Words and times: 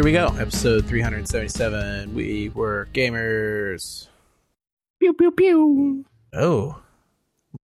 here 0.00 0.04
we 0.06 0.12
go. 0.12 0.28
Episode 0.38 0.86
377. 0.86 2.14
We 2.14 2.48
were 2.54 2.88
gamers. 2.94 4.08
Pew 4.98 5.12
pew 5.12 5.30
pew. 5.30 6.06
Oh. 6.32 6.80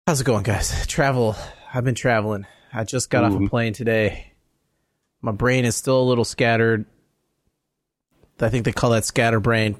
How's 0.08 0.20
it 0.20 0.24
going, 0.24 0.42
guys? 0.42 0.84
Travel. 0.88 1.36
I've 1.72 1.84
been 1.84 1.94
traveling. 1.94 2.44
I 2.72 2.82
just 2.82 3.08
got 3.08 3.22
off 3.22 3.40
a 3.40 3.48
plane 3.48 3.72
today. 3.72 4.32
My 5.22 5.30
brain 5.30 5.64
is 5.64 5.76
still 5.76 6.00
a 6.00 6.02
little 6.02 6.24
scattered. 6.24 6.86
I 8.40 8.48
think 8.48 8.64
they 8.64 8.72
call 8.72 8.90
that 8.90 9.04
scatterbrain. 9.04 9.76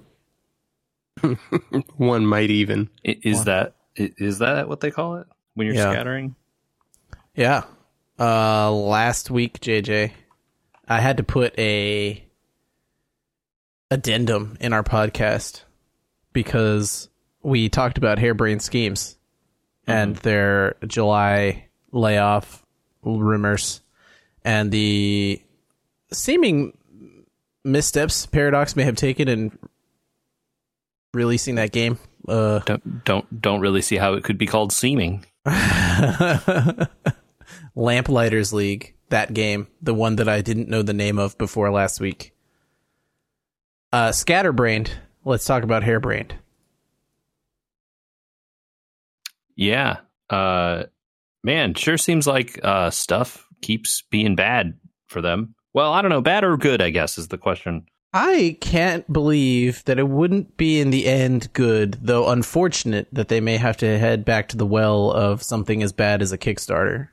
One 1.96 2.24
might 2.24 2.50
even. 2.50 2.88
Is 3.02 3.46
that 3.46 3.74
i- 3.98 4.12
is 4.16 4.38
that 4.38 4.68
what 4.68 4.78
they 4.78 4.92
call 4.92 5.16
it 5.16 5.26
when 5.54 5.66
you're 5.66 5.74
Yeah. 5.74 5.90
scattering? 5.90 6.36
Yeah. 7.34 7.64
Uh 8.16 8.70
last 8.70 9.28
week, 9.28 9.58
JJ, 9.58 10.12
I 10.86 11.00
had 11.00 11.16
to 11.16 11.24
put 11.24 11.58
a 11.58 12.20
addendum 13.94 14.56
in 14.60 14.72
our 14.72 14.82
podcast 14.82 15.62
because 16.32 17.08
we 17.42 17.68
talked 17.68 17.96
about 17.96 18.18
harebrained 18.18 18.60
schemes 18.60 19.16
and 19.86 20.16
their 20.16 20.74
July 20.84 21.68
layoff 21.92 22.64
rumors 23.04 23.82
and 24.44 24.72
the 24.72 25.40
seeming 26.12 26.76
missteps 27.62 28.26
Paradox 28.26 28.74
may 28.74 28.82
have 28.82 28.96
taken 28.96 29.28
in 29.28 29.56
releasing 31.12 31.54
that 31.54 31.70
game. 31.70 31.98
Uh 32.26 32.58
Don't 32.60 33.04
don't 33.04 33.40
don't 33.42 33.60
really 33.60 33.82
see 33.82 33.96
how 33.96 34.14
it 34.14 34.24
could 34.24 34.38
be 34.38 34.46
called 34.46 34.72
seeming. 34.72 35.24
Lamplighters 37.76 38.52
League, 38.52 38.96
that 39.10 39.34
game, 39.34 39.68
the 39.80 39.94
one 39.94 40.16
that 40.16 40.28
I 40.28 40.40
didn't 40.40 40.68
know 40.68 40.82
the 40.82 40.92
name 40.92 41.18
of 41.18 41.38
before 41.38 41.70
last 41.70 42.00
week. 42.00 42.33
Uh, 43.94 44.10
Scatterbrained. 44.10 44.90
Let's 45.24 45.44
talk 45.44 45.62
about 45.62 45.84
Harebrained. 45.84 46.32
Yeah. 49.54 49.98
Uh 50.28 50.86
man, 51.44 51.74
sure 51.74 51.96
seems 51.96 52.26
like 52.26 52.58
uh 52.64 52.90
stuff 52.90 53.46
keeps 53.62 54.02
being 54.10 54.34
bad 54.34 54.80
for 55.06 55.20
them. 55.20 55.54
Well, 55.72 55.92
I 55.92 56.02
don't 56.02 56.08
know, 56.08 56.20
bad 56.20 56.42
or 56.42 56.56
good, 56.56 56.82
I 56.82 56.90
guess 56.90 57.18
is 57.18 57.28
the 57.28 57.38
question. 57.38 57.86
I 58.12 58.58
can't 58.60 59.12
believe 59.12 59.84
that 59.84 60.00
it 60.00 60.08
wouldn't 60.08 60.56
be 60.56 60.80
in 60.80 60.90
the 60.90 61.06
end 61.06 61.52
good, 61.52 61.98
though 62.02 62.30
unfortunate 62.30 63.06
that 63.12 63.28
they 63.28 63.40
may 63.40 63.58
have 63.58 63.76
to 63.76 63.98
head 64.00 64.24
back 64.24 64.48
to 64.48 64.56
the 64.56 64.66
well 64.66 65.12
of 65.12 65.40
something 65.40 65.84
as 65.84 65.92
bad 65.92 66.20
as 66.20 66.32
a 66.32 66.38
Kickstarter. 66.38 67.10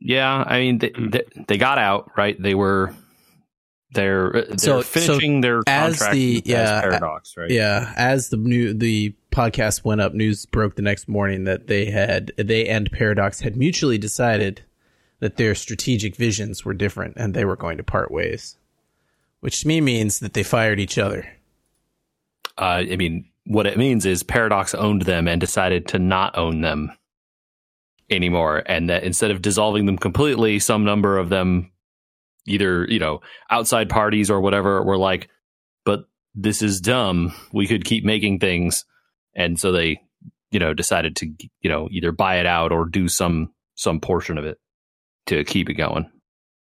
Yeah, 0.00 0.42
I 0.44 0.58
mean 0.58 0.78
they 0.78 0.90
they, 0.98 1.22
they 1.46 1.56
got 1.56 1.78
out, 1.78 2.10
right? 2.16 2.40
They 2.42 2.56
were 2.56 2.96
they're 3.92 4.30
they're 4.32 4.58
So- 4.58 4.80
so 4.80 4.82
finishing 4.82 5.40
their 5.40 5.60
as 5.66 5.98
contract 5.98 6.14
the- 6.14 6.36
as 6.38 6.46
yeah, 6.46 6.80
paradox, 6.80 7.36
right? 7.36 7.50
Yeah, 7.50 7.92
as 7.96 8.28
the 8.28 8.36
new 8.36 8.72
the 8.74 9.14
podcast 9.32 9.84
went 9.84 10.00
up, 10.00 10.14
news 10.14 10.46
broke 10.46 10.76
the 10.76 10.82
next 10.82 11.08
morning 11.08 11.44
that 11.44 11.66
they 11.66 11.86
had 11.86 12.32
they 12.36 12.66
and 12.68 12.90
Paradox 12.90 13.40
had 13.40 13.56
mutually 13.56 13.98
decided 13.98 14.62
that 15.20 15.36
their 15.36 15.54
strategic 15.54 16.16
visions 16.16 16.64
were 16.64 16.72
different 16.74 17.14
and 17.16 17.34
they 17.34 17.44
were 17.44 17.56
going 17.56 17.76
to 17.76 17.82
part 17.84 18.10
ways. 18.10 18.56
Which 19.40 19.60
to 19.62 19.68
me 19.68 19.80
means 19.80 20.18
that 20.20 20.34
they 20.34 20.42
fired 20.42 20.80
each 20.80 20.98
other. 20.98 21.26
Uh, 22.58 22.84
I 22.90 22.96
mean, 22.96 23.26
what 23.46 23.66
it 23.66 23.78
means 23.78 24.04
is 24.04 24.22
Paradox 24.22 24.74
owned 24.74 25.02
them 25.02 25.26
and 25.26 25.40
decided 25.40 25.88
to 25.88 25.98
not 25.98 26.36
own 26.36 26.60
them 26.60 26.92
anymore, 28.10 28.62
and 28.66 28.90
that 28.90 29.02
instead 29.04 29.30
of 29.30 29.40
dissolving 29.42 29.86
them 29.86 29.96
completely, 29.96 30.58
some 30.58 30.84
number 30.84 31.16
of 31.16 31.28
them, 31.28 31.70
either 32.50 32.86
you 32.88 32.98
know, 32.98 33.20
outside 33.50 33.88
parties 33.88 34.30
or 34.30 34.40
whatever, 34.40 34.82
were 34.82 34.98
like, 34.98 35.28
"But 35.84 36.04
this 36.34 36.62
is 36.62 36.80
dumb. 36.80 37.32
We 37.52 37.66
could 37.66 37.84
keep 37.84 38.04
making 38.04 38.40
things," 38.40 38.84
and 39.34 39.58
so 39.58 39.72
they, 39.72 40.00
you 40.50 40.58
know, 40.58 40.74
decided 40.74 41.16
to 41.16 41.32
you 41.60 41.70
know 41.70 41.88
either 41.90 42.12
buy 42.12 42.36
it 42.36 42.46
out 42.46 42.72
or 42.72 42.86
do 42.86 43.08
some 43.08 43.52
some 43.74 44.00
portion 44.00 44.36
of 44.36 44.44
it 44.44 44.58
to 45.26 45.44
keep 45.44 45.70
it 45.70 45.74
going. 45.74 46.10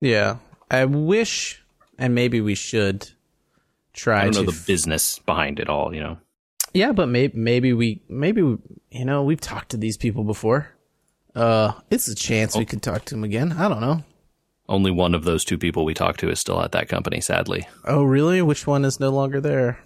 Yeah. 0.01 0.37
I 0.71 0.85
wish 0.85 1.63
and 1.97 2.15
maybe 2.15 2.41
we 2.41 2.55
should 2.55 3.09
try 3.93 4.21
I 4.21 4.23
don't 4.25 4.33
to 4.33 4.39
know 4.43 4.51
the 4.51 4.63
business 4.65 5.19
behind 5.19 5.59
it 5.59 5.69
all, 5.69 5.93
you 5.93 6.01
know. 6.01 6.17
Yeah, 6.73 6.91
but 6.91 7.07
maybe 7.07 7.37
maybe 7.37 7.73
we 7.73 8.01
maybe 8.09 8.41
we, 8.41 8.57
you 8.89 9.05
know 9.05 9.23
we've 9.23 9.41
talked 9.41 9.69
to 9.71 9.77
these 9.77 9.97
people 9.97 10.23
before. 10.23 10.69
Uh, 11.35 11.73
it's 11.89 12.07
a 12.07 12.15
chance 12.15 12.55
we 12.55 12.65
could 12.65 12.81
talk 12.81 13.05
to 13.05 13.15
them 13.15 13.23
again. 13.23 13.53
I 13.53 13.67
don't 13.67 13.81
know. 13.81 14.03
Only 14.69 14.91
one 14.91 15.13
of 15.13 15.23
those 15.25 15.43
two 15.43 15.57
people 15.57 15.83
we 15.85 15.93
talked 15.93 16.19
to 16.21 16.29
is 16.29 16.39
still 16.39 16.61
at 16.61 16.71
that 16.71 16.87
company, 16.87 17.19
sadly. 17.21 17.67
Oh, 17.85 18.03
really? 18.03 18.41
Which 18.41 18.65
one 18.65 18.85
is 18.85 18.99
no 18.99 19.09
longer 19.09 19.41
there? 19.41 19.79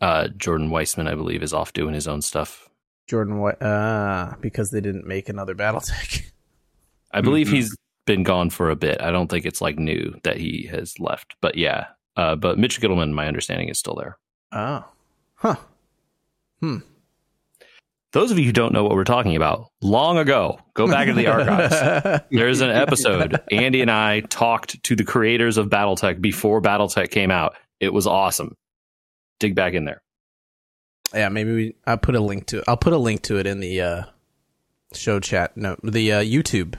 uh, 0.00 0.28
Jordan 0.28 0.70
Weisman, 0.70 1.08
I 1.08 1.14
believe, 1.16 1.42
is 1.42 1.52
off 1.52 1.72
doing 1.72 1.92
his 1.92 2.06
own 2.08 2.22
stuff. 2.22 2.68
Jordan 3.08 3.38
White. 3.38 3.56
Ah, 3.60 4.36
because 4.40 4.70
they 4.70 4.80
didn't 4.80 5.06
make 5.06 5.28
another 5.28 5.54
BattleTech. 5.54 6.30
I 7.12 7.20
believe 7.20 7.48
Mhm. 7.48 7.52
he's 7.52 7.76
been 8.06 8.22
gone 8.22 8.50
for 8.50 8.70
a 8.70 8.76
bit. 8.76 9.00
I 9.02 9.10
don't 9.10 9.28
think 9.28 9.44
it's 9.44 9.60
like 9.60 9.78
new 9.78 10.14
that 10.22 10.36
he 10.36 10.68
has 10.70 10.98
left, 11.00 11.34
but 11.40 11.56
yeah. 11.56 11.86
Uh, 12.16 12.36
but 12.36 12.58
Mitch 12.58 12.80
Gitelman, 12.80 13.12
my 13.12 13.26
understanding, 13.26 13.68
is 13.68 13.78
still 13.78 13.94
there. 13.96 14.18
oh, 14.52 14.84
huh. 15.36 15.56
Those 18.18 18.32
of 18.32 18.38
you 18.40 18.46
who 18.46 18.52
don't 18.52 18.72
know 18.72 18.82
what 18.82 18.96
we're 18.96 19.04
talking 19.04 19.36
about, 19.36 19.70
long 19.80 20.18
ago, 20.18 20.58
go 20.74 20.88
back 20.88 21.06
into 21.06 21.22
the 21.22 21.28
archives. 21.32 22.24
There's 22.32 22.60
an 22.60 22.70
episode. 22.70 23.40
Andy 23.52 23.80
and 23.80 23.92
I 23.92 24.22
talked 24.22 24.82
to 24.82 24.96
the 24.96 25.04
creators 25.04 25.56
of 25.56 25.68
BattleTech 25.68 26.20
before 26.20 26.60
BattleTech 26.60 27.12
came 27.12 27.30
out. 27.30 27.54
It 27.78 27.92
was 27.92 28.08
awesome. 28.08 28.56
Dig 29.38 29.54
back 29.54 29.74
in 29.74 29.84
there. 29.84 30.02
yeah, 31.14 31.28
maybe 31.28 31.54
we. 31.54 31.76
I'll 31.86 31.96
put 31.96 32.16
a 32.16 32.20
link 32.20 32.46
to. 32.46 32.64
I'll 32.66 32.76
put 32.76 32.92
a 32.92 32.98
link 32.98 33.22
to 33.22 33.38
it 33.38 33.46
in 33.46 33.60
the 33.60 33.80
uh, 33.82 34.02
show 34.94 35.20
chat. 35.20 35.56
No, 35.56 35.76
the 35.84 36.14
uh, 36.14 36.20
YouTube. 36.20 36.74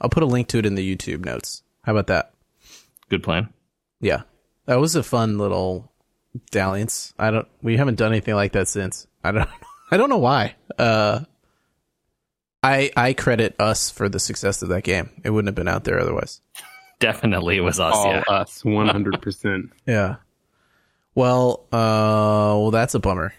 I'll 0.00 0.08
put 0.08 0.22
a 0.22 0.26
link 0.26 0.48
to 0.48 0.58
it 0.58 0.64
in 0.64 0.74
the 0.74 0.96
YouTube 0.96 1.22
notes. 1.22 1.64
How 1.82 1.92
about 1.92 2.06
that? 2.06 2.32
Good 3.10 3.22
plan. 3.22 3.52
Yeah, 4.00 4.22
that 4.64 4.80
was 4.80 4.96
a 4.96 5.02
fun 5.02 5.36
little 5.36 5.92
dalliance. 6.50 7.12
I 7.18 7.30
don't. 7.30 7.48
We 7.60 7.76
haven't 7.76 7.96
done 7.98 8.12
anything 8.12 8.36
like 8.36 8.52
that 8.52 8.68
since. 8.68 9.06
I 9.22 9.32
don't. 9.32 9.50
I 9.90 9.96
don't 9.96 10.08
know 10.10 10.18
why. 10.18 10.54
Uh, 10.78 11.20
I 12.62 12.90
I 12.96 13.12
credit 13.12 13.54
us 13.58 13.90
for 13.90 14.08
the 14.08 14.18
success 14.20 14.62
of 14.62 14.68
that 14.70 14.82
game. 14.82 15.10
It 15.24 15.30
wouldn't 15.30 15.48
have 15.48 15.54
been 15.54 15.68
out 15.68 15.84
there 15.84 16.00
otherwise. 16.00 16.40
Definitely, 17.00 17.56
it 17.56 17.60
was 17.60 17.78
us. 17.80 17.94
All 17.94 18.12
yeah. 18.12 18.22
us, 18.28 18.64
one 18.64 18.88
hundred 18.88 19.20
percent. 19.22 19.70
Yeah. 19.86 20.16
Well, 21.14 21.64
uh, 21.72 22.54
well, 22.54 22.70
that's 22.70 22.94
a 22.94 23.00
bummer. 23.00 23.32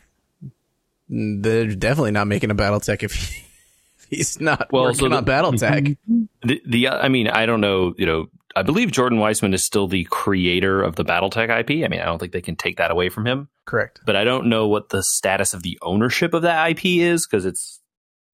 They're 1.08 1.68
definitely 1.76 2.12
not 2.12 2.28
making 2.28 2.52
a 2.52 2.56
BattleTech 2.56 3.04
if, 3.04 3.14
he, 3.14 3.44
if 4.00 4.08
he's 4.10 4.42
not 4.42 4.72
Well, 4.72 4.84
working 4.84 5.00
so 5.00 5.10
the- 5.10 5.16
on 5.18 5.26
BattleTech. 5.26 5.98
The, 6.42 6.62
the 6.66 6.88
I 6.90 7.10
mean, 7.10 7.28
I 7.28 7.46
don't 7.46 7.60
know. 7.62 7.94
You 7.98 8.06
know, 8.06 8.30
I 8.56 8.64
believe 8.64 8.92
Jordan 8.92 9.20
Weisman 9.20 9.54
is 9.54 9.64
still 9.64 9.88
the 9.88 10.06
creator 10.06 10.82
of 10.82 10.96
the 10.96 11.06
BattleTech 11.06 11.60
IP. 11.60 11.86
I 11.86 11.88
mean, 11.88 12.02
I 12.02 12.06
don't 12.06 12.20
think 12.20 12.32
they 12.32 12.42
can 12.42 12.56
take 12.56 12.78
that 12.78 12.92
away 12.92 13.10
from 13.10 13.26
him. 13.26 13.48
Correct. 13.66 14.00
But 14.06 14.16
I 14.16 14.24
don't 14.24 14.48
know 14.48 14.68
what 14.68 14.90
the 14.90 15.04
status 15.04 15.54
of 15.54 15.62
the 15.64 15.78
ownership 15.82 16.34
of 16.34 16.42
that 16.42 16.72
IP 16.72 16.86
is 16.86 17.28
because 17.28 17.46
it's 17.46 17.80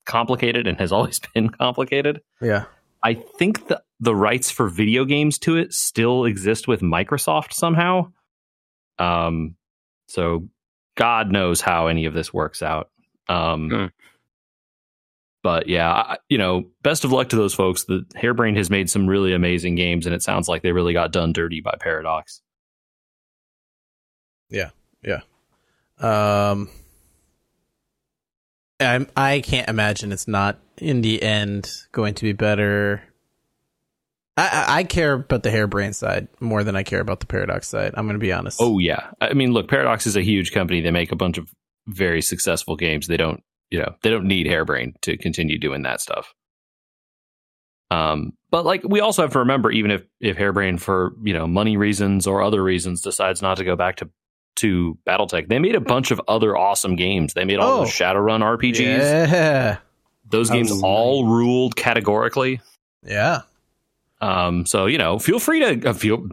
complicated 0.05 0.67
and 0.67 0.79
has 0.79 0.91
always 0.93 1.19
been 1.33 1.49
complicated. 1.49 2.21
Yeah. 2.41 2.65
I 3.03 3.13
think 3.13 3.67
the 3.67 3.83
the 3.99 4.15
rights 4.15 4.51
for 4.51 4.67
video 4.67 5.05
games 5.05 5.37
to 5.39 5.55
it 5.57 5.73
still 5.73 6.25
exist 6.25 6.67
with 6.67 6.81
Microsoft 6.81 7.53
somehow. 7.53 8.11
Um, 8.99 9.55
so 10.07 10.49
God 10.97 11.31
knows 11.31 11.61
how 11.61 11.87
any 11.87 12.05
of 12.05 12.13
this 12.13 12.33
works 12.33 12.61
out. 12.61 12.89
Um, 13.27 13.69
Hmm. 13.69 13.85
But 15.45 15.67
yeah, 15.67 15.91
I, 15.91 16.17
you 16.27 16.39
know, 16.39 16.63
best 16.81 17.05
of 17.05 17.11
luck 17.11 17.29
to 17.29 17.35
those 17.35 17.53
folks. 17.53 17.83
The 17.83 18.03
Harebrain 18.15 18.57
has 18.57 18.71
made 18.71 18.89
some 18.89 19.05
really 19.05 19.31
amazing 19.31 19.75
games, 19.75 20.07
and 20.07 20.15
it 20.15 20.23
sounds 20.23 20.49
like 20.49 20.63
they 20.63 20.71
really 20.71 20.93
got 20.93 21.11
done 21.11 21.33
dirty 21.33 21.61
by 21.61 21.75
Paradox. 21.79 22.41
Yeah, 24.49 24.71
yeah. 25.03 25.19
Um, 25.99 26.67
I'm, 28.79 29.07
I 29.15 29.41
can't 29.41 29.69
imagine 29.69 30.11
it's 30.11 30.27
not 30.27 30.57
in 30.79 31.01
the 31.01 31.21
end 31.21 31.71
going 31.91 32.15
to 32.15 32.23
be 32.23 32.33
better. 32.33 33.03
I, 34.35 34.47
I, 34.47 34.77
I 34.79 34.83
care 34.83 35.13
about 35.13 35.43
the 35.43 35.51
Harebrain 35.51 35.93
side 35.93 36.27
more 36.39 36.63
than 36.63 36.75
I 36.75 36.81
care 36.81 37.01
about 37.01 37.19
the 37.19 37.27
paradox 37.27 37.67
side. 37.67 37.93
I'm 37.95 38.07
going 38.07 38.15
to 38.15 38.19
be 38.19 38.33
honest. 38.33 38.57
Oh 38.59 38.79
yeah, 38.79 39.11
I 39.21 39.33
mean, 39.35 39.53
look, 39.53 39.67
Paradox 39.67 40.07
is 40.07 40.15
a 40.15 40.23
huge 40.23 40.53
company. 40.53 40.81
They 40.81 40.89
make 40.89 41.11
a 41.11 41.15
bunch 41.15 41.37
of 41.37 41.53
very 41.85 42.23
successful 42.23 42.75
games. 42.75 43.05
They 43.05 43.17
don't, 43.17 43.43
you 43.71 43.79
know, 43.79 43.95
they 44.03 44.09
don't 44.09 44.25
need 44.27 44.47
Harebrain 44.47 44.93
to 45.01 45.17
continue 45.17 45.57
doing 45.57 45.83
that 45.83 46.01
stuff. 46.01 46.33
Um, 47.91 48.33
but 48.49 48.65
like 48.65 48.83
we 48.83 48.99
also 48.99 49.21
have 49.21 49.31
to 49.33 49.39
remember, 49.39 49.69
even 49.71 49.91
if 49.91 50.03
if 50.19 50.37
Harebrain 50.37 50.79
for 50.79 51.13
you 51.23 51.33
know 51.33 51.45
money 51.47 51.77
reasons 51.77 52.25
or 52.27 52.41
other 52.41 52.63
reasons 52.63 53.01
decides 53.01 53.41
not 53.41 53.57
to 53.57 53.63
go 53.63 53.75
back 53.75 53.97
to 53.97 54.09
to 54.57 54.97
BattleTech, 55.07 55.49
they 55.49 55.59
made 55.59 55.75
a 55.75 55.81
bunch 55.81 56.11
of 56.11 56.21
other 56.27 56.55
awesome 56.57 56.95
games. 56.95 57.33
They 57.33 57.45
made 57.45 57.59
all 57.59 57.71
Oh. 57.71 57.77
those 57.81 57.89
Shadowrun 57.89 58.41
RPGs. 58.41 58.79
yeah, 58.99 59.77
Those 60.29 60.49
games 60.49 60.69
Absolutely. 60.71 60.89
all 60.89 61.25
ruled 61.27 61.75
categorically. 61.75 62.61
yeah. 63.05 63.41
Um, 64.21 64.65
so 64.65 64.85
you 64.87 64.97
know, 64.97 65.19
feel 65.19 65.39
free 65.39 65.59
to 65.59 65.89
uh, 65.89 65.93
feel 65.93 66.27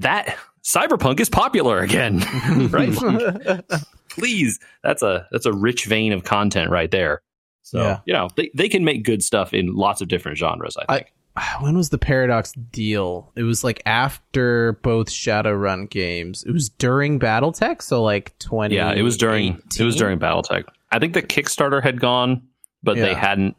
that 0.00 0.36
cyberpunk 0.62 1.18
is 1.20 1.28
popular 1.30 1.80
again, 1.80 2.18
right? 2.70 2.94
Please, 4.12 4.58
that's 4.82 5.02
a 5.02 5.26
that's 5.32 5.46
a 5.46 5.52
rich 5.52 5.86
vein 5.86 6.12
of 6.12 6.24
content 6.24 6.70
right 6.70 6.90
there. 6.90 7.22
So 7.62 7.80
Yeah. 7.80 7.98
you 8.06 8.12
know 8.12 8.28
they 8.36 8.50
they 8.54 8.68
can 8.68 8.84
make 8.84 9.04
good 9.04 9.22
stuff 9.22 9.52
in 9.54 9.74
lots 9.74 10.00
of 10.00 10.08
different 10.08 10.38
genres. 10.38 10.76
I 10.76 10.94
think. 10.96 11.12
when 11.60 11.76
was 11.76 11.88
the 11.90 11.98
Paradox 11.98 12.52
deal? 12.52 13.32
It 13.36 13.42
was 13.44 13.64
like 13.64 13.80
after 13.86 14.74
both 14.82 15.08
Shadowrun 15.08 15.88
games. 15.88 16.44
It 16.44 16.52
was 16.52 16.68
during 16.68 17.18
BattleTech, 17.18 17.80
so 17.82 18.02
like 18.02 18.38
twenty. 18.38 18.74
yeah, 18.76 18.92
it 18.92 19.02
was 19.02 19.16
during 19.16 19.62
it 19.78 19.84
was 19.84 19.96
during 19.96 20.18
BattleTech. 20.18 20.64
I 20.90 20.98
think 20.98 21.14
the 21.14 21.22
Kickstarter 21.22 21.82
had 21.82 22.00
gone, 22.00 22.48
but 22.82 22.96
they 22.96 23.14
hadn't 23.14 23.56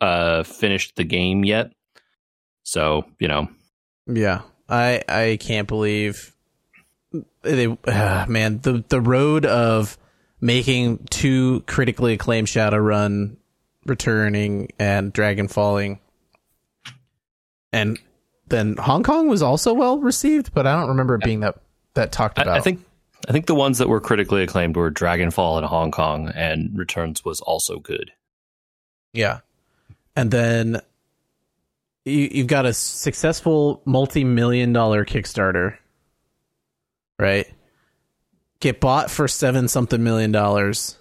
uh, 0.00 0.42
finished 0.42 0.96
the 0.96 1.04
game 1.04 1.44
yet. 1.44 1.70
So 2.64 3.04
you 3.20 3.28
know, 3.28 3.48
Yeah, 4.06 4.40
I 4.68 5.02
I 5.08 5.38
can't 5.40 5.68
believe 5.68 6.31
they. 7.42 7.66
Uh, 7.66 8.26
man, 8.28 8.60
the 8.60 8.84
the 8.88 9.00
road 9.00 9.46
of 9.46 9.98
making 10.40 10.98
two 11.10 11.60
critically 11.66 12.14
acclaimed 12.14 12.48
Shadowrun 12.48 13.36
returning 13.84 14.70
and 14.78 15.12
Dragon 15.12 15.48
falling, 15.48 16.00
and 17.72 17.98
then 18.48 18.76
Hong 18.76 19.02
Kong 19.02 19.28
was 19.28 19.42
also 19.42 19.72
well 19.74 19.98
received, 19.98 20.52
but 20.54 20.66
I 20.66 20.78
don't 20.78 20.90
remember 20.90 21.16
it 21.16 21.24
being 21.24 21.40
that 21.40 21.56
that 21.94 22.12
talked 22.12 22.38
about. 22.38 22.54
I, 22.54 22.58
I 22.58 22.60
think 22.60 22.84
I 23.28 23.32
think 23.32 23.46
the 23.46 23.54
ones 23.54 23.78
that 23.78 23.88
were 23.88 24.00
critically 24.00 24.42
acclaimed 24.42 24.76
were 24.76 24.90
Dragonfall 24.90 25.58
in 25.58 25.64
Hong 25.64 25.90
Kong, 25.90 26.28
and 26.34 26.76
Returns 26.76 27.24
was 27.24 27.40
also 27.40 27.78
good. 27.78 28.12
Yeah. 29.12 29.40
And 30.16 30.30
then 30.30 30.80
you, 32.04 32.28
you've 32.32 32.46
got 32.46 32.66
a 32.66 32.72
successful 32.72 33.80
multi 33.84 34.24
million 34.24 34.72
dollar 34.72 35.04
Kickstarter, 35.04 35.76
right? 37.22 37.46
Get 38.60 38.80
bought 38.80 39.10
for 39.10 39.28
seven 39.28 39.68
something 39.68 40.02
million 40.02 40.32
dollars. 40.32 40.98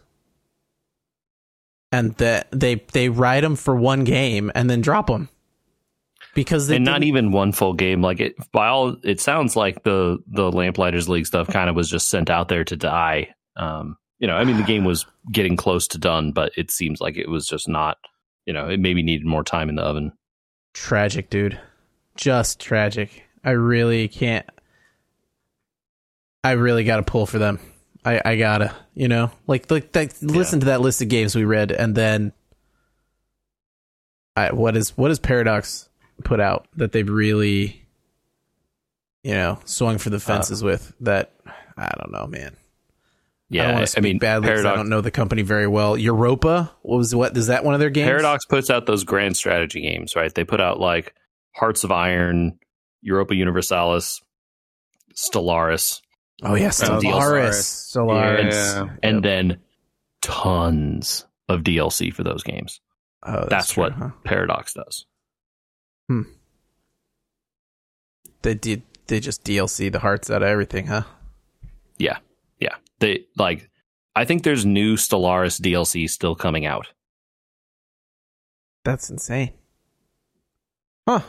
And 1.92 2.16
that 2.16 2.48
they 2.52 2.76
they 2.94 3.10
ride 3.10 3.44
them 3.44 3.58
for 3.58 3.76
one 3.76 4.06
game 4.06 4.50
and 4.56 4.70
then 4.70 4.80
drop 4.80 5.08
them 5.08 5.28
because 6.34 6.68
they 6.68 6.78
and 6.78 6.86
not 6.86 7.04
even 7.04 7.32
one 7.32 7.52
full 7.52 7.74
game. 7.74 8.02
Like 8.02 8.20
it, 8.20 8.36
by 8.52 8.68
all, 8.68 8.96
it 9.04 9.20
sounds 9.20 9.56
like 9.56 9.84
the 9.84 10.20
the 10.28 10.52
Lamplighters 10.52 11.10
League 11.10 11.26
stuff 11.28 11.48
kind 11.48 11.70
of 11.70 11.76
was 11.76 11.90
just 11.90 12.10
sent 12.10 12.30
out 12.30 12.48
there 12.48 12.64
to 12.64 12.78
die. 12.78 13.34
Um, 13.58 13.98
you 14.20 14.28
know, 14.28 14.36
I 14.36 14.44
mean, 14.44 14.58
the 14.58 14.64
game 14.64 14.86
was 14.86 15.06
getting 15.32 15.58
close 15.58 15.88
to 15.90 15.98
done, 15.98 16.32
but 16.32 16.52
it 16.56 16.72
seems 16.72 17.02
like 17.02 17.18
it 17.18 17.30
was 17.30 17.48
just 17.48 17.68
not. 17.68 17.98
You 18.46 18.54
know, 18.54 18.70
it 18.70 18.80
maybe 18.80 19.04
needed 19.04 19.26
more 19.26 19.44
time 19.44 19.70
in 19.70 19.76
the 19.76 19.84
oven. 19.84 20.14
tragic, 20.74 21.30
dude. 21.30 21.60
Just 22.16 22.60
tragic. 22.60 23.24
I 23.44 23.52
really 23.52 24.08
can't. 24.08 24.46
I 26.44 26.52
really 26.52 26.84
got 26.84 26.98
to 26.98 27.04
pull 27.04 27.26
for 27.26 27.40
them. 27.40 27.60
I, 28.04 28.20
I 28.26 28.36
gotta, 28.36 28.76
you 28.96 29.08
know, 29.08 29.32
like 29.46 29.70
like 29.70 29.92
that. 29.92 30.22
Listen 30.24 30.62
to 30.62 30.66
that 30.68 30.82
list 30.82 31.02
of 31.04 31.08
games 31.08 31.36
we 31.36 31.44
read, 31.46 31.72
and 31.72 31.94
then, 31.94 32.34
I 34.36 34.52
what 34.54 34.76
is 34.76 34.98
what 34.98 35.12
is 35.12 35.20
Paradox 35.20 35.88
put 36.24 36.40
out 36.40 36.68
that 36.78 36.94
they've 36.94 37.08
really, 37.08 37.86
you 39.24 39.34
know, 39.34 39.60
swung 39.66 40.00
for 40.00 40.10
the 40.10 40.18
uh, 40.18 40.20
fences 40.20 40.64
with? 40.64 40.94
That 41.02 41.32
I 41.78 41.92
don't 42.00 42.12
know, 42.12 42.26
man. 42.26 42.56
I 43.54 43.58
don't 43.58 43.74
Yeah, 43.76 43.80
I, 43.82 43.86
speak 43.86 44.04
mean, 44.04 44.18
badly 44.18 44.48
'cause 44.50 44.66
I 44.66 44.76
don't 44.76 44.90
know 44.90 45.02
the 45.02 45.12
company 45.12 45.44
very 45.44 45.68
well. 45.68 45.96
Europa, 45.96 46.72
what 46.82 46.98
was 46.98 47.14
what? 47.14 47.38
Is 47.38 47.48
that 47.48 47.64
one 47.64 47.76
of 47.76 47.80
their 47.80 47.92
games? 47.92 48.08
Paradox 48.08 48.46
puts 48.46 48.72
out 48.72 48.88
those 48.88 49.04
grand 49.04 49.38
strategy 49.38 49.82
games, 49.82 50.16
right? 50.16 50.34
They 50.34 50.44
put 50.44 50.60
out 50.60 50.80
like 50.80 51.14
Hearts 51.56 51.84
of 51.84 51.92
Iron, 51.92 52.58
Europa 53.02 53.36
Universalis, 53.36 54.22
Stellaris, 55.14 56.02
Oh 56.42 56.56
yes, 56.56 56.78
Some 56.78 57.00
Stellaris. 57.02 57.50
DLC. 57.50 57.98
Stellaris. 57.98 58.52
Yeah. 58.52 58.96
and 59.04 59.24
then 59.24 59.60
tons 60.22 61.26
of 61.48 61.62
DLC 61.62 62.14
for 62.14 62.24
those 62.24 62.44
games. 62.44 62.80
Oh, 63.24 63.46
That's, 63.50 63.74
true, 63.74 63.84
what 63.84 63.94
huh? 63.94 64.10
Paradox 64.24 64.74
does. 64.74 65.06
Hmm. 66.08 66.24
They 68.42 68.56
did. 68.56 68.82
They 69.08 69.20
just 69.20 69.44
DLC 69.44 69.92
the 69.92 70.00
hearts 70.00 70.32
out 70.32 70.42
of 70.42 70.48
everything, 70.48 70.88
huh? 70.88 71.04
Yeah, 71.98 72.18
yeah. 72.60 72.76
They 73.00 73.26
like. 73.38 73.70
I 74.16 74.26
think 74.26 74.44
there's 74.44 74.66
new 74.66 74.96
Stellaris 74.96 75.62
DLC 75.62 76.10
still 76.10 76.36
coming 76.36 76.66
out. 76.66 76.88
That's 78.84 79.10
insane. 79.10 79.52
Huh. 81.08 81.22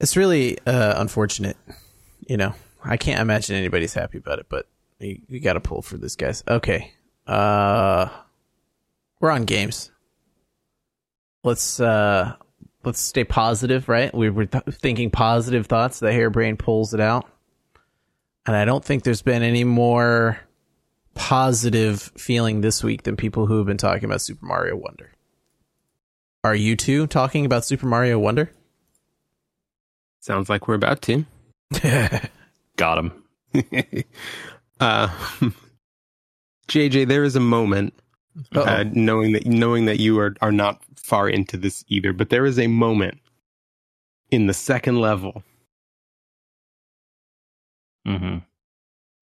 It's 0.00 0.16
really 0.16 0.58
uh, 0.66 0.94
unfortunate. 1.00 1.56
You 2.26 2.36
know, 2.36 2.54
I 2.84 2.96
can't 2.96 3.20
imagine 3.20 3.56
anybody's 3.56 3.94
happy 3.94 4.18
about 4.18 4.38
it, 4.38 4.46
but 4.48 4.66
you, 4.98 5.20
you 5.28 5.40
got 5.40 5.54
to 5.54 5.60
pull 5.60 5.82
for 5.82 5.96
this, 5.96 6.16
guys. 6.16 6.42
Okay. 6.46 6.92
Uh, 7.26 8.08
we're 9.20 9.30
on 9.30 9.44
games. 9.44 9.90
Let's 11.42 11.78
uh, 11.80 12.34
let's 12.84 13.00
stay 13.00 13.24
positive, 13.24 13.88
right? 13.88 14.14
We 14.14 14.30
were 14.30 14.46
th- 14.46 14.64
thinking 14.70 15.10
positive 15.10 15.66
thoughts. 15.66 16.00
The 16.00 16.08
Harebrain 16.08 16.58
pulls 16.58 16.92
it 16.94 17.00
out, 17.00 17.28
and 18.46 18.56
I 18.56 18.64
don't 18.64 18.84
think 18.84 19.04
there's 19.04 19.22
been 19.22 19.42
any 19.42 19.64
more 19.64 20.40
positive 21.14 22.12
feeling 22.16 22.60
this 22.60 22.82
week 22.84 23.04
than 23.04 23.16
people 23.16 23.46
who 23.46 23.58
have 23.58 23.66
been 23.66 23.76
talking 23.78 24.04
about 24.04 24.20
Super 24.20 24.44
Mario 24.44 24.76
Wonder. 24.76 25.12
Are 26.44 26.54
you 26.54 26.76
two 26.76 27.06
talking 27.06 27.46
about 27.46 27.64
Super 27.64 27.86
Mario 27.86 28.18
Wonder? 28.18 28.50
Sounds 30.20 30.48
like 30.48 30.68
we're 30.68 30.74
about 30.74 31.02
to. 31.02 31.24
Got 32.76 32.98
him. 32.98 33.24
uh, 34.80 35.08
JJ, 36.68 37.08
there 37.08 37.24
is 37.24 37.36
a 37.36 37.40
moment, 37.40 37.94
uh, 38.54 38.84
knowing 38.92 39.32
that 39.32 39.46
knowing 39.46 39.86
that 39.86 40.00
you 40.00 40.18
are 40.18 40.34
are 40.40 40.52
not 40.52 40.82
far 40.96 41.28
into 41.28 41.56
this 41.56 41.84
either, 41.88 42.12
but 42.12 42.30
there 42.30 42.46
is 42.46 42.58
a 42.58 42.66
moment 42.66 43.18
in 44.30 44.46
the 44.46 44.54
second 44.54 45.00
level 45.00 45.42
mm-hmm. 48.06 48.38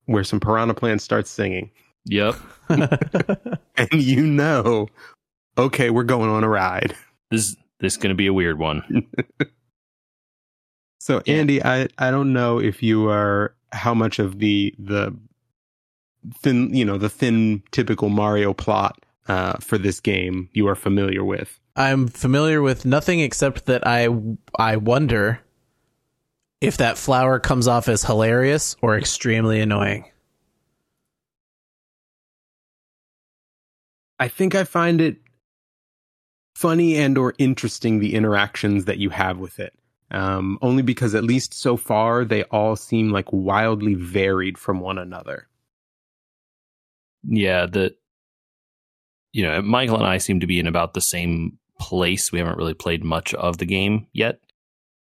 where 0.07 0.25
some 0.25 0.41
piranha 0.41 0.75
plants 0.75 1.05
start 1.05 1.27
singing, 1.27 1.71
Yep. 2.07 2.37
and 2.69 3.59
you 3.93 4.27
know, 4.27 4.89
okay, 5.57 5.91
we're 5.91 6.05
going 6.05 6.31
on 6.31 6.45
a 6.45 6.49
ride. 6.49 6.95
This 7.31 7.57
this 7.81 7.95
is 7.95 7.97
going 7.97 8.11
to 8.11 8.17
be 8.17 8.27
a 8.27 8.33
weird 8.33 8.59
one. 8.59 9.07
So 11.05 11.21
Yeah. 11.27 11.35
Andy, 11.35 11.63
I 11.63 11.87
I 11.99 12.11
don't 12.11 12.33
know 12.33 12.59
if 12.59 12.83
you 12.83 13.11
are 13.11 13.55
how 13.73 13.93
much 13.93 14.19
of 14.19 14.39
the 14.39 14.75
the 14.79 15.15
thin 16.39 16.73
you 16.73 16.83
know 16.83 16.97
the 16.97 17.11
thin 17.11 17.63
typical 17.73 18.09
Mario 18.09 18.55
plot 18.55 19.05
uh, 19.29 19.59
for 19.59 19.77
this 19.77 20.01
game 20.01 20.49
you 20.55 20.67
are 20.67 20.75
familiar 20.75 21.23
with. 21.23 21.61
I'm 21.77 22.09
familiar 22.09 22.63
with 22.63 22.87
nothing 22.87 23.21
except 23.21 23.67
that 23.67 23.87
I 23.87 24.09
I 24.59 24.77
wonder 24.77 25.41
if 26.63 26.79
that 26.79 26.97
flower 26.97 27.39
comes 27.39 27.69
off 27.69 27.87
as 27.87 28.05
hilarious 28.05 28.75
or 28.81 28.97
extremely 28.97 29.61
annoying. 29.61 30.07
I 34.19 34.29
think 34.29 34.55
I 34.55 34.65
find 34.65 35.03
it 35.03 35.19
funny 36.55 36.97
and 36.97 37.19
or 37.19 37.35
interesting 37.37 37.99
the 37.99 38.15
interactions 38.15 38.87
that 38.87 38.97
you 38.97 39.11
have 39.11 39.37
with 39.37 39.59
it. 39.61 39.75
Um, 40.15 40.59
only 40.63 40.83
because 40.83 41.15
at 41.17 41.25
least 41.25 41.53
so 41.55 41.77
far 41.77 42.25
they 42.25 42.45
all 42.45 42.77
seem 42.77 43.11
like 43.11 43.33
wildly 43.33 43.95
varied 43.95 44.57
from 44.57 44.79
one 44.81 44.97
another. 44.97 45.49
yeah, 47.27 47.67
the 47.67 47.95
you 49.33 49.43
know, 49.43 49.61
Michael 49.63 49.97
and 49.97 50.07
I 50.07 50.19
seem 50.19 50.41
to 50.41 50.47
be 50.47 50.61
in 50.61 50.69
about 50.69 50.95
the 50.95 51.01
same 51.01 51.59
place. 51.81 52.31
We 52.31 52.39
haven't 52.39 52.59
really 52.59 52.75
played 52.75 53.03
much 53.03 53.35
of 53.35 53.59
the 53.59 53.67
game 53.67 54.07
yet. 54.13 54.39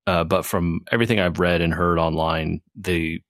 Uh, 0.07 0.23
but 0.23 0.45
from 0.45 0.81
everything 0.91 1.19
I've 1.19 1.39
read 1.39 1.61
and 1.61 1.73
heard 1.73 1.99
online, 1.99 2.61
the 2.75 3.21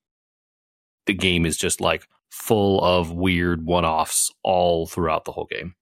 the 1.05 1.13
game 1.13 1.45
is 1.45 1.57
just 1.57 1.81
like 1.81 2.07
full 2.31 2.83
of 2.83 3.11
weird 3.11 3.65
one-offs 3.65 4.31
all 4.43 4.87
throughout 4.87 5.25
the 5.25 5.31
whole 5.31 5.47
game. 5.51 5.75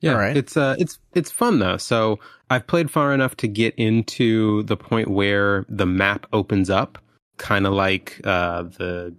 Yeah, 0.00 0.12
All 0.12 0.18
right. 0.18 0.36
it's 0.36 0.56
uh, 0.56 0.76
it's 0.78 0.98
it's 1.14 1.30
fun 1.30 1.58
though. 1.58 1.78
So 1.78 2.18
I've 2.50 2.66
played 2.66 2.90
far 2.90 3.14
enough 3.14 3.36
to 3.38 3.48
get 3.48 3.74
into 3.76 4.62
the 4.64 4.76
point 4.76 5.08
where 5.08 5.64
the 5.68 5.86
map 5.86 6.26
opens 6.32 6.70
up, 6.70 6.98
kind 7.38 7.66
of 7.66 7.72
like 7.72 8.20
uh, 8.24 8.64
the 8.64 9.14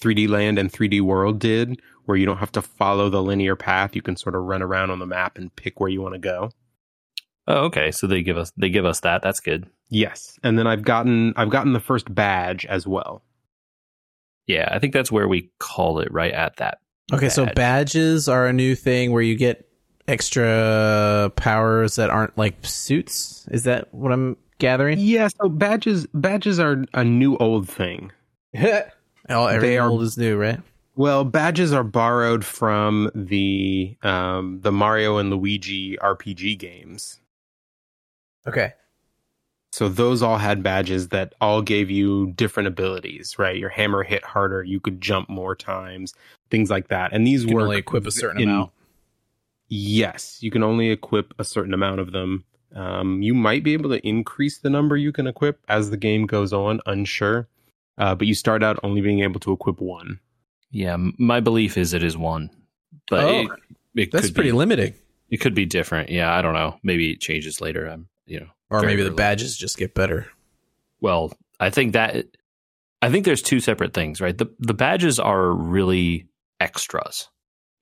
3D 0.00 0.28
Land 0.28 0.58
and 0.58 0.72
3D 0.72 1.00
World 1.02 1.38
did, 1.38 1.80
where 2.06 2.16
you 2.16 2.26
don't 2.26 2.38
have 2.38 2.52
to 2.52 2.62
follow 2.62 3.10
the 3.10 3.22
linear 3.22 3.54
path. 3.54 3.94
You 3.94 4.02
can 4.02 4.16
sort 4.16 4.34
of 4.34 4.42
run 4.42 4.62
around 4.62 4.90
on 4.90 4.98
the 4.98 5.06
map 5.06 5.36
and 5.36 5.54
pick 5.54 5.78
where 5.78 5.90
you 5.90 6.00
want 6.00 6.14
to 6.14 6.20
go. 6.20 6.50
Oh, 7.46 7.66
okay. 7.66 7.90
So 7.90 8.06
they 8.06 8.22
give 8.22 8.38
us 8.38 8.50
they 8.56 8.70
give 8.70 8.86
us 8.86 9.00
that. 9.00 9.22
That's 9.22 9.40
good. 9.40 9.68
Yes, 9.90 10.38
and 10.42 10.58
then 10.58 10.66
I've 10.66 10.82
gotten 10.82 11.34
I've 11.36 11.50
gotten 11.50 11.74
the 11.74 11.80
first 11.80 12.12
badge 12.12 12.64
as 12.66 12.86
well. 12.86 13.22
Yeah, 14.46 14.68
I 14.70 14.78
think 14.78 14.92
that's 14.92 15.12
where 15.12 15.28
we 15.28 15.50
call 15.58 16.00
it 16.00 16.10
right 16.10 16.32
at 16.32 16.56
that. 16.56 16.78
Okay, 17.12 17.28
so 17.28 17.46
badges 17.46 18.28
are 18.28 18.46
a 18.46 18.52
new 18.52 18.74
thing 18.74 19.12
where 19.12 19.22
you 19.22 19.36
get 19.36 19.68
extra 20.08 21.32
powers 21.36 21.96
that 21.96 22.10
aren't 22.10 22.36
like 22.36 22.56
suits. 22.64 23.46
Is 23.50 23.64
that 23.64 23.92
what 23.92 24.12
I'm 24.12 24.36
gathering? 24.58 24.98
Yeah, 24.98 25.28
so 25.28 25.48
badges 25.48 26.06
badges 26.14 26.58
are 26.60 26.84
a 26.94 27.04
new 27.04 27.36
old 27.38 27.68
thing. 27.68 28.12
oh, 28.56 29.46
everything 29.46 29.78
are- 29.78 29.88
old 29.88 30.02
is 30.02 30.16
new, 30.18 30.36
right? 30.36 30.60
Well, 30.96 31.24
badges 31.24 31.72
are 31.72 31.82
borrowed 31.82 32.44
from 32.44 33.10
the 33.16 33.96
um, 34.04 34.60
the 34.60 34.70
Mario 34.70 35.16
and 35.18 35.28
Luigi 35.30 35.96
RPG 35.96 36.56
games. 36.58 37.18
Okay. 38.46 38.74
So 39.72 39.88
those 39.88 40.22
all 40.22 40.38
had 40.38 40.62
badges 40.62 41.08
that 41.08 41.34
all 41.40 41.60
gave 41.60 41.90
you 41.90 42.30
different 42.36 42.68
abilities, 42.68 43.40
right? 43.40 43.56
Your 43.56 43.70
hammer 43.70 44.04
hit 44.04 44.22
harder, 44.22 44.62
you 44.62 44.78
could 44.78 45.00
jump 45.00 45.28
more 45.28 45.56
times, 45.56 46.14
things 46.48 46.70
like 46.70 46.86
that. 46.88 47.12
And 47.12 47.26
these 47.26 47.42
You 47.42 47.48
can 47.48 47.56
work 47.56 47.62
only 47.64 47.78
equip 47.78 48.06
a 48.06 48.12
certain 48.12 48.40
in- 48.42 48.48
amount. 48.50 48.70
Yes, 49.68 50.38
you 50.42 50.50
can 50.50 50.62
only 50.62 50.90
equip 50.90 51.32
a 51.38 51.44
certain 51.44 51.74
amount 51.74 52.00
of 52.00 52.12
them. 52.12 52.44
Um, 52.74 53.22
you 53.22 53.34
might 53.34 53.62
be 53.64 53.72
able 53.72 53.90
to 53.90 54.06
increase 54.06 54.58
the 54.58 54.70
number 54.70 54.96
you 54.96 55.12
can 55.12 55.26
equip 55.26 55.60
as 55.68 55.90
the 55.90 55.96
game 55.96 56.26
goes 56.26 56.52
on, 56.52 56.80
unsure. 56.86 57.48
Uh, 57.96 58.14
but 58.14 58.26
you 58.26 58.34
start 58.34 58.62
out 58.62 58.78
only 58.82 59.00
being 59.00 59.20
able 59.20 59.38
to 59.40 59.52
equip 59.52 59.80
one. 59.80 60.18
Yeah, 60.70 60.96
my 61.18 61.38
belief 61.40 61.78
is 61.78 61.94
it 61.94 62.02
is 62.02 62.16
one, 62.16 62.50
but 63.08 63.24
Oh, 63.24 63.40
it, 63.42 63.50
it 63.94 64.10
That's 64.12 64.26
could 64.26 64.34
pretty 64.34 64.50
be, 64.50 64.56
limiting. 64.56 64.94
It 65.30 65.36
could 65.36 65.54
be 65.54 65.64
different. 65.66 66.10
Yeah, 66.10 66.34
I 66.34 66.42
don't 66.42 66.54
know. 66.54 66.76
Maybe 66.82 67.12
it 67.12 67.20
changes 67.20 67.60
later. 67.60 67.86
I'm, 67.86 68.08
you 68.26 68.40
know, 68.40 68.48
Or 68.70 68.80
very 68.80 68.92
maybe 68.92 69.02
the 69.02 69.08
early. 69.10 69.16
badges 69.16 69.56
just 69.56 69.78
get 69.78 69.94
better. 69.94 70.26
Well, 71.00 71.32
I 71.60 71.70
think 71.70 71.92
that 71.92 72.26
I 73.02 73.10
think 73.10 73.24
there's 73.24 73.42
two 73.42 73.60
separate 73.60 73.94
things, 73.94 74.20
right? 74.20 74.36
The 74.36 74.46
the 74.58 74.74
badges 74.74 75.20
are 75.20 75.50
really 75.52 76.26
extras. 76.58 77.28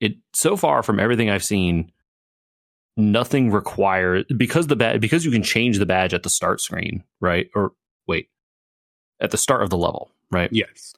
It 0.02 0.16
so 0.34 0.56
far 0.56 0.82
from 0.82 0.98
everything 0.98 1.30
I've 1.30 1.44
seen, 1.44 1.92
nothing 2.96 3.52
requires 3.52 4.24
because 4.36 4.66
the 4.66 4.74
badge 4.74 5.00
because 5.00 5.24
you 5.24 5.30
can 5.30 5.44
change 5.44 5.78
the 5.78 5.86
badge 5.86 6.12
at 6.12 6.24
the 6.24 6.28
start 6.28 6.60
screen, 6.60 7.04
right? 7.20 7.48
Or 7.54 7.70
wait, 8.08 8.28
at 9.20 9.30
the 9.30 9.38
start 9.38 9.62
of 9.62 9.70
the 9.70 9.78
level, 9.78 10.10
right? 10.32 10.50
Yes. 10.52 10.92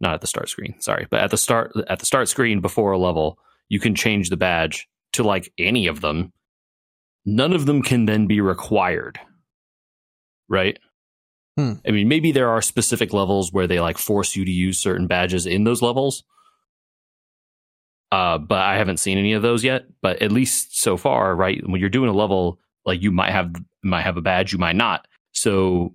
Not 0.00 0.14
at 0.14 0.20
the 0.20 0.26
start 0.26 0.48
screen, 0.48 0.74
sorry, 0.80 1.06
but 1.10 1.20
at 1.20 1.30
the 1.30 1.36
start 1.36 1.70
at 1.88 2.00
the 2.00 2.06
start 2.06 2.28
screen 2.28 2.60
before 2.60 2.90
a 2.90 2.98
level, 2.98 3.38
you 3.68 3.78
can 3.78 3.94
change 3.94 4.30
the 4.30 4.36
badge 4.36 4.88
to 5.12 5.22
like 5.22 5.52
any 5.56 5.86
of 5.86 6.00
them. 6.00 6.32
None 7.24 7.52
of 7.52 7.66
them 7.66 7.82
can 7.82 8.06
then 8.06 8.26
be 8.26 8.40
required, 8.40 9.20
right? 10.48 10.76
Hmm. 11.56 11.74
I 11.86 11.92
mean, 11.92 12.08
maybe 12.08 12.32
there 12.32 12.50
are 12.50 12.62
specific 12.62 13.12
levels 13.12 13.52
where 13.52 13.68
they 13.68 13.78
like 13.78 13.96
force 13.96 14.34
you 14.34 14.44
to 14.44 14.50
use 14.50 14.82
certain 14.82 15.06
badges 15.06 15.46
in 15.46 15.62
those 15.62 15.82
levels. 15.82 16.24
Uh, 18.12 18.38
but 18.38 18.58
I 18.58 18.76
haven't 18.76 18.98
seen 18.98 19.18
any 19.18 19.32
of 19.32 19.42
those 19.42 19.62
yet. 19.62 19.84
But 20.02 20.20
at 20.22 20.32
least 20.32 20.80
so 20.80 20.96
far, 20.96 21.34
right? 21.34 21.62
When 21.68 21.80
you're 21.80 21.90
doing 21.90 22.10
a 22.10 22.14
level, 22.14 22.58
like 22.84 23.02
you 23.02 23.10
might 23.10 23.30
have 23.30 23.54
might 23.82 24.02
have 24.02 24.16
a 24.16 24.22
badge, 24.22 24.52
you 24.52 24.58
might 24.58 24.76
not. 24.76 25.06
So 25.32 25.94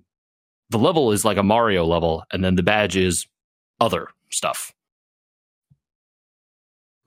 the 0.70 0.78
level 0.78 1.12
is 1.12 1.24
like 1.24 1.36
a 1.36 1.42
Mario 1.42 1.84
level, 1.84 2.24
and 2.32 2.44
then 2.44 2.56
the 2.56 2.62
badge 2.62 2.96
is 2.96 3.26
other 3.80 4.08
stuff. 4.30 4.72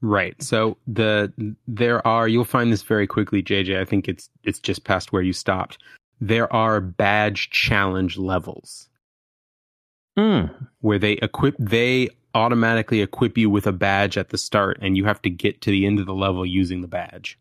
Right. 0.02 0.42
So 0.42 0.78
the 0.88 1.34
there 1.68 2.06
are 2.08 2.28
you'll 2.28 2.46
find 2.46 2.72
this 2.72 2.84
very 2.84 3.08
quickly, 3.08 3.44
JJ. 3.44 3.80
I 3.80 3.86
think 3.86 4.08
it's 4.08 4.30
it's 4.44 4.60
just 4.60 4.86
past 4.86 5.12
where 5.12 5.22
you 5.22 5.34
stopped. 5.34 5.78
There 6.22 6.52
are 6.54 6.80
badge 6.80 7.50
challenge 7.50 8.18
levels 8.18 8.88
where 10.82 11.00
they 11.00 11.14
equip 11.14 11.56
they 11.58 12.10
automatically 12.36 13.02
equip 13.02 13.38
you 13.38 13.50
with 13.50 13.66
a 13.68 13.72
badge 13.72 14.18
at 14.18 14.30
the 14.30 14.38
start 14.38 14.78
and 14.82 14.96
you 14.98 15.06
have 15.06 15.22
to 15.24 15.30
get 15.30 15.62
to 15.62 15.72
the 15.72 15.86
end 15.86 16.00
of 16.00 16.06
the 16.06 16.14
level 16.14 16.46
using 16.46 16.82
the 16.82 16.88
badge. 16.88 17.40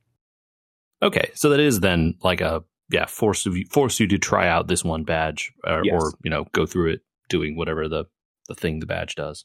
Okay, 1.02 1.30
so 1.35 1.50
that 1.50 1.61
is 1.61 1.80
then 1.80 2.14
like 2.23 2.40
a 2.40 2.64
yeah 2.90 3.07
force 3.07 3.47
of 3.47 3.57
you, 3.57 3.64
force 3.71 4.00
you 4.00 4.07
to 4.09 4.18
try 4.18 4.49
out 4.49 4.66
this 4.68 4.83
one 4.85 5.04
badge 5.04 5.52
or, 5.64 5.83
Yes. 5.85 5.95
or 6.02 6.12
you 6.25 6.30
know 6.30 6.47
go 6.52 6.66
through 6.66 6.92
it 6.92 7.00
doing 7.28 7.57
whatever 7.57 7.88
the 7.88 8.04
the 8.49 8.54
thing 8.54 8.80
the 8.80 8.87
badge 8.87 9.14
does. 9.14 9.45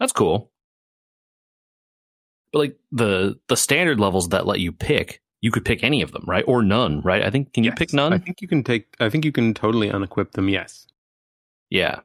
That's 0.00 0.12
cool. 0.12 0.50
But 2.52 2.58
like 2.60 2.76
the 2.92 3.38
the 3.48 3.56
standard 3.56 3.98
levels 4.00 4.28
that 4.28 4.46
let 4.46 4.60
you 4.60 4.72
pick, 4.72 5.20
you 5.40 5.50
could 5.50 5.64
pick 5.64 5.82
any 5.82 6.02
of 6.02 6.12
them, 6.12 6.24
right? 6.26 6.44
Or 6.46 6.62
none, 6.62 7.00
right? 7.00 7.22
I 7.22 7.30
think 7.30 7.52
can 7.52 7.64
you 7.64 7.70
Yes. 7.70 7.78
pick 7.78 7.92
none? 7.92 8.12
I 8.12 8.18
think 8.18 8.40
you 8.40 8.48
can 8.48 8.62
take 8.62 8.94
I 9.00 9.08
think 9.10 9.24
you 9.24 9.32
can 9.32 9.54
totally 9.54 9.90
unequip 9.90 10.32
them, 10.32 10.48
yes. 10.48 10.86
Yeah. 11.70 12.00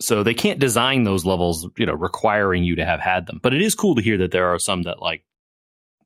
So 0.00 0.22
they 0.22 0.34
can't 0.34 0.60
design 0.60 1.02
those 1.02 1.24
levels, 1.24 1.68
you 1.76 1.86
know, 1.86 1.94
requiring 1.94 2.62
you 2.62 2.76
to 2.76 2.84
have 2.84 3.00
had 3.00 3.26
them. 3.26 3.40
But 3.42 3.54
it 3.54 3.62
is 3.62 3.74
cool 3.74 3.96
to 3.96 4.02
hear 4.02 4.18
that 4.18 4.30
there 4.30 4.46
are 4.46 4.58
some 4.58 4.82
that 4.82 5.02
like 5.02 5.24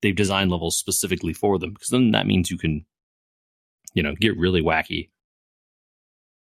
they've 0.01 0.17
designed 0.17 0.51
levels 0.51 0.79
specifically 0.79 1.33
for 1.33 1.59
them 1.59 1.73
because 1.75 1.89
then 1.89 2.13
that 2.13 2.27
means 2.27 2.51
you 2.51 2.59
can, 2.59 2.87
you 3.95 4.03
know, 4.03 4.15
get 4.15 4.37
really 4.39 4.63
wacky. 4.63 5.11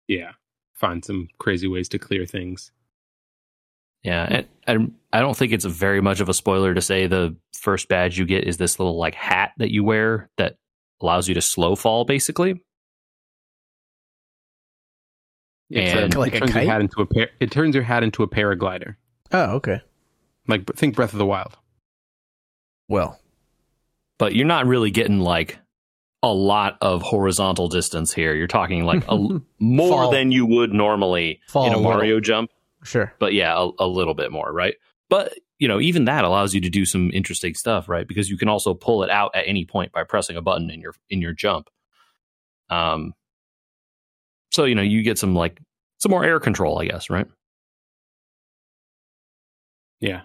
Yeah. 0.06 0.32
Find 0.74 1.04
some 1.04 1.28
crazy 1.38 1.66
ways 1.66 1.88
to 1.90 1.98
clear 1.98 2.26
things. 2.26 2.70
Yeah, 4.02 4.44
and 4.66 4.92
I, 5.12 5.18
I 5.18 5.20
don't 5.20 5.36
think 5.36 5.52
it's 5.52 5.64
very 5.64 6.00
much 6.00 6.20
of 6.20 6.28
a 6.28 6.34
spoiler 6.34 6.72
to 6.72 6.80
say 6.80 7.06
the 7.06 7.36
first 7.52 7.88
badge 7.88 8.18
you 8.18 8.26
get 8.26 8.44
is 8.44 8.56
this 8.56 8.78
little 8.78 8.96
like 8.96 9.14
hat 9.14 9.52
that 9.58 9.72
you 9.72 9.82
wear 9.82 10.30
that 10.38 10.56
allows 11.00 11.28
you 11.28 11.34
to 11.34 11.42
slow 11.42 11.74
fall, 11.74 12.04
basically. 12.04 12.62
It's 15.70 15.92
And- 15.92 16.14
a- 16.14 16.18
Like 16.18 16.34
it 16.34 16.36
a 16.36 16.46
turns 16.46 16.54
your 16.54 16.64
hat 16.64 16.80
into 16.80 17.00
a 17.02 17.06
par- 17.06 17.28
it 17.40 17.50
turns 17.50 17.74
your 17.74 17.84
hat 17.84 18.02
into 18.02 18.22
a 18.22 18.28
paraglider. 18.28 18.96
Oh, 19.32 19.56
okay. 19.56 19.80
Like 20.46 20.66
think 20.74 20.96
Breath 20.96 21.12
of 21.12 21.18
the 21.18 21.26
Wild. 21.26 21.56
Well, 22.88 23.20
But 24.18 24.34
you're 24.34 24.46
not 24.46 24.66
really 24.66 24.90
getting 24.90 25.20
like 25.20 25.58
a 26.22 26.32
lot 26.32 26.78
of 26.80 27.02
horizontal 27.02 27.68
distance 27.68 28.12
here. 28.12 28.34
You're 28.34 28.46
talking 28.48 28.84
like 28.84 29.04
a, 29.08 29.16
more 29.60 29.88
Fall. 30.04 30.10
than 30.10 30.32
you 30.32 30.46
would 30.46 30.72
normally 30.72 31.40
Fall 31.48 31.66
in 31.66 31.72
a 31.72 31.76
a 31.76 31.78
little. 31.78 31.92
Mario 31.92 32.18
jump. 32.20 32.50
sure. 32.82 33.12
but 33.20 33.32
yeah, 33.34 33.54
a, 33.56 33.84
a 33.84 33.86
little 33.86 34.14
bit 34.14 34.32
more, 34.32 34.50
right? 34.52 34.74
But 35.10 35.34
you 35.58 35.68
know, 35.68 35.80
even 35.80 36.06
that 36.06 36.24
allows 36.24 36.54
you 36.54 36.60
to 36.62 36.70
do 36.70 36.84
some 36.86 37.10
interesting 37.12 37.54
stuff, 37.54 37.88
right? 37.88 38.06
Because 38.08 38.30
you 38.30 38.38
can 38.38 38.48
also 38.48 38.74
pull 38.74 39.02
it 39.02 39.10
out 39.10 39.32
at 39.34 39.44
any 39.46 39.64
point 39.64 39.92
by 39.92 40.02
pressing 40.04 40.36
a 40.36 40.42
button 40.42 40.70
in 40.70 40.80
your 40.80 40.94
in 41.10 41.20
your 41.20 41.32
jump. 41.32 41.68
Um, 42.70 43.12
so 44.50 44.64
you 44.64 44.74
know, 44.74 44.82
you 44.82 45.02
get 45.02 45.18
some 45.18 45.34
like 45.34 45.60
some 45.98 46.10
more 46.10 46.24
air 46.24 46.40
control, 46.40 46.78
I 46.78 46.86
guess, 46.86 47.10
right? 47.10 47.26
Yeah. 50.00 50.22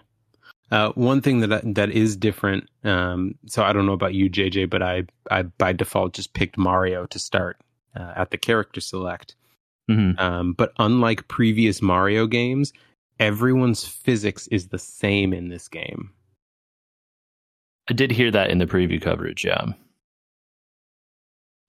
Uh, 0.70 0.90
one 0.92 1.20
thing 1.20 1.40
that 1.40 1.74
that 1.74 1.90
is 1.90 2.16
different. 2.16 2.68
Um, 2.84 3.36
so 3.46 3.62
I 3.62 3.72
don't 3.72 3.86
know 3.86 3.92
about 3.92 4.14
you, 4.14 4.30
JJ, 4.30 4.70
but 4.70 4.82
I 4.82 5.04
I 5.30 5.42
by 5.42 5.72
default 5.72 6.14
just 6.14 6.32
picked 6.32 6.56
Mario 6.56 7.06
to 7.06 7.18
start 7.18 7.58
uh, 7.94 8.12
at 8.16 8.30
the 8.30 8.38
character 8.38 8.80
select. 8.80 9.36
Mm-hmm. 9.90 10.18
Um, 10.18 10.52
but 10.54 10.72
unlike 10.78 11.28
previous 11.28 11.82
Mario 11.82 12.26
games, 12.26 12.72
everyone's 13.20 13.84
physics 13.84 14.46
is 14.48 14.68
the 14.68 14.78
same 14.78 15.32
in 15.32 15.48
this 15.48 15.68
game. 15.68 16.10
I 17.88 17.92
did 17.92 18.10
hear 18.10 18.30
that 18.30 18.50
in 18.50 18.58
the 18.58 18.66
preview 18.66 19.00
coverage, 19.00 19.44
yeah. 19.44 19.66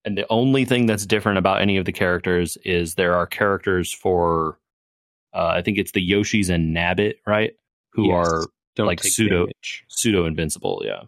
And 0.06 0.16
the 0.18 0.26
only 0.30 0.64
thing 0.66 0.86
that's 0.86 1.06
different 1.06 1.40
about 1.40 1.62
any 1.62 1.78
of 1.78 1.86
the 1.86 1.92
characters 1.92 2.58
is 2.64 2.94
there 2.96 3.16
are 3.16 3.26
characters 3.26 3.92
for, 3.92 4.60
uh, 5.34 5.48
I 5.48 5.62
think 5.64 5.78
it's 5.80 5.92
the 5.94 6.08
Yoshis 6.12 6.50
and 6.50 6.76
Nabbit, 6.76 7.16
right? 7.26 7.54
Who 7.94 8.08
Yes. 8.10 8.28
are 8.28 8.46
Don't 8.76 8.86
like 8.88 9.02
pseudo- 9.04 9.46
damage. 9.48 9.84
pseudo 9.90 10.26
invincible, 10.28 10.84
yeah. 10.86 11.02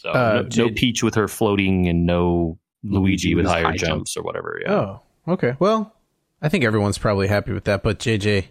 So 0.00 0.10
Uh, 0.10 0.44
no, 0.56 0.66
no 0.66 0.74
Peach 0.74 1.02
with 1.02 1.14
her 1.14 1.28
floating 1.28 1.88
and 1.88 2.06
no 2.06 2.58
Luigi 2.84 3.34
with 3.34 3.46
higher 3.46 3.64
high 3.64 3.70
jumps 3.76 4.12
jumps. 4.12 4.16
or 4.16 4.22
whatever. 4.22 4.60
Yeah. 4.62 4.72
Oh, 4.72 5.00
okay. 5.28 5.56
Well, 5.58 5.94
I 6.40 6.48
think 6.48 6.62
everyone's 6.64 6.98
probably 6.98 7.26
happy 7.26 7.52
with 7.52 7.64
that. 7.64 7.82
But 7.82 7.98
JJ, 7.98 8.46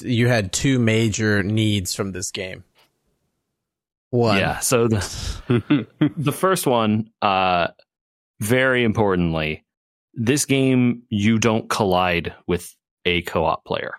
you 0.00 0.28
had 0.28 0.52
two 0.52 0.78
major 0.78 1.42
needs 1.42 1.94
from 1.94 2.12
this 2.12 2.30
game. 2.30 2.64
One, 4.10 4.38
Yeah. 4.38 4.58
So 4.58 4.88
the, 4.88 5.86
the 6.16 6.32
first 6.32 6.66
one, 6.66 7.10
uh, 7.22 7.68
very 8.40 8.84
importantly, 8.84 9.64
this 10.14 10.44
game 10.44 11.02
you 11.08 11.38
don't 11.38 11.70
collide 11.70 12.34
with 12.46 12.74
a 13.04 13.22
co-op 13.22 13.64
player. 13.64 13.94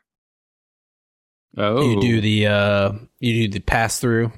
oh, 1.57 1.81
you 1.89 2.01
do 2.01 2.21
the 2.21 2.47
uh, 2.47 2.91
you 3.19 3.47
do 3.47 3.53
the 3.53 3.59
pass 3.59 3.99
through. 3.99 4.31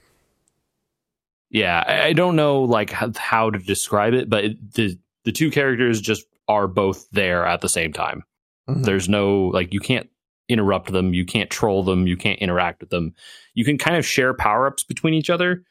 Yeah, 1.49 1.83
I, 1.85 2.07
I 2.07 2.13
don't 2.13 2.35
know 2.35 2.61
like 2.61 2.89
how, 2.91 3.11
how 3.15 3.49
to 3.49 3.59
describe 3.59 4.13
it, 4.13 4.29
but 4.29 4.45
it, 4.45 4.73
the 4.73 4.97
the 5.23 5.31
two 5.31 5.51
characters 5.51 6.01
just 6.01 6.25
are 6.47 6.67
both 6.67 7.07
there 7.11 7.45
at 7.45 7.61
the 7.61 7.69
same 7.69 7.93
time. 7.93 8.23
Mhm. 8.69 8.83
There's 8.85 9.09
no 9.09 9.45
like 9.47 9.73
you 9.73 9.79
can't 9.79 10.09
interrupt 10.49 10.91
them, 10.91 11.13
you 11.13 11.25
can't 11.25 11.49
troll 11.49 11.83
them, 11.83 12.05
you 12.07 12.17
can't 12.17 12.39
interact 12.39 12.81
with 12.81 12.89
them. 12.89 13.13
You 13.53 13.63
can 13.65 13.77
kind 13.77 13.95
of 13.97 14.05
share 14.05 14.33
power 14.33 14.67
ups 14.67 14.83
between 14.83 15.13
each 15.13 15.29
other, 15.29 15.63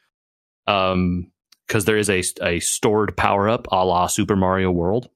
um, 0.67 1.31
because 1.67 1.85
there 1.85 1.97
is 1.97 2.09
a 2.09 2.23
a 2.41 2.59
stored 2.59 3.15
power 3.15 3.47
up 3.49 3.67
a 3.71 3.85
la 3.85 4.07
Super 4.07 4.35
Mario 4.35 4.71
World, 4.71 5.09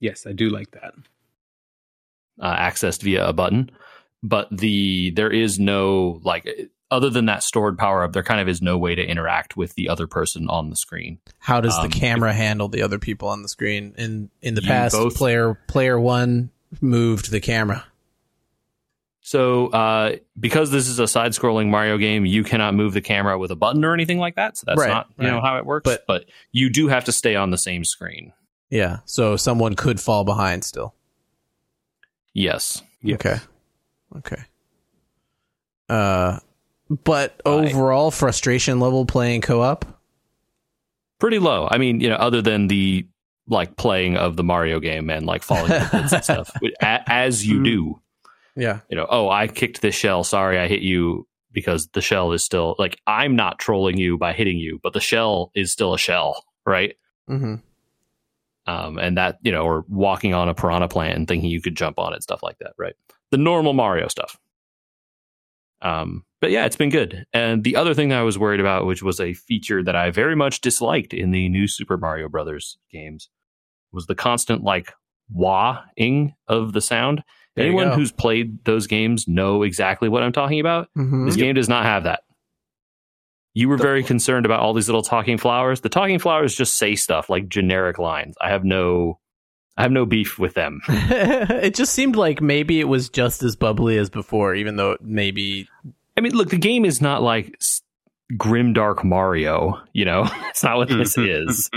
yes, 0.00 0.26
I 0.26 0.32
do 0.32 0.50
like 0.50 0.70
that. 0.72 0.94
uh, 2.40 2.56
accessed 2.56 3.02
via 3.02 3.26
a 3.28 3.32
button. 3.32 3.70
but 4.22 4.48
the 4.50 5.10
there 5.10 5.30
is 5.30 5.58
no 5.58 6.20
like 6.24 6.48
other 6.90 7.08
than 7.10 7.26
that 7.26 7.42
stored 7.42 7.78
power 7.78 8.02
up, 8.04 8.12
there 8.12 8.22
kind 8.22 8.40
of 8.40 8.48
is 8.48 8.60
no 8.60 8.76
way 8.78 8.94
to 8.94 9.02
interact 9.04 9.56
with 9.56 9.74
the 9.74 9.88
other 9.88 10.06
person 10.06 10.48
on 10.50 10.68
the 10.70 10.76
screen. 10.76 11.18
How 11.38 11.60
does 11.60 11.76
Um, 11.78 11.88
the 11.88 11.96
camera 11.98 12.32
handle 12.32 12.68
the 12.68 12.82
other 12.82 12.98
people 12.98 13.28
on 13.28 13.42
the 13.42 13.48
screen? 13.48 13.94
In 13.96 14.30
in 14.42 14.54
the 14.54 14.62
past, 14.62 14.94
both- 14.94 15.16
player 15.16 15.54
player 15.68 15.98
one 16.00 16.50
moved 16.80 17.30
the 17.30 17.40
camera. 17.40 17.84
So, 19.24 19.68
uh, 19.68 20.16
because 20.38 20.70
this 20.72 20.88
is 20.88 20.98
a 20.98 21.06
side-scrolling 21.06 21.68
Mario 21.68 21.96
game, 21.96 22.26
you 22.26 22.42
cannot 22.42 22.74
move 22.74 22.92
the 22.92 23.00
camera 23.00 23.38
with 23.38 23.52
a 23.52 23.56
button 23.56 23.84
or 23.84 23.94
anything 23.94 24.18
like 24.18 24.34
that. 24.34 24.56
So 24.56 24.64
that's 24.66 24.80
Right, 24.80 24.88
not 24.88 25.08
you 25.16 25.28
know 25.28 25.40
how 25.40 25.58
it 25.58 25.64
works. 25.64 25.84
But- 25.84 26.04
But, 26.08 26.24
you 26.50 26.68
do 26.70 26.88
have 26.88 27.04
to 27.04 27.12
stay 27.12 27.36
on 27.36 27.50
the 27.50 27.56
same 27.58 27.84
screen. 27.84 28.32
Yeah, 28.68 28.98
so 29.04 29.36
someone 29.36 29.74
could 29.76 30.00
fall 30.00 30.24
behind 30.24 30.64
still. 30.64 30.94
Yes. 32.34 32.82
Yes. 33.02 33.14
Okay. 33.16 33.36
Okay. 34.16 34.42
Uh, 35.88 36.38
but 37.04 37.40
Right. 37.46 37.72
overall 37.72 38.10
frustration 38.10 38.80
level 38.80 39.06
playing 39.06 39.40
co-op. 39.42 39.84
pretty 41.18 41.38
low. 41.38 41.68
I 41.70 41.78
mean, 41.78 42.00
you 42.00 42.08
know, 42.08 42.16
other 42.16 42.42
than 42.42 42.66
the 42.66 43.06
like 43.46 43.76
playing 43.76 44.16
of 44.16 44.36
the 44.36 44.42
Mario 44.42 44.80
game 44.80 45.08
and 45.10 45.24
like 45.26 45.44
falling 45.44 45.70
into 45.70 45.88
pits 45.88 46.12
and 46.12 46.24
stuff, 46.46 46.50
a- 46.82 47.02
as 47.08 47.46
you 47.46 47.62
do. 47.62 48.00
Yeah. 48.56 48.80
You 48.88 48.96
know, 48.96 49.06
oh, 49.08 49.28
I 49.28 49.48
kicked 49.48 49.80
this 49.82 49.94
shell. 49.94 50.24
Sorry, 50.24 50.58
I 50.58 50.68
hit 50.68 50.82
you 50.82 51.26
because 51.52 51.88
the 51.92 52.00
shell 52.00 52.32
is 52.32 52.44
still 52.44 52.74
like 52.78 53.00
I'm 53.06 53.36
not 53.36 53.58
trolling 53.58 53.98
you 53.98 54.18
by 54.18 54.32
hitting 54.32 54.58
you, 54.58 54.80
but 54.82 54.92
the 54.92 55.00
shell 55.00 55.50
is 55.54 55.72
still 55.72 55.94
a 55.94 55.98
shell, 55.98 56.44
right? 56.66 56.96
Mm-hmm. 57.28 57.56
Um, 58.64 58.98
and 58.98 59.16
that 59.18 59.38
you 59.42 59.52
know, 59.52 59.62
or 59.62 59.84
walking 59.88 60.34
on 60.34 60.48
a 60.48 60.54
piranha 60.54 60.88
plant 60.88 61.16
and 61.16 61.26
thinking 61.28 61.50
you 61.50 61.60
could 61.60 61.76
jump 61.76 61.98
on 61.98 62.14
it, 62.14 62.22
stuff 62.22 62.42
like 62.42 62.58
that, 62.58 62.72
right? 62.78 62.94
The 63.30 63.38
normal 63.38 63.72
Mario 63.72 64.08
stuff. 64.08 64.38
Um, 65.80 66.24
but 66.40 66.50
yeah, 66.50 66.64
it's 66.64 66.76
been 66.76 66.90
good. 66.90 67.26
And 67.32 67.64
the 67.64 67.76
other 67.76 67.92
thing 67.92 68.08
that 68.10 68.18
I 68.18 68.22
was 68.22 68.38
worried 68.38 68.60
about, 68.60 68.86
which 68.86 69.02
was 69.02 69.20
a 69.20 69.34
feature 69.34 69.82
that 69.82 69.96
I 69.96 70.10
very 70.10 70.36
much 70.36 70.60
disliked 70.60 71.12
in 71.12 71.32
the 71.32 71.48
new 71.48 71.66
Super 71.66 71.96
Mario 71.96 72.28
Brothers 72.28 72.78
games, 72.90 73.28
was 73.92 74.06
the 74.06 74.14
constant 74.14 74.62
like 74.62 74.92
wah-ing 75.30 76.34
of 76.46 76.72
the 76.72 76.80
sound. 76.80 77.24
There 77.54 77.66
Anyone 77.66 77.92
who's 77.92 78.12
played 78.12 78.64
those 78.64 78.86
games 78.86 79.28
know 79.28 79.62
exactly 79.62 80.08
what 80.08 80.22
I'm 80.22 80.32
talking 80.32 80.60
about. 80.60 80.88
Mm-hmm. 80.96 81.26
This 81.26 81.36
game 81.36 81.54
does 81.54 81.68
not 81.68 81.84
have 81.84 82.04
that. 82.04 82.20
You 83.54 83.68
were 83.68 83.76
very 83.76 84.02
concerned 84.02 84.46
about 84.46 84.60
all 84.60 84.72
these 84.72 84.88
little 84.88 85.02
talking 85.02 85.36
flowers. 85.36 85.82
The 85.82 85.90
talking 85.90 86.18
flowers 86.18 86.54
just 86.54 86.78
say 86.78 86.94
stuff 86.94 87.28
like 87.28 87.48
generic 87.48 87.98
lines. 87.98 88.34
I 88.40 88.48
have 88.48 88.64
no 88.64 89.18
I 89.76 89.82
have 89.82 89.92
no 89.92 90.06
beef 90.06 90.38
with 90.38 90.54
them. 90.54 90.80
it 90.88 91.74
just 91.74 91.92
seemed 91.92 92.16
like 92.16 92.40
maybe 92.40 92.80
it 92.80 92.88
was 92.88 93.10
just 93.10 93.42
as 93.42 93.56
bubbly 93.56 93.98
as 93.98 94.08
before, 94.08 94.54
even 94.54 94.76
though 94.76 94.96
maybe 95.02 95.68
I 96.16 96.22
mean, 96.22 96.32
look, 96.32 96.50
the 96.50 96.58
game 96.58 96.84
is 96.84 97.02
not 97.02 97.22
like 97.22 97.54
grim 98.36 98.72
dark 98.72 99.04
Mario, 99.04 99.82
you 99.92 100.04
know? 100.04 100.26
it's 100.48 100.62
not 100.62 100.76
what 100.78 100.88
this 100.88 101.18
is. 101.18 101.70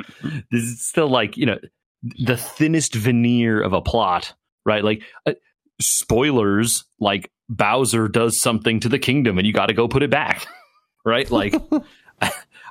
This 0.51 0.63
is 0.63 0.87
still 0.87 1.09
like, 1.09 1.35
you 1.35 1.45
know, 1.45 1.59
the 2.03 2.37
thinnest 2.37 2.95
veneer 2.95 3.61
of 3.61 3.73
a 3.73 3.81
plot, 3.81 4.33
right? 4.65 4.83
Like 4.83 5.01
uh, 5.25 5.33
spoilers 5.81 6.85
like 6.99 7.31
Bowser 7.49 8.07
does 8.07 8.39
something 8.41 8.79
to 8.81 8.89
the 8.89 8.99
kingdom 8.99 9.37
and 9.37 9.45
you 9.45 9.53
got 9.53 9.67
to 9.67 9.73
go 9.73 9.87
put 9.87 10.03
it 10.03 10.09
back. 10.09 10.45
Right? 11.07 11.29
Like 11.29 11.53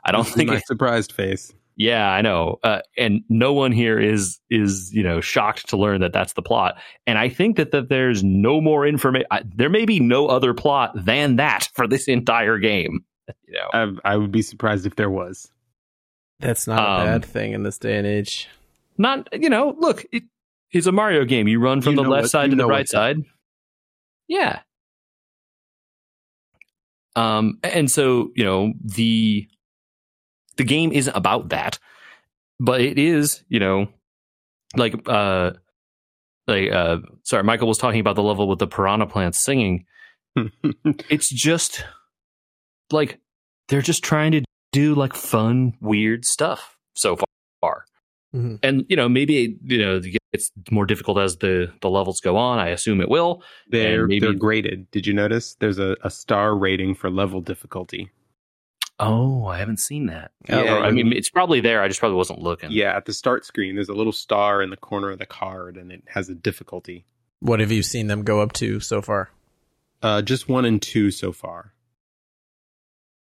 I 0.05 0.11
don't 0.11 0.25
This 0.25 0.35
think 0.35 0.49
my 0.51 0.57
it- 0.57 0.67
surprised 0.67 1.13
face. 1.13 1.53
Yeah, 1.77 2.09
I 2.11 2.21
know. 2.21 2.59
Uh, 2.65 2.81
and 2.99 3.23
no 3.29 3.53
one 3.53 3.71
here 3.71 3.97
is 3.99 4.41
is 4.51 4.91
you 4.93 5.05
know 5.05 5.21
shocked 5.21 5.69
to 5.69 5.77
learn 5.77 6.01
that 6.01 6.13
that's 6.13 6.33
the 6.33 6.43
plot. 6.43 6.75
And 7.07 7.17
I 7.17 7.29
think 7.29 7.57
that 7.59 7.71
that 7.71 7.89
there's 7.91 8.25
no 8.25 8.61
more 8.61 8.87
information. 8.89 9.27
There 9.55 9.69
may 9.69 9.85
be 9.85 10.01
no 10.01 10.27
other 10.27 10.53
plot 10.53 10.93
than 10.97 11.37
that 11.37 11.69
for 11.75 11.87
this 11.87 12.09
entire 12.09 12.59
game. 12.59 13.05
You 13.47 13.55
know, 13.55 13.99
I, 14.05 14.13
I 14.15 14.17
would 14.17 14.33
be 14.33 14.43
surprised 14.43 14.85
if 14.85 14.97
there 14.97 15.11
was. 15.11 15.49
that's 16.41 16.67
not 16.67 16.81
Um, 16.81 17.03
a 17.03 17.11
bad 17.13 17.25
thing 17.25 17.53
in 17.53 17.63
this 17.63 17.79
day 17.79 17.97
and 17.99 18.07
age. 18.07 18.49
not 18.99 19.29
you 19.33 19.49
know. 19.49 19.77
Look, 19.79 20.07
it 20.11 20.25
is 20.75 20.87
a 20.87 20.93
Mario 20.93 21.25
game. 21.25 21.49
You 21.49 21.61
run 21.61 21.81
from 21.81 21.93
You 21.97 22.03
the 22.03 22.09
left 22.09 22.25
what- 22.25 22.31
side 22.31 22.51
to 22.51 22.57
the 22.57 22.67
right 22.67 22.89
side. 22.89 23.19
Yeah. 24.29 24.61
Um, 27.17 27.59
and 27.63 27.91
so 27.91 28.31
you 28.35 28.45
know 28.45 28.73
the 28.83 29.47
the 30.57 30.65
game 30.65 30.93
isn't 30.93 31.15
about 31.17 31.51
that, 31.51 31.79
but 32.59 32.81
it 32.81 32.99
is 32.99 33.45
you 33.49 33.61
know 33.61 33.87
like 34.77 34.95
uh 35.09 35.53
like 36.49 36.73
uh 36.73 36.99
sorry 37.23 37.45
Michael 37.45 37.69
was 37.69 37.79
talking 37.79 38.01
about 38.01 38.17
the 38.17 38.23
level 38.23 38.49
with 38.49 38.59
the 38.59 38.67
piranha 38.67 39.07
plants 39.07 39.43
singing. 39.45 39.85
It's 41.09 41.31
just 41.31 41.85
like 42.91 43.21
they're 43.69 43.81
just 43.83 44.03
trying 44.03 44.33
to 44.33 44.43
do 44.73 44.95
like 44.97 45.15
fun 45.15 45.75
weird 45.81 46.25
stuff 46.25 46.77
so 46.97 47.17
far 47.61 47.85
Mhm. 48.35 48.59
and 48.63 48.85
you 48.89 48.97
know 48.97 49.09
maybe 49.09 49.57
you 49.65 49.79
know 49.79 50.01
it's 50.33 50.51
more 50.71 50.85
difficult 50.87 51.19
as 51.19 51.37
the 51.37 51.73
the 51.83 51.89
levels 51.89 52.21
go 52.21 52.37
on 52.37 52.59
i 52.59 52.69
assume 52.71 53.01
it 53.01 53.09
will 53.09 53.43
They're 53.69 54.07
maybe- 54.09 54.19
they're 54.21 54.33
graded. 54.35 54.91
Did 54.91 55.07
you 55.07 55.15
notice? 55.15 55.55
There's 55.61 55.79
a, 55.79 55.97
a 56.03 56.11
star 56.11 56.57
rating 56.57 56.97
for 56.97 57.09
level 57.11 57.41
difficulty. 57.41 58.11
oh 58.99 59.47
i 59.47 59.59
haven't 59.59 59.79
seen 59.81 60.07
that 60.07 60.33
Yeah, 60.49 60.79
Or, 60.79 60.85
i 60.85 60.91
mean 60.91 61.13
it's 61.13 61.31
probably 61.31 61.61
there 61.61 61.81
i 61.83 61.87
just 61.89 62.01
probably 62.01 62.17
wasn't 62.17 62.41
looking 62.41 62.71
Yeah, 62.73 62.97
at 62.97 63.05
the 63.07 63.13
start 63.13 63.45
screen, 63.45 63.75
there's 63.77 63.89
a 63.89 63.95
little 63.95 64.13
star 64.13 64.63
in 64.63 64.71
the 64.71 64.77
corner 64.77 65.11
of 65.11 65.19
the 65.21 65.27
card, 65.27 65.77
and 65.77 65.93
it 65.93 66.03
has 66.07 66.29
a 66.29 66.35
difficulty. 66.35 67.05
What 67.41 67.61
have 67.61 67.71
you 67.73 67.83
seen 67.83 68.07
them 68.09 68.23
go 68.25 68.41
up 68.41 68.53
to 68.55 68.81
so 68.81 69.03
far? 69.03 69.31
Uh, 70.03 70.23
just 70.23 70.49
one 70.49 70.65
and 70.65 70.81
two 70.83 71.11
so 71.11 71.31
far. 71.33 71.73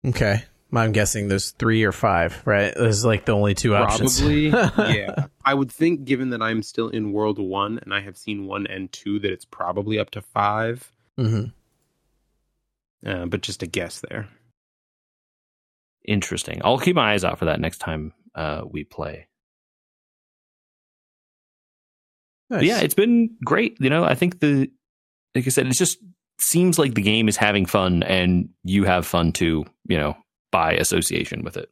Okay. 0.07 0.45
I'm 0.73 0.93
guessing 0.93 1.29
there's 1.29 1.51
three 1.53 1.83
or 1.85 1.93
five, 1.93 2.41
right? 2.47 2.73
There's 2.77 3.05
like 3.05 3.25
the 3.25 3.33
only 3.33 3.55
two 3.55 3.75
options. 3.75 4.21
Probably, 4.21 4.49
yeah. 4.99 5.27
I 5.45 5.55
would 5.55 5.71
think, 5.73 6.05
given 6.05 6.31
that 6.31 6.43
I'm 6.43 6.63
still 6.63 6.89
in 6.89 7.13
World 7.13 7.39
One 7.39 7.79
and 7.83 7.93
I 7.93 8.01
have 8.01 8.17
seen 8.17 8.47
one 8.47 8.67
and 8.67 8.91
two, 8.93 9.19
that 9.21 9.33
it's 9.33 9.45
probably 9.45 9.99
up 9.99 10.11
to 10.11 10.21
five. 10.23 10.93
hmm 11.19 11.45
Uh, 13.05 13.27
but 13.27 13.41
just 13.43 13.63
a 13.63 13.67
guess 13.67 14.01
there. 14.01 14.29
interesting 16.05 16.61
i'll 16.65 16.79
keep 16.79 16.97
my 16.97 17.13
eyes 17.13 17.25
out 17.25 17.39
for 17.39 17.45
that 17.45 17.61
next 17.61 17.79
time 17.79 18.13
uh 18.35 18.63
we 18.69 18.85
play 18.85 19.27
But 22.49 22.65
yeah 22.65 22.81
it's 22.81 22.95
been 22.95 23.37
great 23.45 23.77
you 23.81 23.91
know 23.91 24.03
i 24.05 24.15
think 24.15 24.41
the 24.41 24.71
like 25.35 25.47
i 25.47 25.51
said 25.51 25.67
it 25.67 25.75
just 25.75 25.99
seems 26.41 26.79
like 26.79 26.95
the 26.95 27.03
game 27.03 27.29
is 27.29 27.37
having 27.37 27.67
fun 27.67 28.03
and 28.03 28.49
you 28.65 28.85
have 28.85 29.07
fun 29.07 29.33
too 29.33 29.65
you 29.87 29.99
know 29.99 30.17
by 30.51 30.73
association 30.73 31.43
with 31.43 31.57
it. 31.57 31.71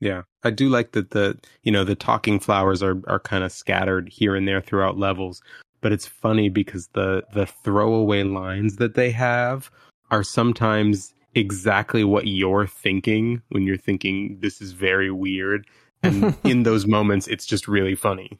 Yeah, 0.00 0.22
I 0.42 0.50
do 0.50 0.68
like 0.68 0.92
that 0.92 1.10
the 1.10 1.38
you 1.62 1.72
know 1.72 1.84
the 1.84 1.94
talking 1.94 2.40
flowers 2.40 2.82
are 2.82 3.00
are 3.06 3.20
kind 3.20 3.44
of 3.44 3.52
scattered 3.52 4.08
here 4.08 4.34
and 4.34 4.46
there 4.46 4.60
throughout 4.60 4.98
levels, 4.98 5.42
but 5.80 5.92
it's 5.92 6.06
funny 6.06 6.48
because 6.48 6.88
the 6.88 7.24
the 7.32 7.46
throwaway 7.46 8.22
lines 8.22 8.76
that 8.76 8.94
they 8.94 9.10
have 9.12 9.70
are 10.10 10.22
sometimes 10.22 11.14
exactly 11.34 12.04
what 12.04 12.26
you're 12.26 12.66
thinking 12.66 13.42
when 13.48 13.64
you're 13.64 13.76
thinking 13.76 14.38
this 14.40 14.60
is 14.60 14.72
very 14.72 15.10
weird, 15.10 15.66
and 16.02 16.36
in 16.44 16.64
those 16.64 16.86
moments 16.86 17.26
it's 17.26 17.46
just 17.46 17.66
really 17.68 17.94
funny. 17.94 18.38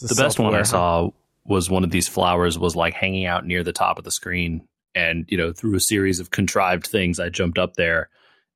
The 0.00 0.14
best 0.16 0.38
one 0.38 0.54
I 0.54 0.62
saw 0.62 1.10
was 1.44 1.68
one 1.70 1.84
of 1.84 1.90
these 1.90 2.08
flowers 2.08 2.58
was 2.58 2.74
like 2.74 2.94
hanging 2.94 3.26
out 3.26 3.46
near 3.46 3.62
the 3.62 3.72
top 3.72 3.98
of 3.98 4.04
the 4.04 4.10
screen, 4.10 4.66
and 4.94 5.24
you 5.28 5.36
know 5.36 5.52
through 5.52 5.74
a 5.76 5.80
series 5.80 6.20
of 6.20 6.30
contrived 6.30 6.86
things, 6.86 7.18
I 7.20 7.28
jumped 7.28 7.58
up 7.58 7.74
there, 7.74 8.08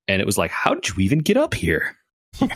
and 0.07 0.21
it 0.23 0.27
was 0.27 0.39
like, 0.39 0.51
how 0.51 0.75
did 0.75 0.89
you 0.89 0.95
even 1.01 1.19
get 1.21 1.37
up 1.37 1.55
here? 1.55 1.97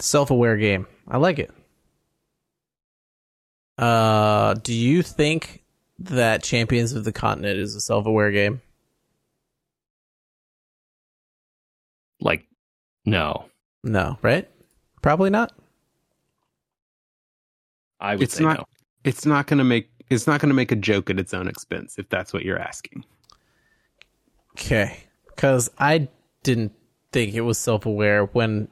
Self-aware 0.00 0.56
game. 0.56 0.86
I 1.08 1.16
like 1.16 1.38
it. 1.38 1.50
Uh, 3.76 4.54
do 4.54 4.72
you 4.72 5.02
think 5.02 5.64
that 6.00 6.42
Champions 6.42 6.92
of 6.92 7.04
the 7.04 7.12
Continent 7.12 7.58
is 7.58 7.74
a 7.74 7.80
self-aware 7.80 8.30
game? 8.30 8.60
Like, 12.20 12.46
no, 13.04 13.46
No, 13.84 14.18
right? 14.22 14.48
Probably 15.02 15.30
not. 15.30 15.52
I 18.00 18.14
would 18.14 18.22
It's 18.22 18.34
say 18.34 18.44
not- 18.44 18.58
no. 18.58 18.64
It's 19.04 19.24
not 19.24 19.46
gonna 19.46 19.64
make 19.64 19.88
it's 20.10 20.26
not 20.26 20.40
gonna 20.40 20.54
make 20.54 20.72
a 20.72 20.76
joke 20.76 21.10
at 21.10 21.18
its 21.18 21.34
own 21.34 21.48
expense 21.48 21.98
if 21.98 22.08
that's 22.08 22.32
what 22.32 22.44
you're 22.44 22.58
asking. 22.58 23.04
Okay. 24.52 24.98
Because 25.26 25.70
I 25.78 26.08
didn't 26.42 26.72
think 27.12 27.34
it 27.34 27.42
was 27.42 27.58
self 27.58 27.86
aware 27.86 28.24
when 28.24 28.68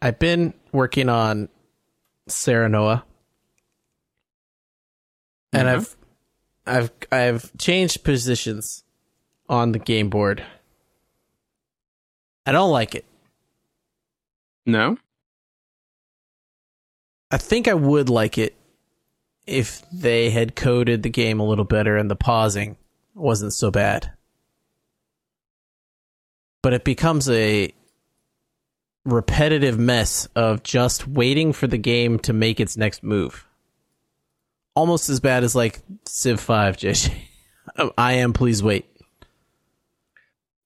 I've 0.00 0.18
been 0.18 0.52
working 0.72 1.08
on 1.08 1.48
Serenoa. 2.28 3.04
And 5.52 5.68
Mhm. 5.68 5.72
I've 5.74 5.96
I've 6.66 6.90
I've 7.12 7.58
changed 7.58 8.04
positions 8.04 8.84
on 9.48 9.72
the 9.72 9.78
game 9.78 10.08
board. 10.10 10.44
I 12.46 12.52
don't 12.52 12.70
like 12.70 12.94
it. 12.94 13.04
No, 14.66 14.96
I 17.30 17.36
think 17.36 17.66
I 17.68 17.74
would 17.74 18.08
like 18.08 18.38
it 18.38 18.54
if 19.46 19.82
they 19.90 20.30
had 20.30 20.54
coded 20.54 21.02
the 21.02 21.10
game 21.10 21.40
a 21.40 21.46
little 21.46 21.64
better 21.64 21.96
and 21.96 22.10
the 22.10 22.16
pausing 22.16 22.76
wasn't 23.14 23.52
so 23.52 23.70
bad. 23.70 24.12
But 26.62 26.72
it 26.72 26.84
becomes 26.84 27.28
a 27.28 27.74
repetitive 29.04 29.78
mess 29.78 30.26
of 30.36 30.62
just 30.62 31.08
waiting 31.08 31.52
for 31.52 31.66
the 31.66 31.78
game 31.78 32.18
to 32.20 32.32
make 32.32 32.60
its 32.60 32.76
next 32.76 33.02
move. 33.02 33.46
Almost 34.74 35.08
as 35.08 35.20
bad 35.20 35.44
as 35.44 35.54
like 35.54 35.80
Civ 36.06 36.40
5, 36.40 36.76
JJ. 36.76 37.12
I 37.98 38.14
am, 38.14 38.32
please 38.32 38.62
wait. 38.62 38.86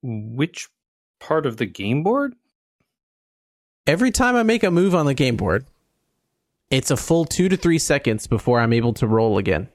Which 0.02 0.68
part 1.18 1.46
of 1.46 1.56
the 1.56 1.66
game 1.66 2.02
board? 2.02 2.34
Every 3.86 4.10
time 4.10 4.36
I 4.36 4.42
make 4.42 4.62
a 4.64 4.70
move 4.70 4.94
on 4.94 5.06
the 5.06 5.14
game 5.14 5.36
board, 5.36 5.64
it's 6.70 6.90
a 6.90 6.96
full 6.96 7.24
two 7.24 7.48
to 7.48 7.56
three 7.56 7.78
seconds 7.78 8.26
before 8.26 8.60
I'm 8.60 8.72
able 8.72 8.92
to 8.94 9.06
roll 9.06 9.38
again. 9.38 9.68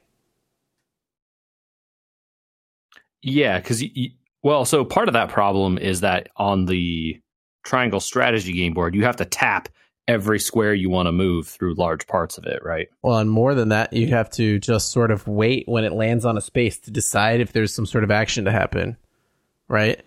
Yeah, 3.21 3.59
because 3.59 3.83
well, 4.43 4.65
so 4.65 4.83
part 4.83 5.07
of 5.07 5.13
that 5.13 5.29
problem 5.29 5.77
is 5.77 6.01
that 6.01 6.29
on 6.35 6.65
the 6.65 7.21
triangle 7.63 7.99
strategy 7.99 8.53
game 8.53 8.73
board, 8.73 8.95
you 8.95 9.03
have 9.03 9.17
to 9.17 9.25
tap 9.25 9.69
every 10.07 10.39
square 10.39 10.73
you 10.73 10.89
want 10.89 11.07
to 11.07 11.11
move 11.11 11.47
through 11.47 11.75
large 11.75 12.07
parts 12.07 12.37
of 12.37 12.45
it, 12.45 12.61
right? 12.63 12.87
Well, 13.01 13.19
and 13.19 13.29
more 13.29 13.53
than 13.53 13.69
that, 13.69 13.93
you 13.93 14.07
have 14.07 14.29
to 14.31 14.59
just 14.59 14.91
sort 14.91 15.11
of 15.11 15.27
wait 15.27 15.67
when 15.67 15.83
it 15.83 15.93
lands 15.93 16.25
on 16.25 16.37
a 16.37 16.41
space 16.41 16.79
to 16.79 16.91
decide 16.91 17.39
if 17.39 17.53
there's 17.53 17.73
some 17.73 17.85
sort 17.85 18.03
of 18.03 18.11
action 18.11 18.45
to 18.45 18.51
happen, 18.51 18.97
right? 19.67 20.01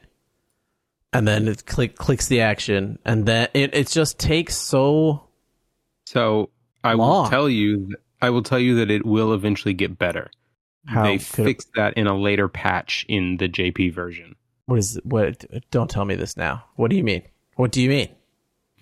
And 1.13 1.29
then 1.29 1.47
it 1.47 1.65
click 1.65 1.97
clicks 1.97 2.27
the 2.27 2.41
action, 2.41 2.99
and 3.05 3.25
then 3.25 3.49
it 3.55 3.73
it 3.73 3.89
just 3.89 4.19
takes 4.19 4.57
so. 4.57 5.29
So 6.07 6.51
I 6.85 6.93
Long. 6.95 7.25
will 7.25 7.31
tell 7.31 7.49
you, 7.49 7.95
I 8.23 8.31
will 8.31 8.43
tell 8.43 8.59
you 8.59 8.77
that 8.77 8.91
it 8.91 9.05
will 9.05 9.33
eventually 9.33 9.75
get 9.75 9.99
better. 9.99 10.31
How 10.87 11.05
they 11.05 11.19
could 11.19 11.41
it- 11.41 11.45
fixed 11.45 11.73
that 11.75 11.95
in 11.95 12.07
a 12.07 12.17
later 12.17 12.47
patch 12.49 13.05
in 13.09 13.39
the 13.39 13.49
JP 13.49 13.93
version. 13.95 14.37
what 14.67 14.79
is 14.79 15.01
what? 15.05 15.45
Don't 15.71 15.91
tell 15.91 16.05
me 16.05 16.15
this 16.15 16.37
now. 16.37 16.65
What 16.77 16.91
do 16.91 16.97
you 16.97 17.05
mean? 17.05 17.23
What 17.57 17.73
do 17.73 17.81
you 17.83 17.89
mean? 17.89 18.09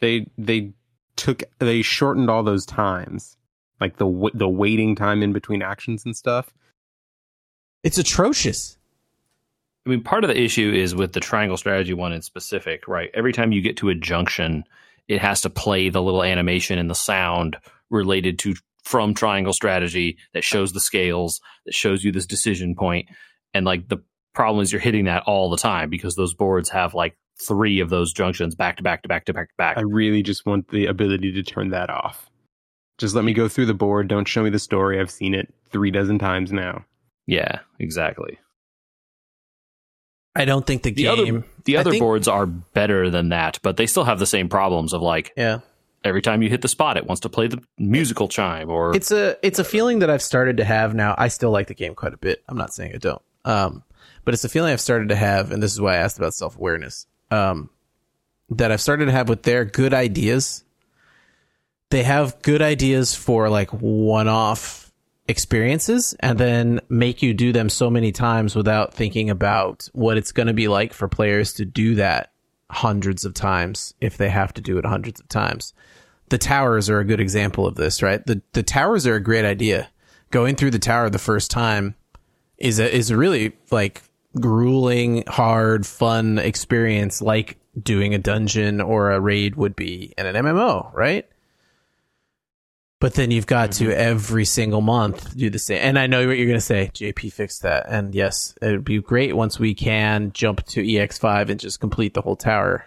They 0.01 0.27
they 0.37 0.73
took 1.17 1.45
they 1.61 1.83
shortened 1.83 2.29
all 2.29 2.43
those 2.43 2.67
times, 2.67 3.37
like 3.81 3.97
the 3.99 4.31
the 4.35 4.49
waiting 4.49 4.97
time 4.97 5.23
in 5.23 5.33
between 5.33 5.63
actions 5.63 6.05
and 6.05 6.17
stuff. 6.17 6.53
It's 7.85 7.99
atrocious. 7.99 8.79
I 9.87 9.91
mean, 9.91 10.03
part 10.03 10.23
of 10.25 10.29
the 10.29 10.41
issue 10.41 10.73
is 10.73 10.95
with 10.95 11.13
the 11.13 11.21
triangle 11.21 11.57
strategy 11.57 11.93
one 11.95 12.13
in 12.13 12.23
specific, 12.23 12.87
right? 12.87 13.11
Every 13.15 13.33
time 13.33 13.51
you 13.53 13.61
get 13.61 13.77
to 13.79 13.89
a 13.89 13.95
junction, 13.95 14.65
it 15.09 15.21
has 15.21 15.41
to 15.43 15.51
play 15.51 15.89
the 15.89 16.01
little 16.03 16.23
animation 16.23 16.79
and 16.79 16.89
the 16.89 16.95
sound 16.95 17.57
related 17.93 18.39
to 18.41 18.55
from 18.85 19.15
triangle 19.15 19.53
strategy 19.53 20.19
that 20.35 20.43
shows 20.43 20.73
the 20.73 20.81
scales, 20.81 21.41
that 21.67 21.75
shows 21.75 22.03
you 22.03 22.11
this 22.11 22.27
decision 22.27 22.75
point. 22.75 23.09
And 23.55 23.65
like 23.65 23.89
the 23.89 23.99
problem 24.35 24.63
is 24.63 24.73
you're 24.73 24.81
hitting 24.81 25.05
that 25.05 25.23
all 25.27 25.51
the 25.51 25.57
time 25.57 25.89
because 25.91 26.17
those 26.17 26.35
boards 26.35 26.71
have 26.71 26.95
like 26.95 27.17
three 27.47 27.79
of 27.81 27.91
those 27.91 28.13
junctions 28.13 28.55
back 28.57 28.79
to 28.79 28.83
back 28.83 29.03
to 29.03 29.09
back 29.09 29.25
to 29.27 29.33
back 29.33 29.49
to 29.49 29.55
back. 29.57 29.79
I 29.79 29.83
really 29.83 30.23
just 30.23 30.45
want 30.47 30.69
the 30.69 30.87
ability 30.87 31.31
to 31.33 31.43
turn 31.45 31.71
that 31.71 31.91
off. 31.91 32.29
Just 32.99 33.15
let 33.15 33.25
me 33.25 33.33
go 33.35 33.47
through 33.49 33.67
the 33.67 33.75
board. 33.75 34.09
Don't 34.09 34.27
show 34.29 34.43
me 34.43 34.51
the 34.51 34.59
story. 34.59 34.99
I've 35.01 35.11
seen 35.11 35.35
it 35.35 35.53
three 35.71 35.91
dozen 35.91 36.19
times 36.19 36.51
now. 36.53 36.85
yeah, 37.27 37.61
exactly. 37.79 38.39
I 40.35 40.45
don't 40.47 40.67
think 40.67 40.83
the, 40.83 40.93
The 40.93 41.03
game. 41.05 41.37
other 41.37 41.47
the 41.65 41.77
other 41.77 41.91
think- 41.91 42.01
boards 42.01 42.27
are 42.27 42.47
better 42.47 43.11
than 43.11 43.29
that, 43.31 43.59
but 43.63 43.77
they 43.77 43.87
still 43.87 44.05
have 44.05 44.19
the 44.19 44.27
same 44.27 44.49
problems 44.49 44.93
of 44.95 45.03
like 45.03 45.33
Yeah. 45.37 45.61
Every 46.05 46.23
time 46.23 46.43
you 46.43 46.49
hit 46.49 46.63
the 46.63 46.69
spot, 46.69 46.97
it 46.97 47.07
wants 47.07 47.21
to 47.21 47.29
play 47.29 47.47
the 47.47 47.63
musical 47.79 48.29
chime 48.29 48.71
or 48.71 48.95
it's 48.95 49.11
a 49.11 49.37
it's 49.47 49.59
a 49.59 49.65
feeling 49.65 50.01
that 50.01 50.11
I've 50.11 50.23
started 50.23 50.57
to 50.59 50.65
have 50.65 50.95
now. 50.95 51.15
I 51.19 51.29
still 51.29 51.51
like 51.51 51.69
the 51.69 51.75
game 51.75 51.95
quite 51.95 52.15
a 52.15 52.19
bit. 52.19 52.43
I'm 52.49 52.57
not 52.57 52.73
saying 52.73 52.93
I 52.95 52.99
don't. 52.99 53.23
Um, 53.45 53.83
but 54.25 54.35
it's 54.35 54.45
a 54.45 54.49
feeling 54.49 54.73
I've 54.73 54.81
started 54.81 55.09
to 55.09 55.17
have, 55.17 55.51
and 55.51 55.63
this 55.63 55.73
is 55.73 55.81
why 55.81 55.95
I 55.95 55.99
asked 55.99 56.19
about 56.19 56.35
self 56.35 56.57
awareness. 56.57 57.07
Um, 57.31 57.71
that 58.51 58.71
I've 58.71 58.81
started 58.81 59.07
to 59.07 59.13
have 59.13 59.29
with 59.29 59.43
their 59.43 59.65
good 59.65 59.95
ideas. 59.95 60.65
They 61.91 62.03
have 62.03 62.41
good 62.43 62.63
ideas 62.63 63.15
for 63.15 63.49
like 63.49 63.71
one 63.71 64.29
off 64.29 64.93
experiences 65.29 66.15
and 66.21 66.39
then 66.39 66.81
make 66.89 67.23
you 67.23 67.33
do 67.33 67.53
them 67.53 67.69
so 67.69 67.89
many 67.89 68.13
times 68.13 68.57
without 68.57 68.93
thinking 68.93 69.31
about 69.31 69.89
what 69.93 70.17
it's 70.17 70.33
going 70.33 70.49
to 70.49 70.53
be 70.53 70.69
like 70.69 70.93
for 70.93 71.07
players 71.07 71.55
to 71.55 71.65
do 71.65 71.95
that 71.95 72.33
hundreds 72.71 73.25
of 73.25 73.35
times 73.35 73.95
if 74.01 74.17
they 74.17 74.29
have 74.29 74.53
to 74.53 74.61
do 74.61 74.79
it 74.79 74.85
hundreds 74.85 75.21
of 75.21 75.29
times 75.29 75.75
the 76.33 76.39
towers 76.39 76.89
are 76.89 76.99
a 76.99 77.05
good 77.05 77.21
example 77.21 77.67
of 77.67 77.75
this, 77.75 78.03
right? 78.03 78.25
The 78.25 78.41
the 78.55 78.63
towers 78.63 79.07
are 79.07 79.15
a 79.15 79.21
great 79.21 79.45
idea. 79.45 79.91
Going 80.31 80.57
through 80.57 80.71
the 80.71 80.79
tower 80.79 81.11
the 81.11 81.19
first 81.19 81.51
time 81.51 81.95
is 82.57 82.81
a 82.81 82.91
is 82.91 83.11
a 83.11 83.19
really 83.19 83.53
like 83.71 84.03
grueling, 84.41 85.25
hard, 85.29 85.87
fun 85.87 86.39
experience 86.39 87.21
like 87.21 87.59
doing 87.79 88.15
a 88.15 88.19
dungeon 88.19 88.81
or 88.81 89.11
a 89.11 89.21
raid 89.21 89.57
would 89.57 89.77
be 89.77 90.15
in 90.17 90.25
an 90.25 90.35
MMO, 90.35 90.91
right? 90.95 91.29
But 92.99 93.13
then 93.13 93.31
you've 93.31 93.47
got 93.47 93.73
to 93.73 93.89
mm-hmm. 93.89 94.01
every 94.01 94.47
single 94.47 94.81
month 94.81 95.37
do 95.37 95.51
the 95.51 95.59
same. 95.59 95.81
And 95.83 95.99
I 95.99 96.07
know 96.07 96.27
what 96.27 96.39
you're 96.39 96.47
going 96.47 96.57
to 96.57 96.65
say. 96.65 96.91
JP 96.95 97.31
fixed 97.31 97.61
that. 97.63 97.85
And 97.89 98.15
yes, 98.15 98.55
it 98.63 98.71
would 98.71 98.85
be 98.85 99.03
great 99.03 99.37
once 99.37 99.59
we 99.59 99.75
can 99.75 100.33
jump 100.33 100.65
to 100.69 100.83
EX5 100.83 101.51
and 101.51 101.61
just 101.61 101.79
complete 101.81 102.15
the 102.15 102.23
whole 102.23 102.37
tower. 102.37 102.87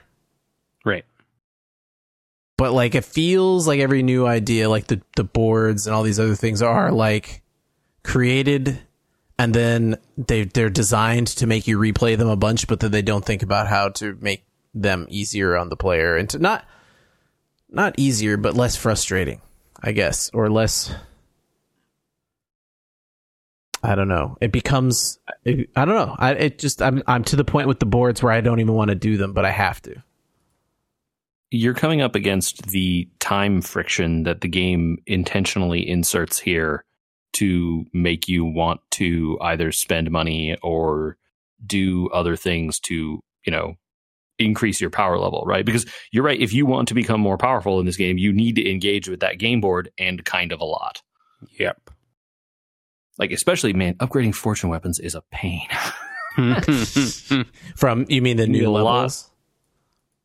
But 2.58 2.72
like 2.72 2.96
it 2.96 3.06
feels 3.06 3.68
like 3.68 3.80
every 3.80 4.04
new 4.04 4.26
idea 4.26 4.70
like 4.70 4.88
the 4.88 5.02
the 5.16 5.24
boards 5.24 5.88
and 5.88 5.96
all 5.96 6.04
these 6.04 6.20
other 6.20 6.36
things 6.36 6.62
are 6.62 6.92
like 6.92 7.42
created 8.04 8.80
and 9.38 9.54
then 9.54 9.98
they 10.18 10.44
they're 10.44 10.70
designed 10.70 11.28
to 11.28 11.48
make 11.48 11.68
you 11.68 11.78
replay 11.78 12.18
them 12.18 12.30
a 12.30 12.36
bunch 12.36 12.68
but 12.68 12.80
then 12.80 12.92
they 12.92 13.02
don't 13.02 13.26
think 13.26 13.44
about 13.44 13.68
how 13.68 13.90
to 13.90 14.18
make 14.22 14.46
them 14.74 15.06
easier 15.10 15.56
on 15.56 15.70
the 15.70 15.78
player 15.78 16.16
and 16.16 16.30
to 16.30 16.40
not 16.40 16.66
not 17.70 17.94
easier 17.98 18.38
but 18.38 18.54
less 18.54 18.76
frustrating 18.76 19.42
i 19.82 19.92
guess 19.92 20.30
or 20.34 20.50
less 20.50 20.94
i 23.84 23.94
don't 23.94 24.08
know. 24.08 24.36
It 24.42 24.52
becomes 24.52 25.20
i 25.46 25.66
don't 25.76 25.90
know. 25.90 26.16
I 26.18 26.32
it 26.32 26.60
just 26.60 26.82
i'm 26.82 27.04
i'm 27.06 27.24
to 27.26 27.36
the 27.36 27.44
point 27.44 27.68
with 27.68 27.80
the 27.80 27.86
boards 27.86 28.24
where 28.24 28.34
i 28.34 28.42
don't 28.42 28.60
even 28.60 28.74
want 28.74 28.90
to 28.90 28.96
do 28.96 29.18
them 29.18 29.34
but 29.34 29.46
i 29.46 29.52
have 29.52 29.82
to 29.84 30.02
you're 31.56 31.74
coming 31.74 32.02
up 32.02 32.16
against 32.16 32.68
the 32.68 33.10
time 33.20 33.62
friction 33.62 34.24
that 34.24 34.42
the 34.42 34.48
game 34.48 34.98
intentionally 35.08 35.88
inserts 35.88 36.40
here 36.40 36.84
to 37.34 37.86
make 37.94 38.28
you 38.28 38.44
want 38.46 38.82
to 38.92 39.38
either 39.42 39.72
spend 39.72 40.12
money 40.12 40.58
or 40.62 41.18
do 41.66 42.10
other 42.10 42.36
things 42.36 42.80
to, 42.80 43.22
you 43.46 43.52
know, 43.52 43.76
increase 44.38 44.82
your 44.82 44.90
power 44.90 45.18
level, 45.18 45.44
right? 45.46 45.66
Because 45.66 45.86
you're 46.12 46.24
right, 46.24 46.40
if 46.40 46.52
you 46.54 46.66
want 46.66 46.90
to 46.90 46.94
become 46.94 47.22
more 47.22 47.38
powerful 47.38 47.80
in 47.80 47.86
this 47.86 47.98
game, 47.98 48.18
you 48.18 48.34
need 48.34 48.56
to 48.58 48.70
engage 48.70 49.08
with 49.08 49.22
that 49.22 49.40
game 49.40 49.62
board 49.62 49.90
and 49.98 50.26
kind 50.26 50.52
of 50.52 50.60
a 50.60 50.66
lot. 50.66 51.02
Yep. 51.58 51.90
Like 53.18 53.32
especially 53.32 53.72
man, 53.74 53.94
upgrading 53.96 54.36
fortune 54.36 54.70
weapons 54.70 55.00
is 55.00 55.16
a 55.16 55.22
pain. 55.32 55.68
from 57.78 58.06
you 58.10 58.22
mean 58.22 58.36
the 58.36 58.46
new 58.46 58.68
A 58.68 58.70
lot. 58.70 58.84
levels 58.84 59.32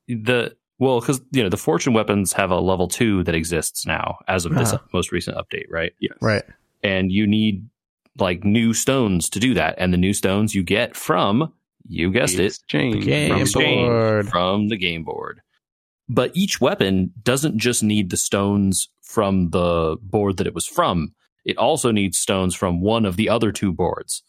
the 0.08 0.56
well, 0.80 0.98
because 0.98 1.20
you 1.30 1.42
know 1.42 1.48
the 1.48 1.56
fortune 1.56 1.92
weapons 1.92 2.32
have 2.32 2.50
a 2.50 2.58
level 2.58 2.88
two 2.88 3.22
that 3.24 3.34
exists 3.36 3.86
now 3.86 4.18
as 4.26 4.44
of 4.44 4.54
this 4.54 4.72
Uh-huh. 4.72 4.82
most 4.92 5.12
recent 5.12 5.36
update, 5.36 5.66
right? 5.70 5.92
yes. 6.00 6.16
right 6.20 6.42
and 6.82 7.12
you 7.12 7.26
need 7.26 7.68
like 8.18 8.42
new 8.42 8.72
stones 8.74 9.28
to 9.30 9.38
do 9.38 9.54
that. 9.54 9.74
And 9.78 9.92
the 9.92 9.98
new 9.98 10.12
stones 10.14 10.54
you 10.54 10.62
get 10.62 10.96
from, 10.96 11.52
you 11.86 12.10
guessed 12.10 12.38
it, 12.38 12.46
Exchange. 12.46 13.04
Game 13.04 13.28
from 13.28 13.36
board. 13.38 14.20
exchange, 14.20 14.28
from 14.30 14.68
the 14.68 14.76
game 14.76 15.04
board. 15.04 15.40
But 16.08 16.32
each 16.34 16.60
weapon 16.60 17.12
doesn't 17.22 17.58
just 17.58 17.82
need 17.82 18.10
the 18.10 18.16
stones 18.16 18.88
from 19.02 19.50
the 19.50 19.96
board 20.02 20.38
that 20.38 20.46
it 20.46 20.54
was 20.54 20.66
from. 20.66 21.14
It 21.44 21.56
also 21.58 21.90
needs 21.92 22.18
stones 22.18 22.54
from 22.54 22.80
one 22.80 23.04
of 23.06 23.16
the 23.16 23.28
other 23.28 23.52
two 23.52 23.72
boards, 23.72 24.22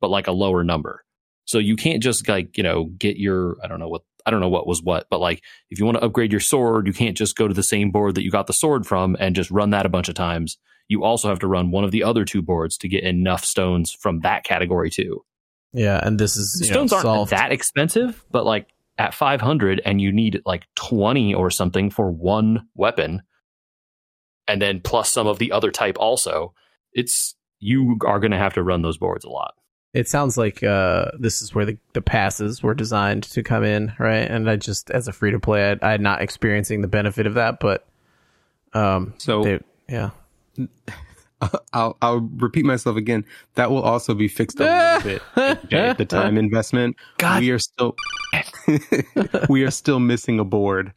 but 0.00 0.10
like 0.10 0.26
a 0.28 0.32
lower 0.32 0.62
number. 0.64 1.04
So 1.44 1.58
you 1.58 1.76
can't 1.76 2.02
just 2.02 2.28
like, 2.28 2.56
you 2.56 2.62
know, 2.62 2.84
get 2.98 3.16
your, 3.16 3.56
I 3.62 3.66
don't 3.68 3.80
know 3.80 3.88
what, 3.88 4.02
I 4.26 4.30
don't 4.30 4.40
know 4.40 4.48
what 4.48 4.66
was 4.66 4.82
what, 4.82 5.06
but 5.10 5.20
like 5.20 5.42
if 5.70 5.78
you 5.78 5.84
want 5.84 5.98
to 5.98 6.04
upgrade 6.04 6.32
your 6.32 6.40
sword, 6.40 6.86
you 6.86 6.92
can't 6.92 7.16
just 7.16 7.36
go 7.36 7.48
to 7.48 7.54
the 7.54 7.62
same 7.62 7.90
board 7.90 8.14
that 8.14 8.22
you 8.22 8.30
got 8.30 8.46
the 8.46 8.52
sword 8.52 8.86
from 8.86 9.16
and 9.18 9.36
just 9.36 9.50
run 9.50 9.70
that 9.70 9.86
a 9.86 9.90
bunch 9.90 10.08
of 10.08 10.14
times. 10.14 10.58
You 10.88 11.04
also 11.04 11.28
have 11.28 11.38
to 11.40 11.46
run 11.46 11.70
one 11.70 11.84
of 11.84 11.92
the 11.92 12.02
other 12.02 12.24
two 12.24 12.42
boards 12.42 12.76
to 12.78 12.88
get 12.88 13.04
enough 13.04 13.44
stones 13.44 13.92
from 13.92 14.20
that 14.20 14.44
category 14.44 14.90
too. 14.90 15.24
Yeah, 15.72 16.00
and 16.04 16.18
this 16.18 16.36
is 16.36 16.60
you 16.62 16.68
know, 16.68 16.74
stones 16.74 16.92
aren't 16.92 17.02
solved. 17.02 17.30
that 17.30 17.52
expensive, 17.52 18.24
but 18.30 18.44
like 18.44 18.66
at 18.98 19.14
500 19.14 19.80
and 19.84 20.00
you 20.00 20.12
need 20.12 20.42
like 20.44 20.66
20 20.74 21.34
or 21.34 21.50
something 21.50 21.90
for 21.90 22.10
one 22.10 22.66
weapon 22.74 23.22
and 24.50 24.60
then 24.60 24.80
plus 24.80 25.12
some 25.12 25.28
of 25.28 25.38
the 25.38 25.52
other 25.52 25.70
type 25.70 25.96
also, 26.00 26.52
it's 26.92 27.36
you 27.60 27.98
are 28.04 28.18
going 28.18 28.32
to 28.32 28.36
have 28.36 28.54
to 28.54 28.64
run 28.64 28.82
those 28.82 28.98
boards 28.98 29.24
a 29.24 29.30
lot. 29.30 29.54
It 29.92 30.08
sounds 30.08 30.38
like 30.38 30.62
uh, 30.62 31.06
this 31.18 31.42
is 31.42 31.54
where 31.54 31.64
the, 31.64 31.76
the 31.94 32.02
passes 32.02 32.62
were 32.62 32.74
designed 32.74 33.24
to 33.24 33.42
come 33.42 33.64
in, 33.64 33.92
right? 33.98 34.30
And 34.30 34.48
I 34.48 34.56
just, 34.56 34.90
as 34.90 35.08
a 35.08 35.12
free 35.12 35.32
to 35.32 35.40
play, 35.40 35.76
I, 35.82 35.94
I'm 35.94 36.02
not 36.02 36.22
experiencing 36.22 36.80
the 36.80 36.88
benefit 36.88 37.26
of 37.26 37.34
that, 37.34 37.58
but 37.58 37.86
um, 38.72 39.14
So 39.18 39.42
they, 39.42 39.60
yeah, 39.88 40.10
I'll 41.72 41.96
I'll 42.02 42.20
repeat 42.20 42.64
myself 42.64 42.96
again. 42.96 43.24
That 43.54 43.70
will 43.70 43.82
also 43.82 44.14
be 44.14 44.28
fixed 44.28 44.60
a 44.60 45.00
little 45.02 45.20
bit. 45.36 45.68
Jay, 45.68 45.94
the 45.96 46.04
time 46.04 46.36
investment. 46.36 46.96
God. 47.18 47.40
We 47.40 47.50
are 47.50 47.58
still 47.58 47.96
we 49.48 49.64
are 49.64 49.70
still 49.70 49.98
missing 49.98 50.38
a 50.38 50.44
board. 50.44 50.92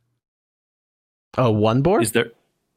Oh, 1.38 1.50
one 1.52 1.82
board? 1.82 2.04
Is 2.04 2.12
there? 2.12 2.32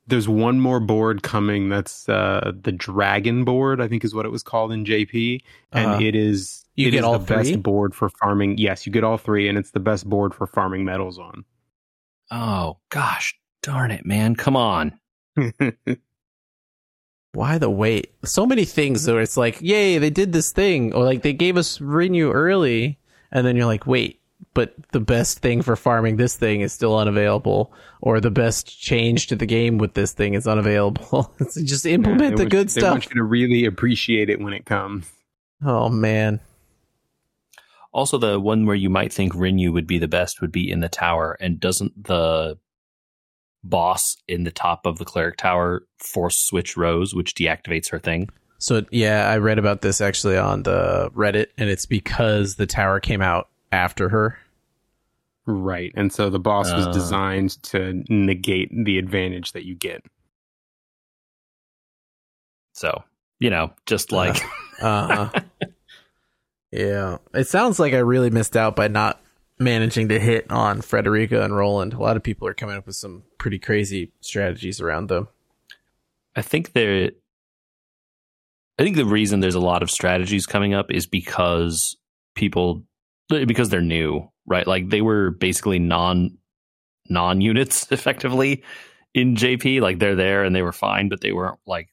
There's 0.09 0.29
one 0.29 0.61
more 0.61 0.79
board 0.79 1.23
coming. 1.25 1.69
That's 1.69 2.09
uh, 2.09 2.53
the 2.62 2.71
Dragon 2.73 3.45
board. 3.45 3.81
I 3.81 3.88
think 3.88 4.05
is 4.05 4.14
what 4.14 4.25
it 4.27 4.31
was 4.31 4.42
called 4.42 4.71
in 4.73 4.85
JP, 4.85 5.40
and 5.73 5.87
Uh-huh. 5.92 6.01
it 6.03 6.14
is 6.14 6.64
You 6.77 6.88
it 6.88 6.90
get 6.92 6.99
is 6.99 7.05
all 7.05 7.19
the 7.19 7.27
three? 7.27 7.37
best 7.53 7.62
board 7.62 7.95
for 7.95 8.09
farming. 8.09 8.59
Yes, 8.59 8.87
you 8.87 8.92
get 8.92 9.03
all 9.05 9.19
three, 9.19 9.49
and 9.49 9.59
it's 9.59 9.73
the 9.73 9.81
best 9.81 10.09
board 10.09 10.33
for 10.35 10.47
farming 10.47 10.85
metals 10.85 11.19
on. 11.19 11.45
Oh 12.31 12.79
gosh, 12.90 13.35
darn 13.62 13.90
it, 13.90 14.07
man! 14.07 14.37
Come 14.37 14.57
on. 14.57 14.99
Why 17.33 17.59
the 17.59 17.69
wait? 17.69 18.14
So 18.25 18.47
many 18.47 18.64
things 18.64 19.07
where 19.07 19.21
it's 19.21 19.37
like, 19.37 19.61
yay, 19.61 19.99
they 19.99 20.11
did 20.11 20.33
this 20.33 20.53
thing, 20.53 20.95
or 20.95 21.05
like 21.05 21.23
they 21.23 21.33
gave 21.35 21.57
us 21.57 21.81
renew 21.81 22.31
early, 22.33 22.99
and 23.31 23.47
then 23.47 23.57
you're 23.57 23.66
like, 23.66 23.87
wait, 23.87 24.21
but 24.55 24.75
the 24.92 25.01
best 25.01 25.40
thing 25.40 25.62
for 25.62 25.77
farming 25.77 26.16
this 26.16 26.37
thing 26.37 26.61
is 26.62 26.72
still 26.72 26.96
unavailable, 26.99 27.72
or 28.01 28.20
the 28.20 28.31
best 28.31 28.79
change 28.81 29.27
to 29.29 29.37
the 29.37 29.46
game 29.46 29.79
with 29.79 29.94
this 29.94 30.12
thing 30.12 30.35
is 30.35 30.46
unavailable. 30.46 31.35
Just 31.64 31.85
implement 31.87 32.20
They 32.20 32.29
the 32.31 32.42
want- 32.44 32.51
good 32.51 32.70
stuff. 32.70 32.83
They 32.83 32.90
want 32.90 33.05
you 33.11 33.14
to 33.16 33.22
really 33.25 33.64
appreciate 33.64 34.31
it 34.31 34.40
when 34.40 34.53
it 34.53 34.64
comes. 34.66 35.11
Oh 35.64 35.88
man, 35.88 36.40
Also, 37.92 38.18
the 38.18 38.38
one 38.38 38.66
where 38.66 38.77
you 38.77 38.90
might 38.90 39.12
think 39.12 39.33
Renu 39.33 39.72
would 39.72 39.87
be 39.87 39.99
the 39.99 40.09
best 40.09 40.40
would 40.42 40.53
be 40.53 40.70
in 40.70 40.81
the 40.81 40.88
tower, 40.88 41.37
and 41.40 41.59
doesn't 41.59 42.05
the 42.05 42.59
boss 43.64 44.16
in 44.29 44.44
the 44.44 44.51
top 44.51 44.87
of 44.87 44.99
the 44.99 45.05
cleric 45.05 45.37
tower 45.38 45.83
force 45.99 46.38
switch 46.38 46.77
Rose, 46.77 47.14
which 47.14 47.35
deactivates 47.35 47.90
her 47.90 47.99
thing? 47.99 48.29
So 48.59 48.85
yeah, 48.90 49.29
I 49.31 49.38
read 49.38 49.59
about 49.59 49.81
this 49.83 50.01
actually 50.01 50.37
on 50.38 50.62
the 50.62 51.11
Reddit, 51.14 51.46
and 51.59 51.68
it's 51.70 51.87
because 51.87 52.57
the 52.57 52.66
tower 52.66 53.01
came 53.01 53.22
out 53.22 53.49
after 53.72 54.09
her. 54.11 54.38
Right. 55.46 55.92
And 55.94 56.12
so 56.12 56.29
the 56.31 56.38
boss 56.40 56.72
was 56.72 56.87
Oh. 56.88 56.92
designed 56.92 57.62
to 57.64 58.02
negate 58.09 58.70
the 58.85 58.98
advantage 58.98 59.52
that 59.52 59.64
you 59.64 59.74
get. 59.74 60.05
So 62.72 63.02
you 63.38 63.50
know, 63.50 63.72
just 63.87 64.12
like 64.12 64.37
Uh, 64.81 65.29
yeah, 66.72 67.18
it 67.35 67.46
sounds 67.48 67.79
like 67.79 67.92
I 67.94 67.98
really 67.98 68.31
missed 68.31 68.57
out 68.57 68.76
by 68.76 68.88
not 68.88 69.20
managing 69.59 70.09
to 70.09 70.18
hit 70.20 70.50
on 70.50 70.81
Frederica 70.83 71.42
and 71.42 71.55
Roland. 71.57 71.94
A 71.94 71.98
lot 72.00 72.16
of 72.16 72.22
people 72.22 72.46
are 72.48 72.55
coming 72.55 72.76
up 72.76 72.87
with 72.87 72.96
some 72.96 73.22
pretty 73.38 73.59
crazy 73.59 74.12
strategies 74.20 74.81
around 74.81 75.09
them. 75.09 75.29
I 76.35 76.42
think 76.42 76.72
there. 76.72 77.11
I 78.79 78.83
think 78.83 78.96
the 78.96 79.07
reason 79.07 79.40
there's 79.40 79.55
a 79.55 79.61
lot 79.61 79.83
of 79.83 79.90
strategies 79.90 80.44
coming 80.44 80.74
up 80.74 80.90
is 80.90 81.07
because 81.07 81.96
people 82.35 82.83
because 83.29 83.69
they're 83.69 83.81
new, 83.81 84.31
right? 84.47 84.67
Like 84.67 84.89
they 84.91 85.01
were 85.03 85.31
basically 85.31 85.79
non 85.79 86.39
non 87.09 87.41
units 87.41 87.87
effectively 87.93 88.62
in 89.15 89.35
JP. 89.37 89.81
Like 89.81 89.99
they're 89.99 90.15
there 90.17 90.45
and 90.45 90.55
they 90.55 90.62
were 90.62 90.73
fine, 90.73 91.09
but 91.09 91.21
they 91.21 91.33
weren't 91.33 91.59
like 91.67 91.89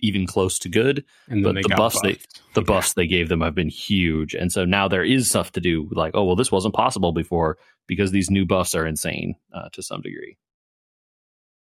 even 0.00 0.26
close 0.26 0.58
to 0.60 0.68
good. 0.68 1.04
And 1.28 1.44
But 1.44 1.54
the 1.56 1.74
buffs 1.76 2.00
they- 2.02 2.12
buffed. 2.14 2.40
The 2.54 2.60
Yeah. 2.60 2.66
buffs 2.66 2.92
they 2.94 3.06
gave 3.06 3.28
them 3.30 3.40
have 3.40 3.54
been 3.54 3.68
huge, 3.70 4.34
and 4.34 4.52
so 4.52 4.64
now 4.66 4.86
there 4.88 5.04
is 5.04 5.28
stuff 5.30 5.52
to 5.52 5.60
do. 5.60 5.88
Like, 5.92 6.10
oh 6.14 6.24
well, 6.24 6.36
this 6.36 6.52
wasn't 6.52 6.74
possible 6.74 7.12
before 7.12 7.56
because 7.86 8.10
these 8.10 8.30
new 8.30 8.44
buffs 8.44 8.74
are 8.74 8.84
insane 8.86 9.36
uh, 9.54 9.68
to 9.72 9.82
some 9.82 10.02
degree. 10.02 10.36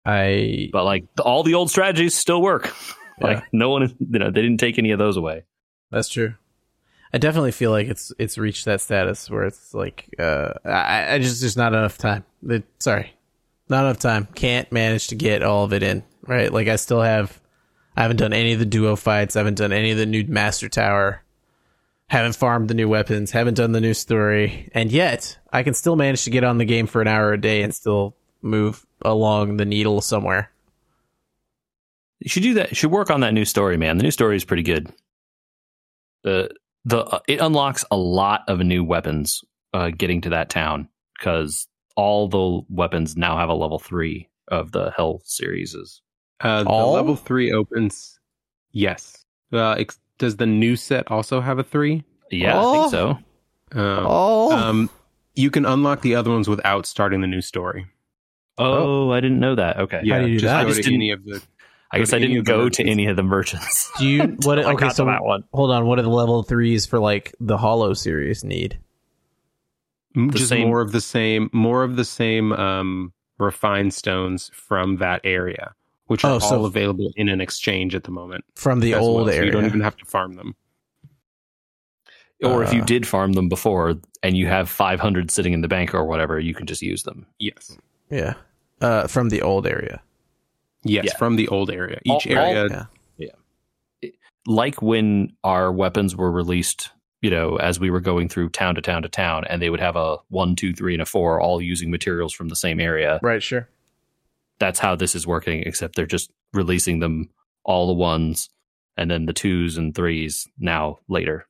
I 0.06 0.70
But 0.72 0.86
like 0.86 1.06
all 1.24 1.44
the 1.44 1.54
old 1.54 1.70
strategies 1.70 2.16
still 2.16 2.42
work. 2.42 2.74
like 3.22 3.38
Yeah. 3.40 3.44
no 3.52 3.70
one, 3.70 3.96
you 4.00 4.20
know, 4.20 4.32
they 4.32 4.42
didn't 4.42 4.58
take 4.60 4.80
any 4.80 4.92
of 4.92 4.98
those 5.00 5.18
away. 5.18 5.44
that's 5.92 6.10
true. 6.10 6.34
I 7.14 7.18
definitely 7.18 7.52
feel 7.52 7.72
like 7.72 7.88
it's 7.88 8.14
it's 8.18 8.38
reached 8.38 8.66
that 8.66 8.82
status 8.82 9.30
where 9.30 9.44
it's 9.44 9.74
like 9.74 10.14
uh, 10.18 10.54
I, 10.64 11.16
I 11.16 11.20
just 11.20 11.42
there's 11.42 11.58
not 11.58 11.74
enough 11.74 11.98
time. 11.98 12.24
The, 12.42 12.64
sorry, 12.80 13.14
not 13.70 13.86
enough 13.86 14.00
time. 14.00 14.28
Can't 14.34 14.72
manage 14.72 15.08
to 15.08 15.16
get 15.16 15.44
all 15.44 15.64
of 15.64 15.74
it 15.74 15.84
in. 15.84 16.04
Right, 16.26 16.52
like 16.52 16.68
I 16.68 16.78
still 16.78 17.02
have. 17.02 17.42
I 17.96 18.04
haven't 18.04 18.18
done 18.18 18.32
any 18.32 18.54
of 18.54 18.60
the 18.60 18.66
duo 18.66 18.96
fights. 18.96 19.36
I 19.36 19.40
haven't 19.40 19.58
done 19.58 19.74
any 19.74 19.92
of 19.92 19.98
the 19.98 20.06
new 20.06 20.24
master 20.26 20.70
tower. 20.70 21.24
Haven't 22.08 22.36
farmed 22.36 22.70
the 22.70 22.74
new 22.74 22.88
weapons. 22.88 23.32
Haven't 23.32 23.56
done 23.56 23.74
the 23.74 23.82
new 23.82 23.94
story. 23.94 24.70
And 24.74 24.92
yet, 24.92 25.38
I 25.52 25.64
can 25.64 25.74
still 25.74 25.96
manage 25.96 26.24
to 26.24 26.30
get 26.30 26.44
on 26.44 26.58
the 26.58 26.66
game 26.66 26.88
for 26.88 27.02
an 27.02 27.08
hour 27.08 27.34
a 27.34 27.40
day 27.40 27.62
and 27.64 27.76
still 27.76 28.16
move 28.42 28.86
along 29.02 29.58
the 29.58 29.66
needle 29.66 30.00
somewhere. 30.02 30.52
You 32.20 32.30
should 32.30 32.44
do 32.44 32.54
that. 32.56 32.70
You 32.70 32.76
should 32.76 32.92
work 32.92 33.10
on 33.10 33.22
that 33.22 33.34
new 33.34 33.46
story, 33.46 33.78
man. 33.78 33.98
The 33.98 34.04
new 34.04 34.12
story 34.12 34.36
is 34.36 34.46
pretty 34.46 34.64
good. 34.64 34.92
The 36.24 36.52
the 36.86 37.04
uh, 37.06 37.20
it 37.28 37.40
unlocks 37.40 37.86
a 37.92 37.98
lot 37.98 38.42
of 38.48 38.60
new 38.60 38.84
weapons 38.84 39.44
uh, 39.74 39.90
getting 39.90 40.22
to 40.22 40.30
that 40.30 40.50
town 40.50 40.88
because 41.18 41.68
all 41.96 42.28
the 42.28 42.62
weapons 42.74 43.16
now 43.16 43.38
have 43.38 43.50
a 43.50 43.54
level 43.54 43.80
three 43.80 44.28
of 44.48 44.72
the 44.72 44.92
Hell 44.98 45.22
series. 45.24 45.76
Is 45.76 46.02
Uh, 46.40 46.64
the 46.64 46.70
All? 46.70 46.94
level 46.94 47.16
three 47.16 47.52
opens. 47.52 48.20
Yes. 48.72 49.24
Uh, 49.54 49.72
ex- 49.74 50.00
does 50.18 50.38
the 50.38 50.46
new 50.46 50.76
set 50.76 51.10
also 51.12 51.42
have 51.42 51.60
a 51.60 51.64
three? 51.64 52.04
yeah, 52.32 52.58
I 52.58 52.62
Oh. 52.64 52.72
think 52.74 52.92
so. 52.92 53.10
Um, 53.80 54.06
Oh, 54.08 54.52
um, 54.52 54.90
you 55.36 55.52
can 55.52 55.66
unlock 55.66 56.02
the 56.02 56.16
other 56.16 56.32
ones 56.32 56.48
without 56.50 56.86
starting 56.86 57.22
the 57.22 57.28
new 57.28 57.42
story. 57.42 57.86
Oh, 58.58 59.12
I 59.12 59.20
didn't 59.22 59.40
know 59.40 59.56
that. 59.56 59.78
Okay, 59.78 60.02
Yeah, 60.04 60.20
do 60.20 60.28
you 60.28 60.34
do 60.36 60.40
just 60.42 60.46
that? 60.52 60.66
I 60.66 60.70
just 60.70 60.78
didn't- 60.84 60.94
any 60.96 61.12
of 61.12 61.24
the. 61.26 61.42
I 61.94 62.00
guess 62.00 62.14
I 62.14 62.20
didn't 62.20 62.38
of 62.38 62.46
the 62.46 62.52
go 62.52 62.70
to 62.70 62.84
any 62.88 63.08
of 63.08 63.16
the 63.18 63.24
merchants. 63.24 63.92
do 64.00 64.08
you 64.08 64.22
what? 64.44 64.60
I 64.60 64.72
Okay, 64.74 64.90
so 64.90 65.06
that 65.06 65.24
one. 65.24 65.44
hold 65.54 65.72
on. 65.72 65.86
What 65.86 65.98
do 65.98 66.04
the 66.04 66.10
level 66.10 66.42
threes 66.44 66.86
for 66.86 67.00
like 67.00 67.36
the 67.40 67.58
Hollow 67.58 67.94
series 67.94 68.44
need? 68.44 68.80
The 70.16 70.28
just 70.30 70.50
same- 70.50 70.68
more 70.68 70.82
of 70.82 70.92
the 70.94 71.02
same, 71.02 71.50
more 71.54 71.84
of 71.84 71.96
the 71.96 72.06
same 72.06 72.52
um, 72.54 73.14
refined 73.40 73.94
stones 73.94 74.52
from 74.54 74.98
that 74.98 75.22
area, 75.24 75.74
which 76.08 76.24
are 76.24 76.36
Oh, 76.36 76.40
so- 76.40 76.58
all 76.60 76.66
available 76.66 77.12
in 77.16 77.28
an 77.30 77.42
exchange 77.42 77.94
at 77.96 78.04
the 78.06 78.12
moment. 78.12 78.46
From 78.56 78.80
the 78.80 78.96
old 78.96 79.16
well, 79.16 79.26
so 79.28 79.32
area. 79.32 79.46
you 79.46 79.52
don't 79.52 79.66
even 79.66 79.82
have 79.82 79.98
to 79.98 80.06
farm 80.06 80.34
them. 80.36 80.56
Or 82.44 82.64
if 82.64 82.74
you 82.74 82.82
Uh. 82.82 82.86
did 82.86 83.08
farm 83.08 83.34
them 83.34 83.50
before 83.50 83.96
and 84.24 84.36
you 84.36 84.48
have 84.48 84.68
500 84.70 85.30
sitting 85.30 85.54
in 85.54 85.62
the 85.62 85.68
bank 85.68 85.94
or 85.94 86.06
whatever, 86.06 86.40
you 86.40 86.54
can 86.56 86.66
just 86.66 86.82
use 86.82 87.04
them. 87.04 87.26
Yes, 87.38 87.78
yeah. 88.10 88.34
Uh, 88.82 89.06
from 89.08 89.30
the 89.30 89.42
old 89.44 89.68
area. 89.68 90.02
Yes, 90.84 91.06
Yeah. 91.06 91.18
from 91.18 91.36
the 91.36 91.48
old 91.48 91.70
area. 91.72 92.00
Each 92.06 92.28
All- 92.28 92.38
all- 92.38 92.46
area, 92.46 92.90
Yeah. 93.18 93.30
like 94.48 94.82
when 94.82 95.34
our 95.44 95.72
weapons 95.72 96.16
were 96.16 96.32
released, 96.32 96.90
you 97.22 97.30
know, 97.30 97.58
as 97.58 97.80
we 97.80 97.90
were 97.92 98.00
going 98.00 98.28
through 98.30 98.50
town 98.50 98.76
to 98.76 98.82
town 98.82 99.04
to 99.04 99.10
town, 99.10 99.44
and 99.46 99.62
they 99.62 99.70
would 99.70 99.80
have 99.80 99.96
a 99.96 100.18
one, 100.30 100.56
two, 100.56 100.74
three, 100.74 100.94
and 100.94 101.02
a 101.02 101.06
four, 101.06 101.40
all 101.40 101.62
using 101.62 101.92
materials 101.92 102.34
from 102.34 102.50
the 102.50 102.56
same 102.56 102.80
area. 102.80 103.20
Right. 103.22 103.44
Sure. 103.44 103.70
That's 104.60 104.80
how 104.80 104.96
this 104.96 105.16
is 105.16 105.26
working, 105.28 105.62
except 105.64 105.96
they're 105.96 106.06
just 106.06 106.32
releasing 106.54 107.00
them 107.00 107.30
all 107.64 107.88
the 107.88 107.94
ones, 107.94 108.50
and 108.98 109.10
then 109.12 109.26
the 109.26 109.34
twos 109.34 109.78
and 109.78 109.94
threes 109.96 110.48
now 110.60 110.98
later. 111.08 111.48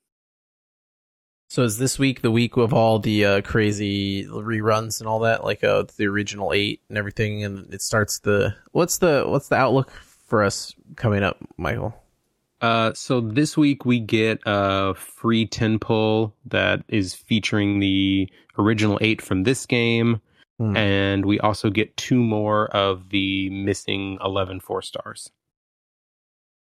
So 1.52 1.64
is 1.64 1.78
this 1.78 2.00
week 2.00 2.22
the 2.22 2.32
week 2.32 2.56
of 2.56 2.74
all 2.74 2.98
the 2.98 3.26
uh, 3.26 3.42
crazy 3.42 4.26
reruns 4.26 5.02
and 5.02 5.10
all 5.10 5.20
that, 5.20 5.44
like 5.44 5.66
uh, 5.66 5.84
the 5.98 6.08
original 6.08 6.54
eight 6.54 6.80
and 6.88 6.98
everything, 6.98 7.44
and 7.44 7.74
it 7.74 7.82
starts 7.82 8.20
the 8.20 8.56
what's 8.72 9.00
the 9.00 9.26
what's 9.28 9.50
the 9.50 9.58
outlook 9.58 9.92
for 9.92 10.44
us 10.44 10.74
coming 10.96 11.24
up, 11.24 11.40
Michael? 11.58 11.94
Uh, 12.62 12.94
so 12.94 13.20
this 13.20 13.58
week 13.58 13.84
we 13.84 14.00
get 14.00 14.40
a 14.46 14.94
free 14.94 15.46
10 15.46 15.78
pull 15.80 16.34
that 16.46 16.86
is 16.88 17.14
featuring 17.14 17.82
the 17.82 18.30
original 18.58 18.98
eight 19.02 19.22
from 19.22 19.44
this 19.44 19.66
game. 19.66 20.22
Hmm. 20.58 20.78
And 20.78 21.26
we 21.26 21.38
also 21.42 21.70
get 21.70 21.98
two 21.98 22.24
more 22.24 22.68
of 22.68 23.10
the 23.10 23.50
missing 23.50 24.18
11 24.24 24.62
four 24.62 24.82
stars. 24.82 25.30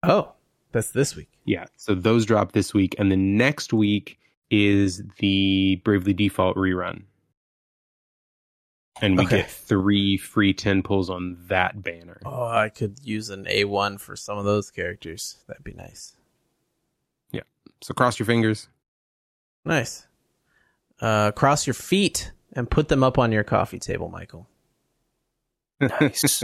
Oh, 0.03 0.31
that's 0.71 0.91
this 0.91 1.17
week. 1.17 1.31
Yeah. 1.43 1.65
So 1.75 1.95
those 1.95 2.25
drop 2.25 2.53
this 2.53 2.73
week. 2.73 2.95
And 2.97 3.11
the 3.11 3.17
next 3.17 3.73
week 3.73 4.19
is 4.49 5.03
the 5.19 5.81
Bravely 5.83 6.13
Default 6.13 6.55
rerun. 6.57 7.03
And 9.01 9.17
we 9.17 9.25
Okay. 9.25 9.37
get 9.37 9.49
three 9.51 10.17
free 10.17 10.53
10 10.53 10.83
pulls 10.83 11.09
on 11.09 11.37
that 11.47 11.81
banner. 11.81 12.19
Oh, 12.25 12.45
I 12.47 12.69
could 12.69 12.99
use 13.03 13.29
an 13.29 13.45
A 13.47 13.63
one 13.65 13.97
for 13.97 14.15
some 14.15 14.37
of 14.37 14.43
those 14.45 14.71
characters. 14.71 15.37
That'd 15.47 15.63
be 15.63 15.73
nice. 15.73 16.15
Yeah. 17.31 17.43
So 17.81 17.93
cross 17.93 18.19
your 18.19 18.25
fingers. 18.25 18.67
Nice. 19.63 20.05
Uh, 20.99 21.31
cross 21.31 21.65
your 21.65 21.73
feet 21.75 22.33
and 22.53 22.69
put 22.69 22.89
them 22.89 23.03
up 23.03 23.17
on 23.17 23.31
your 23.31 23.43
coffee 23.45 23.79
table, 23.79 24.09
Michael. 24.09 24.47
Nice. 25.81 26.43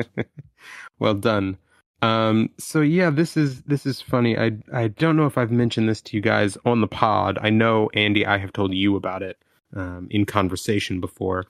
well 0.97 1.13
done. 1.15 1.57
Um, 2.01 2.49
so 2.57 2.81
yeah, 2.81 3.09
this 3.09 3.37
is 3.37 3.61
this 3.63 3.85
is 3.85 4.01
funny. 4.01 4.37
I 4.37 4.51
I 4.73 4.89
don't 4.89 5.15
know 5.15 5.25
if 5.25 5.37
I've 5.37 5.51
mentioned 5.51 5.89
this 5.89 6.01
to 6.01 6.17
you 6.17 6.21
guys 6.21 6.57
on 6.65 6.81
the 6.81 6.87
pod. 6.87 7.37
I 7.41 7.49
know 7.49 7.89
Andy, 7.93 8.25
I 8.25 8.37
have 8.37 8.53
told 8.53 8.73
you 8.73 8.95
about 8.95 9.23
it 9.23 9.37
um, 9.75 10.07
in 10.11 10.25
conversation 10.25 10.99
before. 10.99 11.45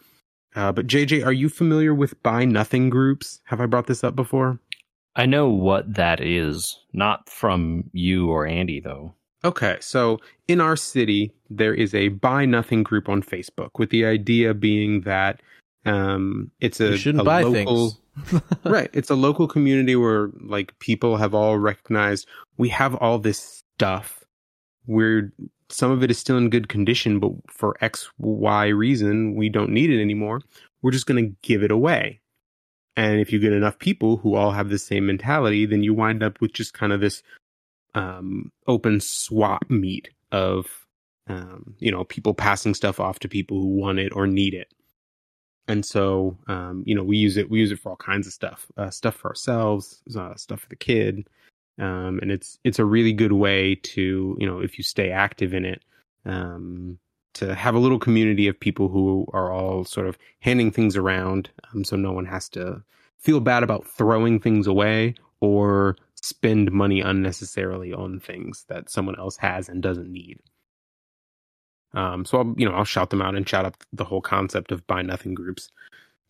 Uh, 0.56 0.72
but 0.72 0.88
JJ, 0.88 1.26
are 1.26 1.34
you 1.34 1.50
familiar 1.50 1.94
with 1.94 2.22
buy 2.24 2.46
nothing 2.46 2.90
groups? 2.90 3.42
Have 3.46 3.60
I 3.60 3.66
brought 3.66 3.88
this 3.88 4.04
up 4.04 4.16
before? 4.16 4.60
I 5.16 5.26
know 5.26 5.50
what 5.50 5.94
that 5.96 6.22
is, 6.22 6.80
not 6.94 7.30
from 7.30 7.90
you 7.94 8.30
or 8.30 8.46
Andy 8.46 8.80
though. 8.80 9.14
Okay, 9.44 9.78
so 9.80 10.20
in 10.48 10.60
our 10.60 10.76
city, 10.76 11.32
there 11.50 11.74
is 11.74 11.94
a 11.94 12.08
buy 12.08 12.46
nothing 12.46 12.84
group 12.84 13.08
on 13.08 13.22
Facebook 13.22 13.78
with 13.78 13.92
the 13.92 14.06
idea 14.06 14.54
being 14.54 15.02
that 15.02 15.42
um, 15.86 16.50
it's 16.60 16.80
a, 16.82 16.92
You 16.92 16.98
shouldn't 16.98 17.22
a 17.22 17.26
buy 17.26 17.44
local, 17.44 17.90
things. 17.90 18.00
right. 18.64 18.90
It's 18.94 19.10
a 19.10 19.16
local 19.16 19.48
community 19.48 19.96
where 19.96 20.30
like 20.42 20.78
people 20.80 21.18
have 21.18 21.34
all 21.34 21.58
recognized 21.58 22.28
we 22.58 22.70
have 22.70 22.96
all 22.96 23.20
this 23.20 23.64
stuff. 23.76 24.24
We're 24.88 25.34
some 25.70 25.92
of 25.92 26.04
it 26.04 26.12
is 26.12 26.20
still 26.20 26.38
in 26.38 26.50
good 26.50 26.70
condition, 26.70 27.20
but 27.20 27.32
for 27.50 27.76
X, 27.82 28.10
Y 28.18 28.68
reason, 28.68 29.36
we 29.36 29.50
don't 29.50 29.72
need 29.72 29.90
it 29.90 30.02
anymore. 30.02 30.42
We're 30.82 30.92
just 30.92 31.08
going 31.08 31.26
to 31.26 31.36
give 31.42 31.64
it 31.64 31.72
away. 31.72 32.22
And 32.96 33.20
if 33.20 33.34
you 33.34 33.40
get 33.40 33.52
enough 33.52 33.80
people 33.80 34.18
who 34.18 34.36
all 34.36 34.52
have 34.52 34.70
the 34.70 34.78
same 34.78 35.08
mentality, 35.08 35.66
then 35.66 35.84
you 35.84 35.94
wind 35.94 36.24
up 36.24 36.40
with 36.40 36.54
just 36.54 36.74
kind 36.74 36.94
of 36.94 37.02
this 37.02 37.24
um, 37.96 38.52
open 38.68 39.02
swap 39.02 39.70
meet 39.70 40.10
of, 40.32 40.68
um, 41.28 41.76
you 41.80 41.92
know, 41.92 42.04
people 42.04 42.34
passing 42.34 42.74
stuff 42.74 43.00
off 43.00 43.20
to 43.20 43.28
people 43.28 43.60
who 43.60 43.68
want 43.68 44.00
it 44.00 44.14
or 44.16 44.28
need 44.28 44.54
it. 44.54 44.72
And 45.68 45.86
so, 45.86 46.38
um, 46.48 46.84
you 46.86 46.94
know, 46.96 47.04
we 47.04 47.18
use 47.18 47.38
it. 47.38 47.50
We 47.50 47.60
use 47.60 47.72
it 47.72 47.80
for 47.80 47.90
all 47.90 47.96
kinds 47.98 48.28
of 48.28 48.34
stuff, 48.34 48.68
uh, 48.78 48.90
stuff 48.92 49.16
for 49.16 49.30
ourselves, 49.30 50.02
uh, 50.16 50.36
stuff 50.36 50.62
for 50.62 50.70
the 50.70 50.76
kid, 50.76 51.28
um, 51.80 52.20
and 52.22 52.32
it's 52.32 52.60
it's 52.64 52.80
a 52.80 52.86
really 52.86 53.14
good 53.14 53.34
way 53.34 53.76
to, 53.76 54.38
you 54.40 54.46
know, 54.48 54.60
if 54.60 54.78
you 54.78 54.84
stay 54.84 55.12
active 55.12 55.54
in 55.54 55.66
it, 55.66 55.84
um, 56.26 57.00
to 57.34 57.54
have 57.56 57.76
a 57.76 57.80
little 57.80 58.00
community 58.00 58.48
of 58.48 58.60
people 58.60 58.88
who 58.90 59.26
are 59.34 59.52
all 59.52 59.84
sort 59.86 60.08
of 60.08 60.18
handing 60.40 60.72
things 60.72 60.96
around, 60.96 61.50
um, 61.74 61.84
so 61.84 61.96
no 61.96 62.12
one 62.14 62.26
has 62.26 62.48
to 62.50 62.82
feel 63.20 63.40
bad 63.40 63.64
about 63.64 63.88
throwing 63.88 64.40
things 64.40 64.68
away 64.68 65.16
or 65.42 65.98
spend 66.16 66.72
money 66.72 67.02
unnecessarily 67.02 67.92
on 67.94 68.20
things 68.20 68.66
that 68.70 68.90
someone 68.90 69.18
else 69.20 69.38
has 69.38 69.68
and 69.70 69.82
doesn't 69.84 70.12
need. 70.12 70.40
Um, 71.96 72.26
so 72.26 72.40
I'll, 72.40 72.54
you 72.58 72.68
know, 72.68 72.76
I'll 72.76 72.84
shout 72.86 73.10
them 73.10 73.22
out 73.22 73.36
and 73.36 73.48
shout 73.48 73.66
out 73.66 73.76
the 73.94 74.04
whole 74.04 74.22
concept 74.22 74.72
of 74.72 74.86
buy 74.86 75.02
nothing 75.02 75.34
groups. 75.34 75.70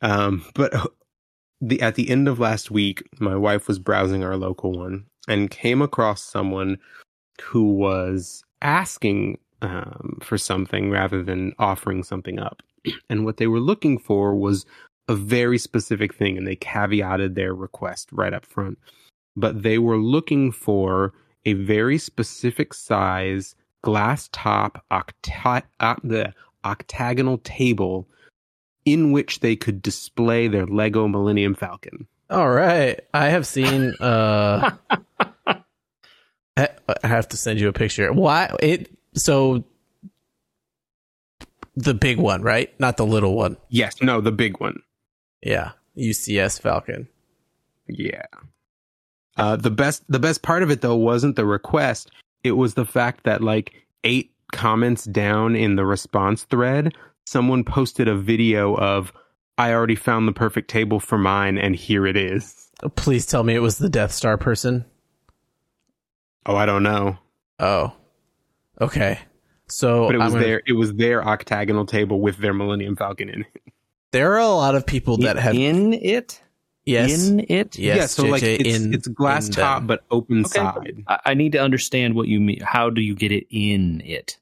Um, 0.02 0.46
but 0.54 0.74
the 1.62 1.82
at 1.82 1.96
the 1.96 2.10
end 2.10 2.28
of 2.28 2.40
last 2.40 2.72
week, 2.72 3.04
my 3.20 3.36
wife 3.36 3.68
was 3.68 3.80
browsing 3.80 4.24
our 4.24 4.38
local 4.38 4.72
one 4.72 5.06
and 5.28 5.50
came 5.50 5.82
across 5.82 6.22
someone 6.22 6.78
who 7.42 7.74
was 7.74 8.44
asking 8.62 9.40
um, 9.62 10.20
for 10.22 10.38
something 10.38 10.92
rather 10.92 11.24
than 11.24 11.54
offering 11.60 12.04
something 12.04 12.40
up. 12.40 12.62
And 13.10 13.26
what 13.26 13.38
they 13.38 13.48
were 13.48 13.60
looking 13.60 13.98
for 13.98 14.36
was 14.36 14.64
a 15.08 15.16
very 15.16 15.58
specific 15.58 16.14
thing, 16.14 16.38
and 16.38 16.46
they 16.46 16.56
caveated 16.56 17.34
their 17.34 17.54
request 17.54 18.10
right 18.12 18.34
up 18.34 18.46
front. 18.46 18.78
But 19.36 19.64
they 19.64 19.80
were 19.80 19.98
looking 19.98 20.52
for 20.52 21.14
a 21.46 21.54
very 21.54 21.98
specific 21.98 22.74
size 22.74 23.56
glass 23.86 24.30
top 24.32 24.84
octa- 24.92 25.62
uh, 25.80 25.96
the 26.04 26.34
octagonal 26.66 27.38
table 27.38 28.08
in 28.84 29.12
which 29.12 29.40
they 29.42 29.56
could 29.56 29.82
display 29.82 30.48
their 30.48 30.66
Lego 30.66 31.08
Millennium 31.08 31.54
Falcon. 31.54 32.08
All 32.32 32.50
right. 32.50 33.00
I 33.14 33.30
have 33.30 33.46
seen 33.46 33.94
uh 34.00 34.72
I 36.58 36.70
I 37.04 37.08
have 37.08 37.30
to 37.30 37.38
send 37.38 37.60
you 37.60 37.70
a 37.70 37.74
picture. 37.74 38.12
Why 38.12 38.52
it 38.60 38.90
so 39.14 39.64
the 41.76 41.94
big 41.94 42.18
one, 42.18 42.42
right? 42.42 42.78
Not 42.80 42.98
the 42.98 43.06
little 43.06 43.36
one. 43.36 43.58
Yes, 43.70 44.02
no, 44.02 44.20
the 44.20 44.32
big 44.32 44.60
one. 44.60 44.82
Yeah. 45.44 45.74
UCS 45.96 46.60
Falcon. 46.60 47.08
Yeah. 47.88 48.26
Uh, 49.38 49.58
the 49.58 49.70
best 49.70 50.04
the 50.10 50.20
best 50.20 50.42
part 50.42 50.64
of 50.64 50.72
it 50.72 50.82
though 50.82 50.96
wasn't 50.96 51.36
the 51.36 51.46
request. 51.46 52.10
It 52.46 52.52
was 52.52 52.76
the 52.76 52.86
fact 52.86 53.24
that 53.24 53.42
like 53.42 53.74
eight 54.04 54.32
comments 54.52 55.04
down 55.06 55.56
in 55.56 55.76
the 55.76 55.86
response 55.86 56.44
thread, 56.44 56.94
someone 57.26 57.64
posted 57.64 58.08
a 58.08 58.16
video 58.16 58.76
of 58.76 59.12
I 59.58 59.74
already 59.74 59.96
found 59.96 60.28
the 60.28 60.32
perfect 60.34 60.70
table 60.70 61.00
for 61.00 61.18
mine 61.18 61.58
and 61.58 61.76
here 61.76 62.06
it 62.06 62.16
is. 62.16 62.70
Please 62.96 63.26
tell 63.26 63.44
me 63.44 63.56
it 63.56 63.60
was 63.62 63.78
the 63.80 63.90
Death 63.90 64.12
Star 64.12 64.38
person. 64.38 64.86
Oh, 66.46 66.56
I 66.56 66.66
don't 66.68 66.84
know. 66.84 67.18
Oh. 67.60 67.94
Okay. 68.80 69.18
So 69.68 70.06
But 70.06 70.16
it 70.16 70.20
was 70.20 70.34
gonna- 70.34 70.46
their 70.46 70.62
it 70.68 70.74
was 70.74 70.94
their 70.94 71.28
octagonal 71.28 71.86
table 71.88 72.20
with 72.22 72.38
their 72.38 72.54
Millennium 72.54 72.96
Falcon 72.96 73.30
in 73.30 73.42
it. 73.42 73.74
there 74.12 74.34
are 74.34 74.40
a 74.40 74.48
lot 74.50 74.76
of 74.76 74.86
people 74.86 75.18
that 75.18 75.38
have 75.38 75.56
in 75.56 75.94
it. 75.94 76.42
Yes. 76.86 77.28
In 77.28 77.40
it. 77.50 77.78
Yes, 77.78 77.98
yeah, 77.98 78.06
so 78.06 78.26
like 78.26 78.44
it's, 78.44 78.78
in- 78.78 78.94
it's 78.94 79.08
glass 79.08 79.50
top 79.50 79.80
them. 79.80 79.88
but 79.88 80.04
open 80.12 80.42
Okay. 80.46 80.50
side. 80.50 81.04
I, 81.08 81.20
I 81.26 81.34
need 81.34 81.52
to 81.54 81.60
understand 81.60 82.16
what 82.16 82.28
you 82.28 82.40
mean. 82.40 82.62
How 82.62 82.90
do 82.90 83.02
you 83.02 83.16
get 83.16 83.32
it 83.32 83.46
in 83.50 84.02
it? 84.02 84.38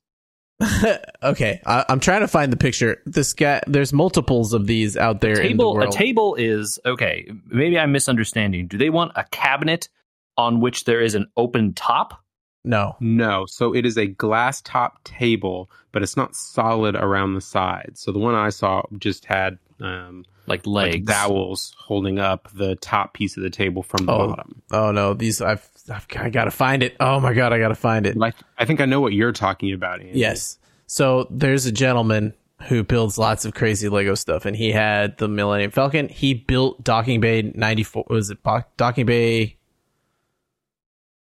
okay, 1.24 1.60
I, 1.66 1.84
I'm 1.90 2.00
trying 2.00 2.22
to 2.22 2.28
find 2.28 2.52
the 2.54 2.58
picture. 2.58 3.02
This 3.06 3.34
guy, 3.34 3.62
there's 3.68 3.92
multiples 3.92 4.54
of 4.54 4.68
these 4.68 4.96
out 4.96 5.20
there 5.22 5.34
in 5.42 5.58
the 5.58 5.64
table 5.64 5.82
a 5.82 5.92
table 5.92 6.36
is 6.36 6.80
okay 6.86 7.30
maybe 7.48 7.78
i'm 7.78 7.92
misunderstanding 7.92 8.68
do 8.68 8.78
they 8.78 8.90
want 8.90 9.12
a 9.16 9.24
cabinet 9.26 9.90
on 10.38 10.62
which 10.62 10.86
there 10.86 11.02
is 11.02 11.16
an 11.16 11.28
open 11.36 11.74
top 11.74 12.24
no, 12.66 12.96
No, 13.02 13.46
so 13.46 13.76
it 13.76 13.86
is 13.86 13.98
a 13.98 14.08
glass 14.08 14.62
top 14.62 15.04
table, 15.04 15.70
but 15.92 16.02
it's 16.02 16.16
not 16.16 16.34
solid 16.34 16.96
around 16.96 17.34
the 17.34 17.42
sides. 17.42 18.00
So 18.00 18.14
the 18.14 18.20
one 18.20 18.36
I 18.36 18.52
saw 18.52 18.84
just 19.00 19.26
had 19.26 19.60
um, 19.82 20.24
like 20.48 20.66
like 20.66 20.92
legs 20.92 21.08
dowels 21.08 21.74
holding 21.78 22.20
up 22.20 22.50
the 22.54 22.76
top 22.76 23.14
piece 23.14 23.38
of 23.38 23.44
the 23.44 23.50
table 23.50 23.84
from 23.84 24.06
the 24.06 24.12
Oh. 24.12 24.28
bottom. 24.30 24.62
oh 24.72 24.92
no, 24.92 25.14
these 25.14 25.42
I've, 25.42 25.68
I've 25.90 26.06
I 26.18 26.30
gotta 26.30 26.52
find 26.52 26.84
it. 26.84 26.96
Oh 27.00 27.20
my 27.20 27.34
god, 27.34 27.54
I 27.54 27.60
gotta 27.60 27.76
find 27.76 28.06
it. 28.06 28.16
Like 28.18 28.36
I 28.58 28.66
think 28.66 28.82
I 28.82 28.86
know 28.86 29.02
what 29.02 29.14
you're 29.14 29.32
talking 29.32 29.72
about. 29.74 30.00
Andy. 30.02 30.20
Yes. 30.20 30.58
So 30.88 31.28
there's 31.32 31.66
a 31.66 31.72
gentleman 31.72 32.34
who 32.68 32.84
builds 32.84 33.18
lots 33.18 33.44
of 33.46 33.54
crazy 33.54 33.90
Lego 33.90 34.16
stuff, 34.16 34.46
and 34.46 34.56
he 34.56 34.72
had 34.72 35.18
the 35.18 35.28
Millennium 35.28 35.72
Falcon. 35.72 36.08
He 36.08 36.34
built 36.34 36.84
Docking 36.84 37.20
Bay 37.20 37.42
94. 37.56 38.06
Was 38.10 38.30
it 38.30 38.38
Docking 38.78 39.06
Bay? 39.06 39.58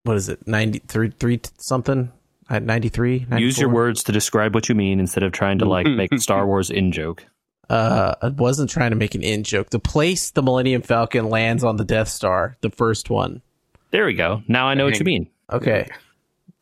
What 0.05 0.16
is 0.16 0.29
it? 0.29 0.47
93 0.47 1.11
three 1.19 1.40
something? 1.59 2.12
At 2.49 2.62
93? 2.62 3.27
use 3.38 3.59
your 3.59 3.71
words 3.71 4.05
to 4.05 4.12
describe 4.12 4.55
what 4.55 4.69
you 4.69 4.77
mean 4.77 5.01
instead 5.01 5.25
of 5.25 5.33
trying 5.33 5.59
to 5.59 5.64
like 5.64 5.88
make 5.88 6.12
a 6.12 6.19
star 6.21 6.47
wars 6.47 6.71
in 6.71 6.92
joke 6.92 7.27
Uh, 7.69 8.15
I 8.23 8.29
wasn't 8.29 8.71
trying 8.71 8.91
to 8.91 8.97
make 8.97 9.15
an 9.15 9.23
in 9.23 9.43
joke. 9.43 9.71
The 9.71 9.79
place 9.81 10.31
the 10.31 10.43
Millennium 10.43 10.83
Falcon 10.83 11.29
lands 11.29 11.65
on 11.65 11.77
the 11.77 11.85
Death 11.85 12.09
Star, 12.09 12.57
the 12.61 12.71
first 12.71 13.11
one. 13.11 13.43
there 13.91 14.07
we 14.07 14.15
go 14.15 14.43
now 14.49 14.67
i 14.69 14.75
know 14.75 14.85
what 14.85 14.99
you 14.99 15.05
mean 15.05 15.29
Okay. 15.53 15.89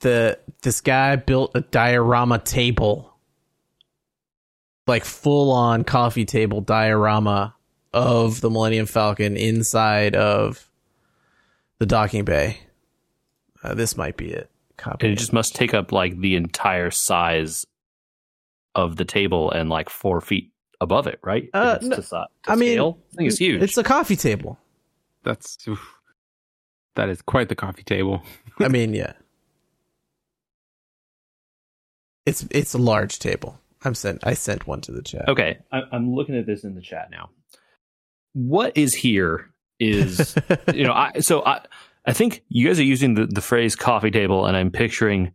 The 0.01 0.39
this 0.63 0.81
guy 0.83 1.17
built 1.17 1.53
a 1.55 1.61
diorama 1.63 2.39
table. 2.39 3.15
Like 4.87 5.05
full 5.05 5.51
on 5.51 5.85
coffee 5.85 6.27
table 6.27 6.61
diorama 6.61 7.55
of 7.95 8.43
the 8.43 8.51
Millennium 8.51 8.85
Falcon 8.87 9.37
inside 9.39 10.15
of 10.15 10.69
the 11.79 11.87
docking 11.87 12.25
bay. 12.25 12.59
Uh, 13.63 13.75
this 13.75 13.97
might 13.97 14.19
be 14.19 14.31
it. 14.31 14.51
Copy. 14.77 15.07
and 15.07 15.15
it 15.15 15.19
just 15.19 15.33
must 15.33 15.55
take 15.55 15.73
up 15.73 15.93
like 15.93 16.19
the 16.19 16.35
entire 16.35 16.91
size 16.91 17.65
of 18.75 18.97
the 18.97 19.05
table 19.07 19.51
and 19.51 19.71
like 19.71 19.89
four 19.89 20.21
feet 20.21 20.51
above 20.81 21.07
it 21.07 21.19
right 21.23 21.49
Uh, 21.55 21.77
it's 21.81 21.87
no, 21.87 21.97
to, 21.97 22.03
si- 22.03 22.11
to 22.11 22.29
I 22.51 22.55
mean, 22.57 22.79
i 22.79 22.93
think 23.17 23.29
it's 23.29 23.39
huge 23.39 23.63
It's 23.63 23.77
a 23.79 23.85
coffee 23.85 24.17
table. 24.17 24.59
that's 25.23 25.57
oof. 25.69 25.99
that 26.97 27.09
is 27.09 27.23
quite 27.23 27.49
the 27.49 27.55
coffee 27.55 27.83
table. 27.85 28.23
I 28.61 28.69
mean, 28.69 28.95
yeah. 28.95 29.13
It's 32.27 32.47
it's 32.51 32.75
a 32.75 32.79
large 32.79 33.19
table. 33.19 33.61
I'm 33.85 33.95
sent 33.95 34.27
I 34.27 34.35
sent 34.35 34.67
one 34.67 34.81
to 34.83 34.93
the 34.93 35.03
chat. 35.03 35.29
okay 35.29 35.59
I, 35.71 35.83
i'm 35.93 36.15
looking 36.15 36.37
at 36.37 36.47
this 36.47 36.65
in 36.65 36.75
the 36.75 36.81
chat 36.81 37.09
now 37.11 37.29
what 38.33 38.77
is 38.77 38.95
here 38.95 39.51
is 39.79 40.35
you 40.75 40.85
know, 40.85 40.93
I 40.93 41.13
so 41.21 41.45
I 41.45 41.61
I 42.07 42.13
think 42.13 42.43
you 42.49 42.67
guys 42.67 42.79
are 42.81 42.85
using 42.85 43.15
the, 43.15 43.27
the 43.27 43.41
phrase 43.41 43.77
coffee 43.77 44.11
table, 44.11 44.45
and 44.47 44.57
I'm 44.57 44.71
picturing 44.71 45.33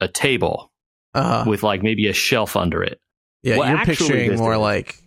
a 0.00 0.06
table 0.08 0.70
uh, 1.14 1.44
with 1.46 1.62
like 1.62 1.82
maybe 1.82 2.06
a 2.08 2.12
shelf 2.12 2.56
under 2.56 2.82
it. 2.82 3.00
Yeah, 3.42 3.56
what 3.56 3.68
you're 3.68 3.84
picturing 3.84 4.36
more 4.36 4.54
is- 4.54 4.58
like 4.60 5.02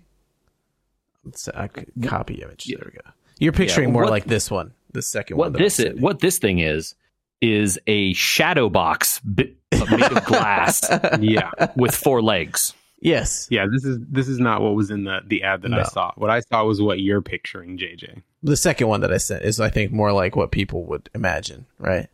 it's 1.27 1.47
a 1.47 1.69
c- 1.75 2.07
copy 2.07 2.35
image. 2.35 2.65
There 2.65 2.81
we 2.85 2.91
go. 2.91 3.09
You're 3.39 3.53
picturing 3.53 3.91
more 3.91 4.03
what- 4.03 4.11
like 4.11 4.25
this 4.25 4.51
one, 4.51 4.73
the 4.91 5.01
second 5.01 5.37
one. 5.37 5.47
What 5.47 5.53
that 5.53 5.59
I'm 5.59 5.63
this 5.65 5.79
is, 5.79 5.99
what 5.99 6.19
this 6.19 6.37
thing 6.39 6.59
is, 6.59 6.95
is 7.41 7.79
a 7.87 8.13
shadow 8.13 8.69
box 8.69 9.19
bi- 9.23 9.51
uh, 9.71 9.85
made 9.91 10.03
of 10.11 10.23
glass 10.25 10.81
yeah, 11.19 11.51
with 11.75 11.95
four 11.95 12.21
legs. 12.21 12.73
Yes, 12.99 13.47
yeah. 13.51 13.65
This 13.69 13.83
is 13.83 13.99
this 14.09 14.27
is 14.29 14.39
not 14.39 14.61
what 14.61 14.75
was 14.75 14.89
in 14.89 15.03
the 15.03 15.19
the 15.27 15.43
ad 15.43 15.61
that 15.63 15.69
No. 15.69 15.79
I 15.79 15.83
saw. 15.83 16.11
What 16.15 16.29
I 16.29 16.39
saw 16.39 16.63
was 16.63 16.81
what 16.81 16.99
you're 16.99 17.21
picturing, 17.21 17.77
JJ. 17.77 18.21
the 18.43 18.55
second 18.55 18.87
one 18.87 19.01
that 19.01 19.11
I 19.11 19.17
sent 19.17 19.43
is, 19.43 19.59
I 19.59 19.69
think, 19.69 19.91
more 19.91 20.13
like 20.13 20.35
what 20.37 20.51
people 20.51 20.85
would 20.85 21.09
imagine, 21.13 21.65
right? 21.79 22.07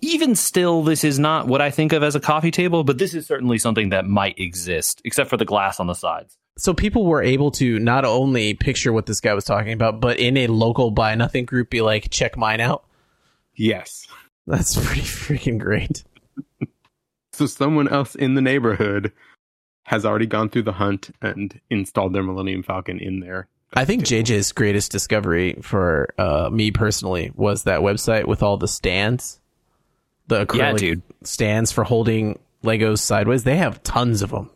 Even 0.00 0.36
still, 0.36 0.82
this 0.82 1.02
is 1.02 1.18
not 1.18 1.48
what 1.48 1.60
I 1.60 1.70
think 1.70 1.92
of 1.92 2.02
as 2.02 2.14
a 2.14 2.20
coffee 2.20 2.50
table, 2.52 2.84
but 2.84 2.98
this 2.98 3.14
is 3.14 3.26
certainly 3.26 3.58
something 3.58 3.88
that 3.88 4.06
might 4.06 4.38
exist, 4.38 5.00
except 5.04 5.28
for 5.28 5.36
the 5.36 5.44
glass 5.44 5.80
on 5.80 5.86
the 5.88 5.94
sides. 5.94 6.36
so 6.56 6.72
people 6.74 7.04
were 7.04 7.22
able 7.22 7.50
to 7.52 7.78
not 7.78 8.04
only 8.04 8.54
picture 8.54 8.92
what 8.92 9.06
this 9.06 9.20
guy 9.20 9.34
was 9.34 9.44
talking 9.44 9.72
about, 9.72 10.00
but 10.00 10.18
in 10.18 10.36
a 10.36 10.46
local 10.48 10.90
buy 10.90 11.14
nothing 11.14 11.44
group, 11.44 11.70
be 11.70 11.80
like, 11.80 12.10
check 12.10 12.36
mine 12.36 12.60
out. 12.60 12.84
Yes. 13.54 14.06
That's 14.46 14.76
pretty 14.86 15.02
freaking 15.02 15.58
great. 15.58 16.04
So 17.32 17.46
someone 17.46 17.86
else 17.86 18.14
in 18.14 18.34
the 18.34 18.40
neighborhood 18.40 19.12
has 19.84 20.04
already 20.04 20.26
gone 20.26 20.48
through 20.48 20.64
the 20.64 20.72
hunt 20.72 21.10
and 21.22 21.60
installed 21.70 22.12
their 22.12 22.22
Millennium 22.22 22.62
Falcon 22.62 22.98
in 22.98 23.20
there. 23.20 23.48
I 23.74 23.84
think 23.84 24.02
JJ's 24.04 24.52
greatest 24.52 24.90
discovery 24.90 25.58
for 25.62 26.08
uh, 26.18 26.48
me 26.50 26.70
personally 26.70 27.30
was 27.34 27.64
that 27.64 27.80
website 27.80 28.26
with 28.26 28.42
all 28.42 28.56
the 28.56 28.66
stands, 28.66 29.40
the 30.28 30.46
acrylic 30.46 30.58
Yeah, 30.58 30.72
dude. 30.74 31.02
stands 31.24 31.72
for 31.72 31.84
holding 31.84 32.38
Legos 32.64 33.00
sideways. 33.00 33.44
They 33.44 33.56
have 33.56 33.82
tons 33.82 34.22
of 34.22 34.30
them 34.30 34.50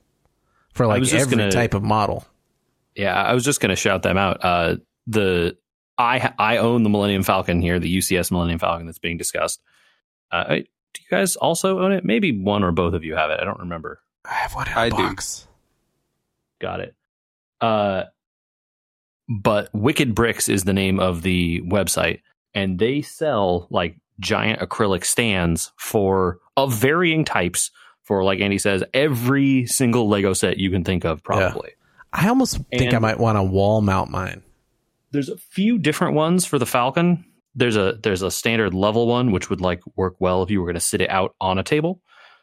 for 0.75 0.87
like 0.87 1.01
was 1.01 1.11
just 1.11 1.27
every 1.27 1.37
gonna- 1.39 1.51
type 1.51 1.75
of 1.75 1.83
model. 1.83 2.25
Yeah, 2.95 3.15
I 3.21 3.33
was 3.35 3.45
just 3.45 3.61
going 3.61 3.71
to 3.71 3.77
shout 3.77 4.03
them 4.03 4.19
out. 4.19 4.45
Uh, 4.45 4.77
the 5.07 5.57
I 5.99 6.33
I 6.39 6.59
own 6.59 6.83
the 6.83 6.91
Millennium 6.91 7.23
Falcon 7.23 7.61
here, 7.63 7.79
the 7.79 7.97
UCS 7.99 8.31
Millennium 8.31 8.59
Falcon 8.59 8.87
that's 8.87 8.99
being 8.99 9.17
discussed. 9.17 9.61
Uh, 10.31 10.45
I- 10.49 10.65
do 10.95 11.01
you 11.01 11.09
guys 11.11 11.37
also 11.37 11.79
own 11.81 11.93
it? 11.93 12.05
Maybe 12.05 12.39
one 12.39 12.63
or 12.63 12.71
both 12.71 12.93
of 12.93 13.03
you 13.03 13.15
have 13.17 13.31
it. 13.31 13.41
I 13.41 13.45
don't 13.45 13.61
remember. 13.61 14.01
I 14.27 14.35
have 14.35 14.55
one 14.55 14.67
in 14.69 14.75
a 14.75 14.79
I 14.79 14.89
do. 14.91 15.15
Got 16.61 16.81
it. 16.81 16.95
Uh, 17.63 18.05
but 19.29 19.71
Wicked 19.73 20.15
Bricks 20.15 20.49
is 20.51 20.65
the 20.65 20.73
name 20.75 21.01
of 21.01 21.23
the 21.23 21.63
website, 21.63 22.21
and 22.55 22.79
they 22.79 23.01
sell 23.03 23.67
like 23.71 23.97
giant 24.23 24.61
acrylic 24.61 25.05
stands 25.05 25.73
for 25.77 26.39
of 26.57 26.73
varying 26.73 27.25
types 27.25 27.71
for 28.05 28.25
like 28.25 28.41
Andy 28.41 28.59
says, 28.59 28.83
every 28.95 29.67
single 29.67 30.09
Lego 30.09 30.33
set 30.33 30.59
you 30.59 30.71
can 30.71 30.85
think 30.85 31.05
of, 31.05 31.23
probably. 31.23 31.71
I 32.13 32.29
almost 32.29 32.59
think 32.77 32.95
I 32.95 32.99
might 32.99 33.19
want 33.19 33.39
to 33.39 33.43
wall 33.43 33.81
mount 33.81 34.11
mine. 34.11 34.43
There's 35.13 35.29
a 35.29 35.37
few 35.37 35.79
different 35.79 36.15
ones 36.15 36.45
for 36.45 36.59
the 36.59 36.67
Falcon. 36.67 37.25
There's 37.55 37.77
a 37.77 37.99
there's 38.03 38.23
a 38.23 38.31
standard 38.31 38.75
level 38.75 39.07
one 39.07 39.31
which 39.31 39.51
would 39.51 39.61
like 39.61 39.81
work 39.97 40.17
well 40.19 40.43
if 40.43 40.51
you 40.51 40.61
were 40.61 40.67
going 40.67 40.75
to 40.75 40.81
sit 40.81 41.01
it 41.01 41.11
out 41.11 41.35
on 41.41 41.59
a 41.59 41.63
table. 41.63 42.01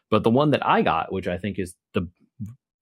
But 0.09 0.23
the 0.23 0.29
one 0.29 0.51
that 0.51 0.65
I 0.65 0.81
got, 0.81 1.11
which 1.11 1.27
I 1.27 1.37
think 1.37 1.59
is 1.59 1.75
the 1.93 2.07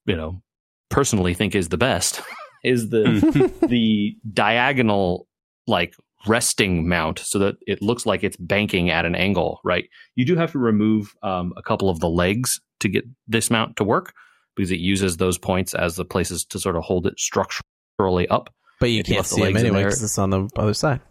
you 0.06 0.16
know 0.16 0.41
personally 0.89 1.34
think 1.34 1.56
is 1.56 1.70
the 1.70 1.78
best, 1.78 2.22
is 2.64 2.89
the 2.89 3.20
hmm. 3.20 3.66
the 3.68 4.18
diagonal 4.32 5.28
like 5.68 5.93
resting 6.28 6.88
mount 6.88 7.19
so 7.19 7.39
that 7.39 7.55
it 7.65 7.82
looks 7.82 8.05
like 8.05 8.23
it's 8.23 8.38
banking 8.38 8.89
at 8.89 9.05
an 9.05 9.15
angle, 9.15 9.59
right? 9.63 9.89
You 10.15 10.25
do 10.25 10.36
have 10.36 10.51
to 10.51 10.59
remove 10.59 11.15
um, 11.23 11.53
a 11.57 11.61
couple 11.61 11.89
of 11.89 11.99
the 11.99 12.09
legs 12.09 12.59
to 12.80 12.89
get 12.89 13.05
this 13.28 13.49
mount 13.49 13.75
to 13.78 13.84
work 13.84 14.13
because 14.55 14.71
it 14.71 14.80
uses 14.80 15.17
those 15.17 15.38
points 15.38 15.73
as 15.73 15.95
the 15.95 16.05
places 16.05 16.45
to 16.45 16.59
sort 16.59 16.75
of 16.75 16.84
hold 16.84 17.07
it 17.07 17.19
structurally 17.19 18.28
up. 18.30 18.53
But 18.80 18.91
you 18.91 18.99
If 18.99 19.07
can't 19.07 19.25
the 19.25 19.36
see 19.36 19.43
them 19.43 19.57
anyway 19.57 19.84
because 19.84 20.03
it's 20.03 20.17
on 20.17 20.30
the 20.30 20.49
other 20.55 20.73
side. 20.73 21.01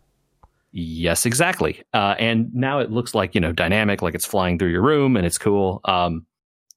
Yes, 0.73 1.25
exactly. 1.25 1.83
Uh, 1.95 2.15
and 2.19 2.55
now 2.55 2.81
it 2.81 2.91
looks 2.91 3.15
like 3.15 3.35
you 3.35 3.41
know 3.41 3.53
dynamic, 3.53 4.03
like 4.03 4.15
it's 4.15 4.27
flying 4.27 4.59
through 4.59 4.71
your 4.71 4.83
room, 4.83 5.17
and 5.17 5.25
it's 5.25 5.39
cool. 5.39 5.81
Um, 5.85 6.27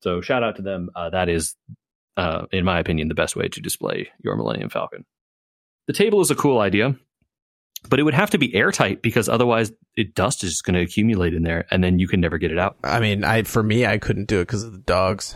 so 0.01 0.21
shout 0.21 0.41
out 0.43 0.55
to 0.55 0.61
them. 0.61 0.89
Uh, 0.95 1.09
that 1.09 1.27
is, 1.27 1.55
uh, 2.15 2.45
in 2.51 2.63
my 2.63 2.79
opinion, 2.79 3.09
the 3.09 3.15
best 3.15 3.35
way 3.35 3.49
to 3.49 3.61
display 3.61 4.09
your 4.23 4.35
Millennium 4.35 4.69
Falcon. 4.69 5.05
The 5.87 5.93
table 5.93 6.21
is 6.21 6.31
a 6.31 6.35
cool 6.35 6.59
idea, 6.59 6.95
but 7.87 7.99
it 7.99 8.03
would 8.03 8.13
have 8.13 8.31
to 8.31 8.37
be 8.37 8.53
airtight 8.53 9.01
because 9.01 9.29
otherwise, 9.29 9.71
it 9.95 10.15
dust 10.15 10.43
is 10.43 10.51
just 10.51 10.63
going 10.63 10.75
to 10.75 10.81
accumulate 10.81 11.33
in 11.33 11.43
there, 11.43 11.65
and 11.71 11.83
then 11.83 11.99
you 11.99 12.07
can 12.07 12.19
never 12.19 12.37
get 12.37 12.51
it 12.51 12.59
out. 12.59 12.77
I 12.83 12.99
mean, 12.99 13.23
I 13.23 13.43
for 13.43 13.63
me, 13.63 13.85
I 13.85 13.97
couldn't 13.97 14.27
do 14.27 14.39
it 14.39 14.45
because 14.47 14.63
of 14.63 14.71
the 14.73 14.79
dogs. 14.79 15.35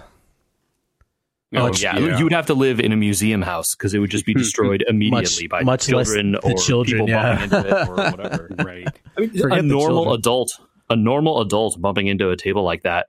Oh, 1.56 1.68
Much- 1.68 1.84
yeah. 1.84 1.98
yeah. 2.00 2.18
you 2.18 2.24
would 2.24 2.34
have 2.34 2.48
to 2.48 2.56
live 2.56 2.80
in 2.80 2.92
a 2.92 2.96
museum 2.96 3.44
house 3.44 3.76
because 3.76 3.94
it 3.94 4.00
would 4.00 4.10
just 4.10 4.26
be 4.26 4.34
destroyed 4.44 4.84
immediately 4.88 5.48
by 5.48 5.62
much 5.62 5.86
children 5.86 6.32
the 6.32 6.40
or 6.40 6.56
children, 6.56 7.06
people 7.06 7.10
yeah. 7.10 7.36
bumping 7.48 7.60
into 7.60 7.68
it 7.82 7.88
or 7.90 7.96
whatever. 7.96 8.50
right. 8.58 8.88
I 9.16 9.22
mean, 9.22 9.30
Forget 9.38 9.60
a 9.60 9.62
normal 9.62 10.04
children. 10.06 10.20
adult, 10.20 10.60
a 10.90 10.96
normal 10.96 11.42
adult 11.42 11.80
bumping 11.80 12.08
into 12.08 12.32
a 12.32 12.38
table 12.38 12.64
like 12.64 12.82
that. 12.84 13.08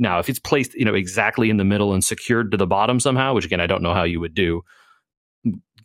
Now, 0.00 0.18
if 0.18 0.28
it's 0.28 0.38
placed, 0.40 0.74
you 0.74 0.84
know, 0.84 0.94
exactly 0.94 1.50
in 1.50 1.56
the 1.56 1.64
middle 1.64 1.92
and 1.92 2.02
secured 2.02 2.50
to 2.52 2.56
the 2.56 2.66
bottom 2.66 2.98
somehow, 3.00 3.34
which 3.34 3.44
again 3.44 3.60
I 3.60 3.66
don't 3.66 3.82
know 3.82 3.94
how 3.94 4.04
you 4.04 4.18
would 4.20 4.34
do, 4.34 4.62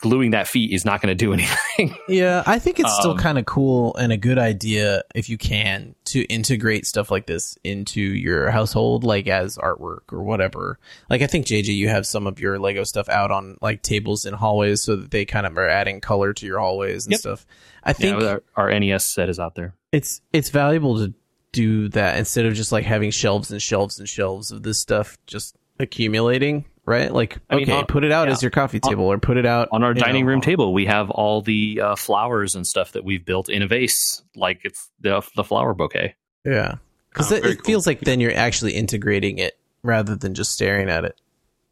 gluing 0.03 0.31
that 0.31 0.47
feet 0.47 0.71
is 0.73 0.83
not 0.83 1.01
going 1.01 1.09
to 1.09 1.15
do 1.15 1.31
anything. 1.77 1.95
Yeah, 2.09 2.43
I 2.45 2.59
think 2.59 2.79
it's 2.79 2.93
still 2.99 3.11
Um, 3.11 3.17
kind 3.17 3.37
of 3.39 3.45
cool 3.45 3.95
and 3.95 4.11
a 4.11 4.17
good 4.17 4.37
idea 4.37 5.01
if 5.15 5.29
you 5.29 5.37
can 5.37 5.95
to 6.05 6.21
integrate 6.25 6.85
stuff 6.85 7.09
like 7.09 7.25
this 7.25 7.57
into 7.63 8.01
your 8.01 8.51
household, 8.51 9.03
like 9.05 9.27
as 9.27 9.57
artwork 9.57 10.11
or 10.11 10.21
whatever. 10.21 10.77
Like 11.09 11.21
I 11.21 11.27
think 11.27 11.45
JJ, 11.45 11.67
you 11.75 11.87
have 11.87 12.05
some 12.05 12.27
of 12.27 12.39
your 12.39 12.59
Lego 12.59 12.83
stuff 12.83 13.07
out 13.09 13.31
on 13.31 13.57
like 13.61 13.81
tables 13.81 14.25
in 14.25 14.33
hallways, 14.33 14.83
so 14.83 14.97
that 14.97 15.09
they 15.11 15.23
kind 15.25 15.45
of 15.47 15.57
are 15.57 15.67
adding 15.69 16.01
color 16.01 16.33
to 16.33 16.45
your 16.45 16.59
hallways 16.59 17.05
and 17.05 17.11
Yep. 17.13 17.19
stuff. 17.21 17.45
I 17.83 17.93
think 17.93 18.19
Yeah, 18.21 18.27
our, 18.27 18.43
our 18.71 18.79
NES 18.79 19.05
set 19.05 19.29
is 19.29 19.39
out 19.39 19.55
there. 19.55 19.73
it's 19.91 20.21
it's 20.33 20.49
valuable 20.49 20.97
to 20.99 21.13
do 21.53 21.87
that 21.89 22.17
instead 22.17 22.45
of 22.45 22.53
just 22.55 22.71
like 22.71 22.83
having 22.83 23.09
shelves 23.11 23.51
and 23.51 23.61
shelves 23.61 23.99
and 23.99 24.09
shelves 24.09 24.51
of 24.51 24.63
this 24.63 24.79
stuff 24.79 25.17
just 25.27 25.55
accumulating, 25.79 26.65
right? 26.85 27.11
Like 27.13 27.37
I 27.49 27.55
mean, 27.55 27.63
okay, 27.63 27.73
on- 27.79 27.85
put 27.85 28.03
it 28.03 28.11
out 28.11 28.27
yeah. 28.27 28.33
as 28.33 28.41
your 28.41 28.51
coffee 28.51 28.79
table 28.79 29.05
or 29.05 29.17
put 29.17 29.37
it 29.37 29.45
out 29.45 29.69
On 29.71 29.83
our 29.83 29.93
dining 29.93 30.25
know, 30.25 30.31
room 30.31 30.41
table, 30.41 30.73
we 30.73 30.85
have 30.85 31.09
all 31.09 31.41
the 31.41 31.79
uh, 31.81 31.95
flowers 31.95 32.55
and 32.55 32.65
stuff 32.67 32.91
that 32.93 33.03
we've 33.03 33.23
built 33.25 33.49
in 33.49 33.61
a 33.61 33.67
vase, 33.67 34.23
like 34.35 34.61
it's 34.63 34.89
the 35.01 35.21
the 35.35 35.43
flower 35.43 35.73
bouquet. 35.73 36.15
Yeah, 36.45 36.75
because 37.09 37.31
Oh, 37.31 37.35
it, 37.35 37.45
it 37.45 37.55
cool. 37.59 37.65
feels 37.65 37.87
like 37.87 38.01
then 38.01 38.19
you're 38.19 38.35
actually 38.35 38.73
integrating 38.73 39.37
it 39.37 39.57
rather 39.81 40.15
than 40.15 40.33
just 40.33 40.51
staring 40.51 40.89
at 40.89 41.05
it 41.05 41.19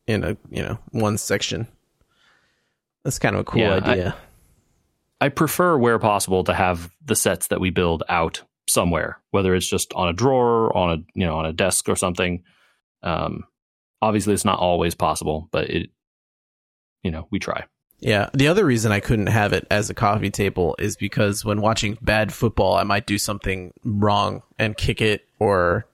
in 0.08 0.24
a 0.24 0.38
you 0.50 0.64
know 0.64 0.78
one 0.92 1.18
section. 1.18 1.68
That's 3.04 3.20
kind 3.20 3.36
of 3.36 3.42
a 3.42 3.44
cool 3.46 3.62
Yeah, 3.62 3.80
I- 3.84 3.92
idea. 3.92 4.16
I 5.20 5.30
prefer, 5.30 5.78
where 5.78 6.00
possible, 6.00 6.44
to 6.46 6.54
have 6.54 6.90
the 7.06 7.16
sets 7.16 7.48
that 7.50 7.60
we 7.60 7.70
build 7.70 8.02
out 8.10 8.42
somewhere, 8.68 9.20
whether 9.30 9.54
it's 9.54 9.70
just 9.70 9.94
on 9.94 10.08
a 10.08 10.14
drawer, 10.14 10.76
on 10.76 10.92
a 10.92 10.98
you 11.14 11.28
know, 11.28 11.38
on 11.38 11.46
a 11.46 11.54
desk 11.54 11.88
or 11.90 11.96
something. 11.96 12.44
Um, 13.04 13.44
obviously, 14.02 14.34
it's 14.34 14.46
not 14.46 14.60
always 14.60 14.96
possible, 14.96 15.48
but 15.52 15.70
it, 15.70 15.90
you 17.04 17.12
know, 17.12 17.28
we 17.32 17.40
try. 17.40 17.66
yeah. 18.00 18.30
The 18.34 18.48
other 18.48 18.66
reason 18.66 18.92
I 18.92 19.00
couldn't 19.00 19.28
have 19.28 19.54
it 19.54 19.66
as 19.72 19.90
a 19.90 19.94
coffee 19.94 20.30
table 20.32 20.76
is 20.80 20.96
because 20.96 21.44
when 21.46 21.62
watching 21.62 21.98
bad 22.02 22.34
football, 22.34 22.76
I 22.76 22.84
might 22.84 23.06
do 23.06 23.18
something 23.18 23.72
wrong 23.84 24.42
and 24.60 24.76
kick 24.78 25.02
it 25.02 25.26
or 25.40 25.86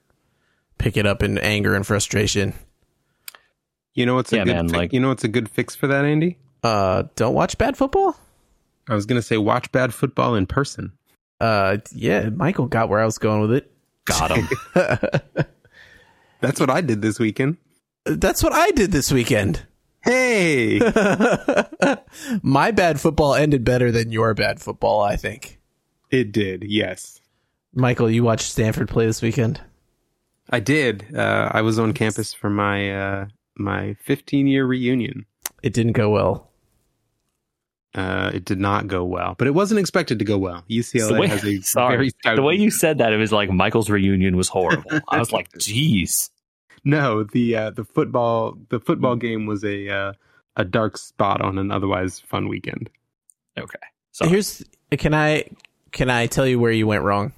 pick 0.78 0.96
it 0.98 1.06
up 1.06 1.24
in 1.24 1.38
anger 1.38 1.76
and 1.76 1.86
frustration. 1.88 2.54
You 3.94 4.06
know 4.06 4.16
what's 4.16 4.32
a 4.32 4.38
Yeah, 4.38 4.44
good 4.46 4.56
man, 4.56 4.70
fi- 4.70 4.78
like- 4.78 4.94
you 4.94 5.00
know 5.00 5.08
what's 5.10 5.24
a 5.24 5.28
good 5.28 5.50
fix 5.50 5.76
for 5.76 5.88
that, 5.88 6.06
Andy? 6.06 6.38
Uh, 6.64 7.04
don't 7.16 7.34
watch 7.34 7.58
bad 7.58 7.76
football. 7.78 8.16
I 8.90 8.94
was 8.96 9.06
gonna 9.06 9.22
say 9.22 9.38
watch 9.38 9.72
bad 9.72 9.94
football 9.94 10.36
in 10.36 10.46
person. 10.46 10.92
Uh, 11.42 11.78
yeah. 11.92 12.30
Michael 12.30 12.68
got 12.68 12.90
where 12.90 13.00
I 13.00 13.06
was 13.06 13.18
going 13.18 13.42
with 13.42 13.52
it. 13.54 13.72
Got 14.06 14.32
him. 14.38 14.48
That's 16.42 16.60
what 16.60 16.70
I 16.70 16.82
did 16.82 17.02
this 17.02 17.20
weekend. 17.20 17.58
That's 18.10 18.44
what 18.44 18.54
I 18.54 18.72
did 18.72 18.92
this 18.92 19.12
weekend. 19.12 19.66
Hey, 20.04 20.80
My 22.42 22.72
bad 22.72 23.00
football 23.02 23.36
ended 23.36 23.66
better 23.66 23.92
than 23.92 24.12
your 24.12 24.34
bad 24.34 24.62
football, 24.62 25.02
I 25.02 25.18
think. 25.18 25.60
it 26.10 26.32
did. 26.32 26.64
Yes, 26.64 27.20
Michael, 27.74 28.10
you 28.10 28.24
watched 28.24 28.50
Stanford 28.50 28.88
play 28.88 29.06
this 29.06 29.22
weekend? 29.22 29.60
I 30.50 30.62
did. 30.62 31.14
Uh, 31.14 31.50
I 31.52 31.62
was 31.62 31.78
on 31.78 31.92
campus 31.94 32.34
for 32.34 32.50
my 32.50 32.92
uh, 32.92 33.26
my 33.58 33.96
15 34.04 34.48
year 34.48 34.66
reunion. 34.66 35.26
It 35.62 35.74
didn't 35.74 35.94
go 35.94 36.10
well. 36.10 36.52
Uh, 37.94 38.32
it 38.34 38.46
did 38.46 38.60
not 38.60 38.88
go 38.88 39.04
well, 39.04 39.36
but 39.38 39.48
it 39.48 39.56
wasn't 39.56 39.80
expected 39.80 40.20
to 40.20 40.26
go 40.26 40.38
well. 40.38 40.64
UCLA 40.70 41.08
the 41.08 41.14
way, 41.16 41.28
has 41.28 41.44
a 41.44 41.62
sorry, 41.62 41.96
very 41.96 42.10
stout 42.10 42.36
the 42.36 42.44
way 42.44 42.54
you 42.54 42.70
said 42.70 43.00
that, 43.00 43.12
it 43.12 43.18
was 43.18 43.32
like 43.34 43.50
Michael's 43.50 43.90
reunion 43.90 44.38
was 44.38 44.48
horrible. 44.48 45.02
I 45.10 45.18
was 45.18 45.32
like, 45.34 45.50
"Geez." 45.58 46.30
No, 46.88 47.26
the 47.26 47.54
uh, 47.54 47.70
the 47.72 47.84
football 47.84 48.58
the 48.70 48.80
football 48.80 49.18
game 49.18 49.46
was 49.46 49.66
a 49.66 49.90
uh, 49.90 50.14
a 50.56 50.64
dark 50.64 50.98
spot 50.98 51.42
on 51.42 51.58
an 51.58 51.70
otherwise 51.70 52.22
fun 52.22 52.48
weekend. 52.48 52.90
Okay. 53.60 53.80
So 54.14 54.26
Here's 54.26 54.64
can 54.92 55.14
I 55.14 55.50
can 55.92 56.10
I 56.10 56.28
tell 56.28 56.48
you 56.48 56.60
where 56.60 56.72
you 56.72 56.88
went 56.88 57.04
wrong? 57.04 57.34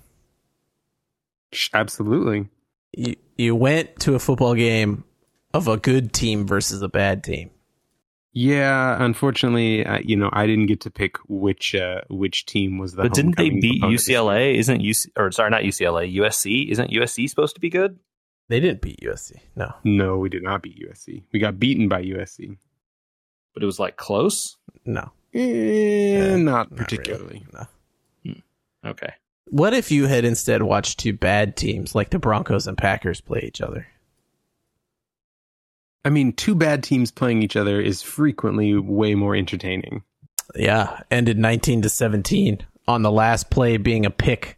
Absolutely. 1.74 2.48
You 2.92 3.16
you 3.38 3.56
went 3.56 4.00
to 4.02 4.14
a 4.14 4.20
football 4.20 4.54
game 4.54 5.04
of 5.52 5.68
a 5.68 5.78
good 5.78 6.14
team 6.14 6.46
versus 6.46 6.84
a 6.84 6.88
bad 6.88 7.24
team. 7.24 7.50
Yeah, 8.34 9.04
unfortunately, 9.04 9.84
uh, 9.84 9.98
you 10.04 10.16
know, 10.16 10.30
I 10.32 10.46
didn't 10.46 10.68
get 10.68 10.82
to 10.82 10.92
pick 10.92 11.18
which 11.28 11.74
uh, 11.74 12.02
which 12.08 12.46
team 12.46 12.78
was 12.78 12.94
the. 12.94 13.02
But 13.02 13.14
didn't 13.16 13.36
they 13.36 13.50
beat 13.50 13.82
opponent. 13.82 14.00
UCLA? 14.00 14.56
Isn't 14.58 14.82
UC 14.84 15.08
or 15.18 15.32
sorry, 15.32 15.50
not 15.50 15.64
UCLA, 15.64 16.16
USC? 16.18 16.70
Isn't 16.70 16.92
USC 16.92 17.28
supposed 17.28 17.56
to 17.56 17.60
be 17.60 17.72
good? 17.72 17.98
They 18.50 18.60
didn't 18.60 18.82
beat 18.82 19.00
USC. 19.02 19.38
No. 19.56 19.74
No, 19.84 20.18
we 20.18 20.28
did 20.28 20.44
not 20.44 20.62
beat 20.62 20.80
USC. 20.80 21.24
We 21.32 21.40
got 21.40 21.60
beaten 21.60 21.88
by 21.88 22.04
USC. 22.04 22.58
But 23.54 23.64
it 23.64 23.66
was 23.68 23.80
like 23.80 23.96
close. 23.96 24.58
No. 24.86 25.12
Eh, 25.34 26.36
not 26.36 26.72
not 26.72 26.76
particularly. 26.76 27.46
really, 27.54 27.68
No. 28.24 28.36
Okay. 28.86 29.14
What 29.46 29.74
if 29.74 29.92
you 29.92 30.08
had 30.08 30.26
instead 30.26 30.64
watched 30.64 31.00
two 31.00 31.14
bad 31.14 31.56
teams 31.56 31.94
like 31.94 32.10
the 32.10 32.20
Broncos 32.20 32.68
and 32.68 32.78
Packers 32.78 33.22
play 33.22 33.42
each 33.44 33.62
other? 33.62 33.88
I 36.06 36.10
mean, 36.10 36.34
two 36.34 36.56
bad 36.56 36.84
teams 36.84 37.12
playing 37.12 37.44
each 37.44 37.56
other 37.56 37.82
is 37.82 38.02
frequently 38.02 38.74
way 38.76 39.16
more 39.16 39.36
entertaining. 39.36 40.04
Yeah, 40.56 41.02
ended 41.12 41.38
19 41.38 41.82
to 41.84 41.90
17 41.90 42.66
on 42.88 43.02
the 43.02 43.12
last 43.12 43.50
play 43.50 43.78
being 43.78 44.06
a 44.06 44.10
pick. 44.10 44.58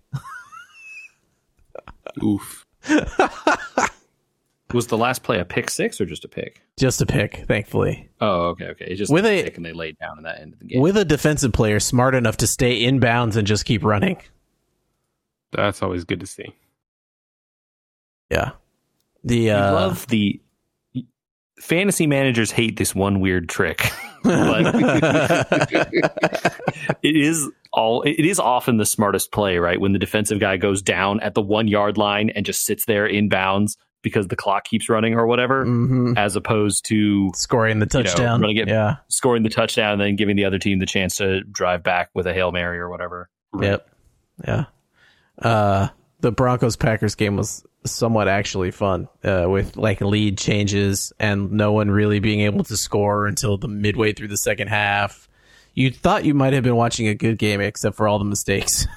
Oof. 2.23 2.60
Was 4.73 4.87
the 4.87 4.97
last 4.97 5.21
play 5.23 5.37
a 5.39 5.43
pick 5.45 5.69
six 5.69 5.99
or 5.99 6.05
just 6.05 6.23
a 6.23 6.29
pick? 6.29 6.61
Just 6.79 7.01
a 7.01 7.05
pick, 7.05 7.43
thankfully. 7.47 8.09
Oh, 8.21 8.47
okay, 8.49 8.67
okay. 8.67 8.85
It's 8.85 8.99
just 8.99 9.11
With 9.11 9.25
a 9.25 9.39
a- 9.41 9.43
pick 9.43 9.57
and 9.57 9.65
they 9.65 9.73
laid 9.73 9.97
down 9.99 10.17
in 10.17 10.23
that 10.23 10.39
end 10.39 10.53
of 10.53 10.59
the 10.59 10.65
game. 10.65 10.81
With 10.81 10.95
a 10.95 11.03
defensive 11.03 11.51
player 11.51 11.79
smart 11.81 12.15
enough 12.15 12.37
to 12.37 12.47
stay 12.47 12.81
in 12.83 12.99
bounds 13.01 13.35
and 13.35 13.45
just 13.45 13.65
keep 13.65 13.83
running. 13.83 14.17
That's 15.51 15.81
always 15.83 16.05
good 16.05 16.21
to 16.21 16.25
see. 16.25 16.55
Yeah. 18.29 18.51
The 19.25 19.37
You 19.37 19.51
uh 19.51 19.71
love 19.73 20.07
the 20.07 20.39
fantasy 21.61 22.07
managers 22.07 22.51
hate 22.51 22.77
this 22.77 22.93
one 22.95 23.19
weird 23.19 23.47
trick. 23.47 23.89
but 24.23 24.75
it 27.01 27.15
is 27.15 27.49
all 27.71 28.03
it 28.03 28.25
is 28.25 28.39
often 28.39 28.77
the 28.77 28.85
smartest 28.85 29.31
play, 29.31 29.57
right? 29.57 29.79
When 29.79 29.93
the 29.93 29.99
defensive 29.99 30.39
guy 30.39 30.57
goes 30.57 30.81
down 30.81 31.19
at 31.21 31.33
the 31.33 31.41
one 31.41 31.67
yard 31.67 31.97
line 31.97 32.29
and 32.29 32.45
just 32.45 32.65
sits 32.65 32.85
there 32.85 33.05
in 33.05 33.29
bounds 33.29 33.77
because 34.03 34.27
the 34.27 34.35
clock 34.35 34.63
keeps 34.65 34.89
running 34.89 35.13
or 35.13 35.27
whatever, 35.27 35.65
mhm. 35.65 36.17
as 36.17 36.35
opposed 36.35 36.85
to 36.85 37.31
scoring 37.35 37.79
the 37.79 37.85
know, 37.85 38.03
touchdown. 38.03 38.41
running 38.41 38.57
it- 38.57 38.67
yeah. 38.67 38.97
scoring 39.09 39.43
the 39.43 39.49
touchdown 39.49 39.93
and 39.93 40.01
then 40.01 40.15
giving 40.15 40.35
the 40.35 40.45
other 40.45 40.57
team 40.59 40.79
the 40.79 40.87
chance 40.87 41.15
to 41.15 41.43
drive 41.43 41.83
back 41.83 42.09
with 42.15 42.25
a 42.25 42.33
Hail 42.33 42.51
Mary 42.51 42.79
or 42.79 42.89
whatever. 42.89 43.29
Yep. 43.59 43.87
Yeah. 44.45 44.65
Uh 45.39 45.89
the 46.21 46.31
Broncos 46.31 46.75
Packers 46.75 47.15
game 47.15 47.35
was 47.35 47.63
somewhat 47.83 48.27
actually 48.27 48.71
fun, 48.71 49.07
uh, 49.23 49.45
with 49.47 49.75
like 49.75 50.01
lead 50.01 50.37
changes 50.37 51.11
and 51.19 51.51
no 51.51 51.71
one 51.71 51.89
really 51.91 52.19
being 52.19 52.41
able 52.41 52.63
to 52.63 52.77
score 52.77 53.25
until 53.27 53.57
the 53.57 53.67
midway 53.67 54.13
through 54.13 54.27
the 54.29 54.37
second 54.37 54.67
half. 54.67 55.27
You 55.73 55.91
thought 55.91 56.25
you 56.25 56.33
might 56.33 56.53
have 56.53 56.63
been 56.63 56.75
watching 56.75 57.07
a 57.07 57.15
good 57.15 57.37
game 57.37 57.61
except 57.61 57.95
for 57.95 58.07
all 58.07 58.19
the 58.19 58.25
mistakes. 58.25 58.87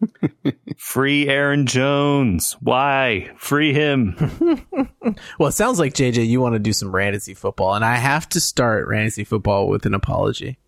Free 0.76 1.26
Aaron 1.28 1.66
Jones. 1.66 2.56
Why? 2.60 3.30
Free 3.36 3.72
him. 3.72 4.62
Well, 5.38 5.48
it 5.48 5.52
sounds 5.52 5.78
like 5.78 5.94
JJ, 5.94 6.26
you 6.26 6.40
want 6.40 6.54
to 6.54 6.58
do 6.58 6.72
some 6.72 6.92
fantasy 6.92 7.32
football, 7.32 7.74
and 7.74 7.84
I 7.84 7.94
have 7.94 8.28
to 8.30 8.40
start 8.40 8.88
fantasy 8.88 9.22
football 9.22 9.68
with 9.68 9.86
an 9.86 9.94
apology. 9.94 10.58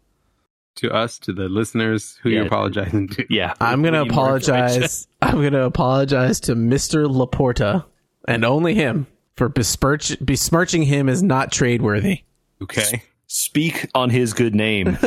To 0.79 0.93
us, 0.95 1.19
to 1.21 1.33
the 1.33 1.49
listeners, 1.49 2.19
who 2.23 2.29
Yeah. 2.31 2.37
you're 2.39 2.47
apologizing 2.47 3.09
to. 3.09 3.27
Yeah. 3.31 3.55
I'm 3.61 3.83
gonna 3.83 4.03
We 4.05 4.09
need 4.11 4.15
more 4.15 4.37
information. 4.37 4.83
apologize. 4.83 5.09
I'm 5.23 5.43
gonna 5.43 5.65
apologize 5.65 6.41
to 6.41 6.55
Mister 6.55 7.07
Laporta 7.07 7.85
and 8.27 8.45
only 8.45 8.75
him 8.75 9.07
for 9.37 9.49
besmirch, 9.49 10.17
besmirching 10.25 10.83
him 10.83 11.09
as 11.09 11.23
not 11.23 11.51
tradeworthy. 11.51 12.23
Okay. 12.63 13.03
Speak 13.27 13.89
on 13.95 14.11
his 14.11 14.33
good 14.33 14.55
name. 14.55 14.97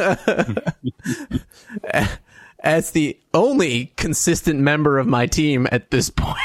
As 2.63 2.91
the 2.91 3.17
only 3.33 3.87
consistent 3.97 4.59
member 4.59 4.99
of 4.99 5.07
my 5.07 5.25
team 5.25 5.67
at 5.71 5.89
this 5.89 6.11
point. 6.11 6.37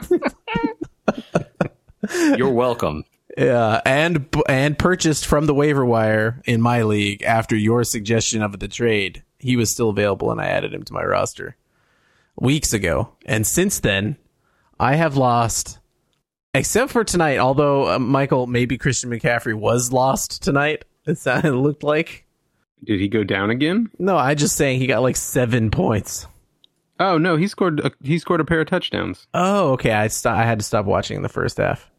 You're 2.36 2.52
welcome. 2.52 3.04
Yeah, 3.36 3.80
and 3.84 4.28
and 4.48 4.78
purchased 4.78 5.26
from 5.26 5.46
the 5.46 5.54
waiver 5.54 5.84
wire 5.84 6.40
in 6.44 6.60
my 6.60 6.82
league 6.82 7.22
after 7.22 7.56
your 7.56 7.82
suggestion 7.84 8.42
of 8.42 8.58
the 8.58 8.68
trade. 8.68 9.22
He 9.38 9.56
was 9.56 9.70
still 9.72 9.90
available, 9.90 10.30
and 10.30 10.40
I 10.40 10.46
added 10.46 10.72
him 10.72 10.84
to 10.84 10.92
my 10.92 11.02
roster 11.04 11.56
weeks 12.36 12.72
ago. 12.72 13.10
And 13.26 13.46
since 13.46 13.80
then, 13.80 14.16
I 14.78 14.94
have 14.94 15.16
lost, 15.16 15.78
except 16.54 16.92
for 16.92 17.04
tonight. 17.04 17.38
Although 17.38 17.94
uh, 17.94 17.98
Michael, 17.98 18.46
maybe 18.46 18.78
Christian 18.78 19.10
McCaffrey 19.10 19.54
was 19.54 19.92
lost 19.92 20.42
tonight. 20.42 20.84
It 21.06 21.18
sounded 21.18 21.52
it 21.52 21.56
looked 21.56 21.82
like. 21.82 22.24
Did 22.82 22.98
he 22.98 23.08
go 23.08 23.24
down 23.24 23.50
again? 23.50 23.90
No, 23.98 24.16
I 24.16 24.34
just 24.34 24.56
saying 24.56 24.80
he 24.80 24.86
got 24.86 25.02
like 25.02 25.16
seven 25.16 25.70
points. 25.70 26.26
Oh 26.98 27.18
no, 27.18 27.36
he 27.36 27.46
scored. 27.46 27.80
A, 27.80 27.92
he 28.02 28.18
scored 28.18 28.40
a 28.40 28.44
pair 28.46 28.62
of 28.62 28.68
touchdowns. 28.68 29.26
Oh, 29.34 29.72
okay. 29.72 29.92
I 29.92 30.06
st- 30.08 30.34
I 30.34 30.44
had 30.44 30.60
to 30.60 30.64
stop 30.64 30.86
watching 30.86 31.20
the 31.20 31.28
first 31.28 31.58
half. 31.58 31.90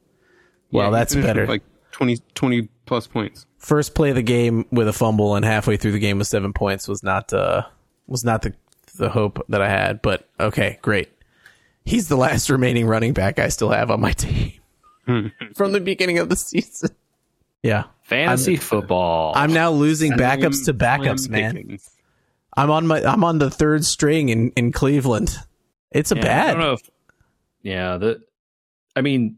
Well, 0.75 0.87
Yeah, 0.91 0.97
that's 0.99 1.13
finished 1.13 1.27
with, 1.27 1.35
better. 1.35 1.47
Like 1.47 1.63
20, 1.91 2.17
20 2.35 2.67
plus 2.85 3.07
points. 3.07 3.45
first 3.57 3.95
play 3.95 4.09
of 4.09 4.15
the 4.15 4.21
game 4.21 4.65
with 4.71 4.87
a 4.87 4.93
fumble 4.93 5.35
and 5.35 5.43
halfway 5.45 5.77
through 5.77 5.91
the 5.93 5.99
game 5.99 6.17
with 6.19 6.27
seven 6.27 6.53
points 6.53 6.87
was 6.87 7.01
not 7.03 7.33
uh 7.33 7.63
was 8.07 8.23
not 8.23 8.41
the 8.43 8.53
the 8.97 9.09
hope 9.09 9.43
that 9.49 9.61
I 9.61 9.69
had. 9.69 10.01
But 10.01 10.27
okay, 10.39 10.77
great. 10.81 11.09
He's 11.85 12.07
the 12.07 12.15
last 12.17 12.49
remaining 12.51 12.85
running 12.87 13.13
back 13.13 13.39
I 13.39 13.49
still 13.49 13.69
have 13.71 13.89
on 13.91 14.01
my 14.01 14.11
team 14.13 14.53
from 15.55 15.71
the 15.71 15.79
beginning 15.79 16.19
of 16.19 16.29
the 16.29 16.35
season. 16.35 16.89
Yeah, 17.63 17.85
Fantasy 18.03 18.57
football. 18.57 19.33
I'm 19.35 19.51
now 19.53 19.71
losing 19.71 20.11
Slim- 20.13 20.19
backups 20.19 20.65
to 20.65 20.73
backups, 20.73 21.27
man. 21.29 21.55
pickings. 21.55 21.89
I'm 22.55 22.69
on 22.69 22.85
my 22.87 23.03
I'm 23.03 23.23
on 23.23 23.39
the 23.39 23.49
third 23.49 23.83
string 23.85 24.29
in 24.29 24.51
in 24.51 24.71
Cleveland. 24.71 25.35
It's 25.91 26.11
a 26.11 26.15
Yeah, 26.15 26.21
I 26.21 26.25
bad. 26.25 26.51
don't 26.53 26.59
know 26.61 26.73
if. 26.73 26.89
Yeah, 27.63 27.97
the. 27.97 28.21
I 28.95 29.01
mean, 29.01 29.37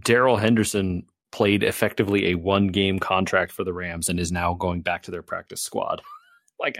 Darrell 0.00 0.36
Henderson 0.36 1.04
played 1.32 1.62
effectively 1.62 2.30
a 2.30 2.34
one-game 2.36 2.98
contract 2.98 3.52
for 3.52 3.64
the 3.64 3.72
Rams 3.72 4.08
and 4.08 4.20
is 4.20 4.30
now 4.30 4.54
going 4.54 4.82
back 4.82 5.02
to 5.04 5.10
their 5.10 5.22
practice 5.22 5.60
squad. 5.60 6.00
like 6.60 6.78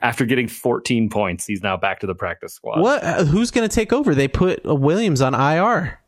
after 0.00 0.26
getting 0.26 0.48
14 0.48 1.08
points, 1.08 1.46
he's 1.46 1.62
now 1.62 1.76
back 1.76 2.00
to 2.00 2.06
the 2.06 2.14
practice 2.14 2.54
squad. 2.54 2.80
What? 2.80 3.02
uh, 3.04 3.24
Who's 3.24 3.50
going 3.50 3.68
to 3.68 3.74
take 3.74 3.92
over? 3.92 4.14
They 4.14 4.28
put 4.28 4.66
uh, 4.66 4.74
Williams 4.74 5.20
on 5.20 5.34
IR. 5.34 5.98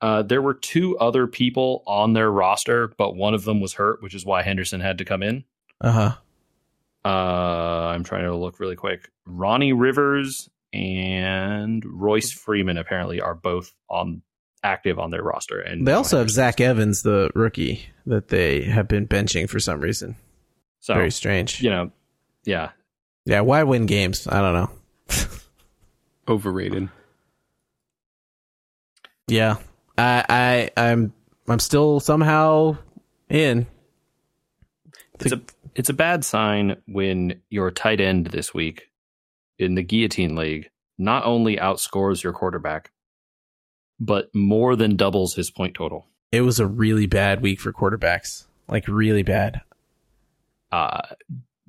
Uh, 0.00 0.22
there 0.22 0.42
were 0.42 0.54
two 0.54 0.98
other 0.98 1.26
people 1.26 1.82
on 1.86 2.12
their 2.12 2.30
roster, 2.30 2.92
but 2.98 3.16
one 3.16 3.32
of 3.32 3.44
them 3.44 3.60
was 3.60 3.72
hurt, 3.72 4.02
which 4.02 4.14
is 4.14 4.26
why 4.26 4.42
Henderson 4.42 4.80
had 4.80 4.98
to 4.98 5.04
come 5.04 5.22
in. 5.22 5.44
Uh 5.80 5.92
huh. 5.92 6.14
Uh, 7.06 7.88
I'm 7.88 8.04
trying 8.04 8.24
to 8.24 8.36
look 8.36 8.60
really 8.60 8.76
quick. 8.76 9.10
Ronnie 9.26 9.72
Rivers 9.72 10.48
and 10.72 11.82
Royce 11.86 12.32
Freeman 12.32 12.76
apparently 12.78 13.20
are 13.20 13.34
both 13.34 13.72
on 13.88 14.22
active 14.64 14.98
on 14.98 15.10
their 15.10 15.22
roster, 15.22 15.60
and 15.60 15.86
They 15.86 15.92
also 15.92 16.16
have 16.16 16.22
Henderson's- 16.26 16.34
Zach 16.36 16.60
Evans, 16.60 17.02
the 17.02 17.30
rookie, 17.34 17.86
that 18.06 18.28
they 18.28 18.62
have 18.62 18.88
been 18.88 19.06
benching 19.06 19.48
for 19.48 19.60
some 19.60 19.80
reason. 19.80 20.16
So 20.80 20.94
Very 20.94 21.10
strange. 21.10 21.62
you 21.62 21.70
know, 21.70 21.90
yeah, 22.44 22.70
Yeah, 23.24 23.40
why 23.40 23.62
win 23.62 23.86
games? 23.86 24.26
I 24.26 24.40
don't 24.40 24.54
know. 24.54 24.70
Overrated. 26.28 26.88
Yeah, 29.28 29.56
I, 29.96 30.70
I, 30.76 30.82
I'm, 30.90 31.12
I'm 31.48 31.58
still 31.58 32.00
somehow 32.00 32.76
in. 33.28 33.66
it's 35.20 35.32
a 35.32 35.40
it's 35.74 35.88
a 35.88 35.94
bad 35.94 36.24
sign 36.24 36.76
when 36.86 37.40
your 37.50 37.70
tight 37.70 38.00
end 38.00 38.26
this 38.26 38.54
week 38.54 38.90
in 39.58 39.74
the 39.74 39.82
guillotine 39.82 40.36
league 40.36 40.70
not 40.98 41.24
only 41.24 41.56
outscores 41.56 42.22
your 42.22 42.32
quarterback, 42.32 42.92
but 44.00 44.34
more 44.34 44.76
than 44.76 44.96
doubles 44.96 45.34
his 45.34 45.50
point 45.50 45.74
total. 45.74 46.06
It 46.32 46.40
was 46.42 46.58
a 46.60 46.66
really 46.66 47.06
bad 47.06 47.40
week 47.42 47.60
for 47.60 47.72
quarterbacks, 47.72 48.44
like 48.68 48.88
really 48.88 49.22
bad. 49.22 49.60
Uh, 50.72 51.02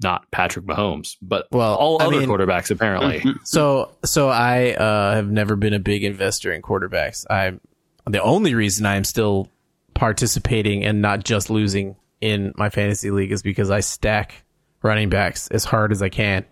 not 0.02 0.30
Patrick 0.32 0.66
Mahomes, 0.66 1.16
but 1.22 1.48
Well, 1.52 1.76
all 1.76 2.02
I 2.02 2.06
other 2.08 2.20
mean- 2.20 2.30
quarterbacks 2.30 2.72
apparently. 2.72 3.24
So, 3.44 3.92
so 4.04 4.28
I 4.30 4.74
uh, 4.74 5.16
have 5.16 5.30
never 5.30 5.56
been 5.56 5.74
a 5.74 5.80
big 5.80 6.04
investor 6.04 6.52
in 6.52 6.62
quarterbacks. 6.62 7.26
I'm 7.30 7.62
the 8.08 8.22
only 8.22 8.54
reason 8.56 8.86
I'm 8.86 9.04
still 9.04 9.48
participating 9.94 10.84
and 10.84 11.02
not 11.02 11.24
just 11.24 11.50
losing 11.50 11.96
in 12.22 12.54
my 12.58 12.70
fantasy 12.70 13.12
league 13.12 13.32
is 13.32 13.42
because 13.42 13.70
I 13.72 13.80
stack 13.80 14.44
running 14.82 15.10
backs 15.10 15.48
as 15.50 15.64
hard 15.64 15.92
as 15.92 16.02
I 16.02 16.10
can. 16.10 16.46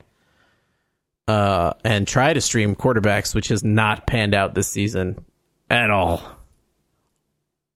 Uh, 1.28 1.74
and 1.86 2.06
try 2.08 2.34
to 2.34 2.42
stream 2.42 2.76
quarterbacks, 2.76 3.34
which 3.34 3.48
has 3.48 3.64
not 3.64 4.06
panned 4.06 4.34
out 4.34 4.56
this 4.56 4.68
season 4.68 5.24
at 5.74 5.90
all. 5.90 6.22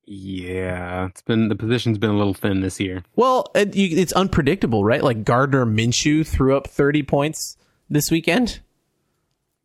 Yeah, 0.06 1.08
it's 1.08 1.22
been 1.22 1.50
the 1.50 1.56
position's 1.56 1.98
been 1.98 2.12
a 2.12 2.18
little 2.18 2.34
thin 2.34 2.62
this 2.62 2.80
year. 2.80 3.04
Well, 3.18 3.52
it, 3.54 3.76
you, 3.76 3.98
it's 3.98 4.14
unpredictable, 4.14 4.86
right? 4.86 5.04
Like 5.04 5.26
Gardner 5.26 5.66
Minshew 5.66 6.26
threw 6.26 6.56
up 6.56 6.68
30 6.68 7.04
points 7.04 7.58
this 7.90 8.10
weekend, 8.10 8.62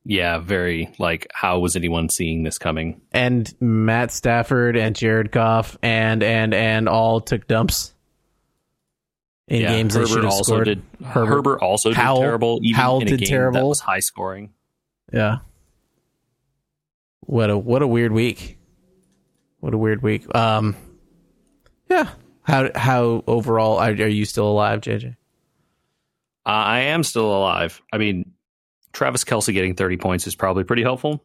yeah, 0.05 0.39
very 0.39 0.93
like 0.99 1.29
how 1.33 1.61
was 1.61 1.77
anyone 1.77 2.09
seeing 2.09 2.43
this 2.43 2.59
coming? 2.59 3.01
and 3.13 3.53
Matt 3.61 4.11
Stafford 4.11 4.77
and 4.77 4.97
Jared 4.97 5.31
Goff 5.31 5.79
and 5.83 6.23
and 6.25 6.53
and 6.55 6.89
all 6.89 7.21
took 7.21 7.47
dumps 7.47 7.93
in 9.47 9.61
yeah, 9.63 9.69
games 9.69 9.95
they 9.95 10.01
Herbert 10.01 10.09
should 10.13 10.25
have 10.25 10.33
also 10.33 10.53
scored. 10.55 10.65
did. 10.65 10.83
Herbert, 11.05 11.61
also 11.61 11.93
Howell- 11.93 12.17
did 12.21 12.23
terrible. 12.27 12.61
Even 12.65 12.81
Howell 12.81 13.01
in 13.03 13.07
a 13.07 13.11
did 13.11 13.21
game 13.21 13.29
terrible. 13.29 13.61
That 13.61 13.67
was 13.67 13.81
high 13.81 14.01
scoring. 14.01 14.53
Yeah. 15.13 15.39
What 17.23 17.51
a 17.51 17.57
what 17.59 17.83
a 17.83 17.87
weird 17.87 18.13
week. 18.13 18.59
What 19.61 19.75
a 19.75 19.79
weird 19.79 20.03
week. 20.03 20.33
Um. 20.35 20.77
Yeah. 21.89 22.11
How 22.43 22.71
how 22.75 23.23
overall 23.27 23.79
are, 23.79 23.91
are 23.91 24.07
you 24.09 24.25
still 24.25 24.49
alive, 24.49 24.81
JJ? 24.81 25.17
Uh, 26.45 26.49
I 26.49 26.81
am 26.81 27.05
still 27.05 27.27
alive. 27.37 27.81
I 27.93 27.99
mean, 27.99 28.33
Travis 28.93 29.23
Kelce 29.23 29.53
getting 29.53 29.77
30 29.77 29.97
points 29.99 30.27
is 30.27 30.35
probably 30.35 30.65
pretty 30.65 30.83
helpful. 30.83 31.25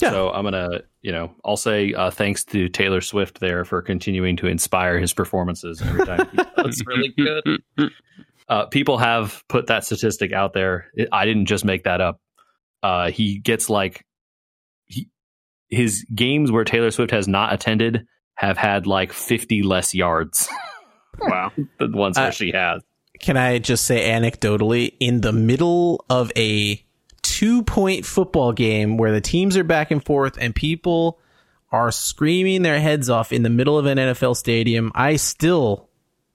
Yeah. 0.00 0.10
So 0.10 0.30
I'm 0.30 0.44
gonna, 0.44 0.82
you 1.02 1.10
know, 1.10 1.34
I'll 1.44 1.56
say 1.56 1.92
uh, 1.92 2.10
thanks 2.10 2.44
to 2.46 2.68
Taylor 2.68 3.00
Swift 3.00 3.40
there 3.40 3.64
for 3.64 3.82
continuing 3.82 4.36
to 4.36 4.46
inspire 4.46 4.98
his 5.00 5.12
performances 5.12 5.82
every 5.82 6.04
time. 6.06 6.28
he 6.30 6.36
does 6.62 6.82
really 6.86 7.14
good. 7.16 7.90
Uh, 8.46 8.66
people 8.66 8.98
have 8.98 9.42
put 9.48 9.68
that 9.68 9.86
statistic 9.86 10.34
out 10.34 10.52
there. 10.52 10.90
It- 10.92 11.08
I 11.10 11.24
didn't 11.24 11.46
just 11.46 11.64
make 11.64 11.84
that 11.84 12.02
up. 12.02 12.20
Uh, 12.82 13.10
he 13.10 13.38
gets 13.38 13.70
like 13.70 13.94
he 13.94 14.04
his 15.74 16.04
games 16.14 16.50
where 16.50 16.64
Taylor 16.64 16.90
Swift 16.90 17.10
has 17.10 17.28
not 17.28 17.52
attended 17.52 18.06
have 18.34 18.56
had 18.56 18.86
like 18.86 19.12
50 19.12 19.62
less 19.62 19.94
yards 19.94 20.48
Wow. 21.20 21.52
the 21.78 21.88
ones 21.88 22.16
where 22.16 22.28
Uh, 22.28 22.30
she 22.30 22.50
has. 22.52 22.82
Can 23.20 23.36
I 23.36 23.58
just 23.58 23.84
say 23.84 24.08
anecdotally, 24.10 24.94
in 24.98 25.20
the 25.20 25.32
middle 25.32 26.04
of 26.10 26.32
a 26.36 26.84
two 27.22 27.62
point 27.62 28.04
football 28.04 28.52
game 28.52 28.96
where 28.96 29.12
the 29.12 29.20
teams 29.20 29.56
are 29.56 29.64
back 29.64 29.90
and 29.90 30.04
forth 30.04 30.36
and 30.40 30.54
people 30.54 31.20
are 31.70 31.90
screaming 31.92 32.62
their 32.62 32.80
heads 32.80 33.08
off 33.08 33.32
in 33.32 33.42
the 33.42 33.50
middle 33.50 33.78
of 33.78 33.86
an 33.86 33.98
NFL 33.98 34.36
stadium, 34.36 34.90
I 34.94 35.16
still 35.16 35.88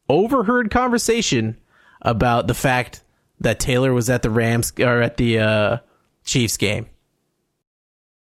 overheard 0.07 0.71
conversation 0.71 1.57
about 2.01 2.47
the 2.47 2.53
fact 2.53 3.03
that 3.41 3.59
Taylor 3.59 3.93
was 3.93 4.09
at 4.09 4.21
the 4.21 4.29
Rams 4.29 4.71
or 4.79 5.01
at 5.01 5.17
the 5.17 5.39
uh, 5.39 5.77
Chiefs 6.25 6.57
game. 6.57 6.87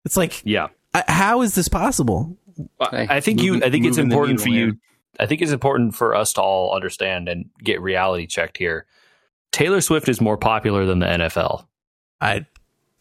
It's 0.04 0.16
like, 0.16 0.40
Yeah. 0.44 0.68
I- 1.06 1.12
how 1.12 1.42
is 1.42 1.54
this 1.54 1.68
possible? 1.68 2.36
Hey, 2.90 3.06
I 3.10 3.20
think 3.20 3.42
you. 3.42 3.62
I 3.62 3.70
think 3.70 3.84
it's 3.84 3.98
important 3.98 4.40
for 4.40 4.48
needle 4.48 4.68
you. 4.68 4.78
I 5.20 5.26
think 5.26 5.42
it's 5.42 5.52
important 5.52 5.94
for 5.94 6.14
us 6.14 6.32
to 6.34 6.42
all 6.42 6.74
understand 6.74 7.28
and 7.28 7.46
get 7.62 7.80
reality 7.80 8.26
checked 8.26 8.58
here. 8.58 8.86
Taylor 9.52 9.80
Swift 9.80 10.08
is 10.08 10.20
more 10.20 10.36
popular 10.36 10.84
than 10.84 10.98
the 10.98 11.06
NFL, 11.06 11.66
I, 12.20 12.44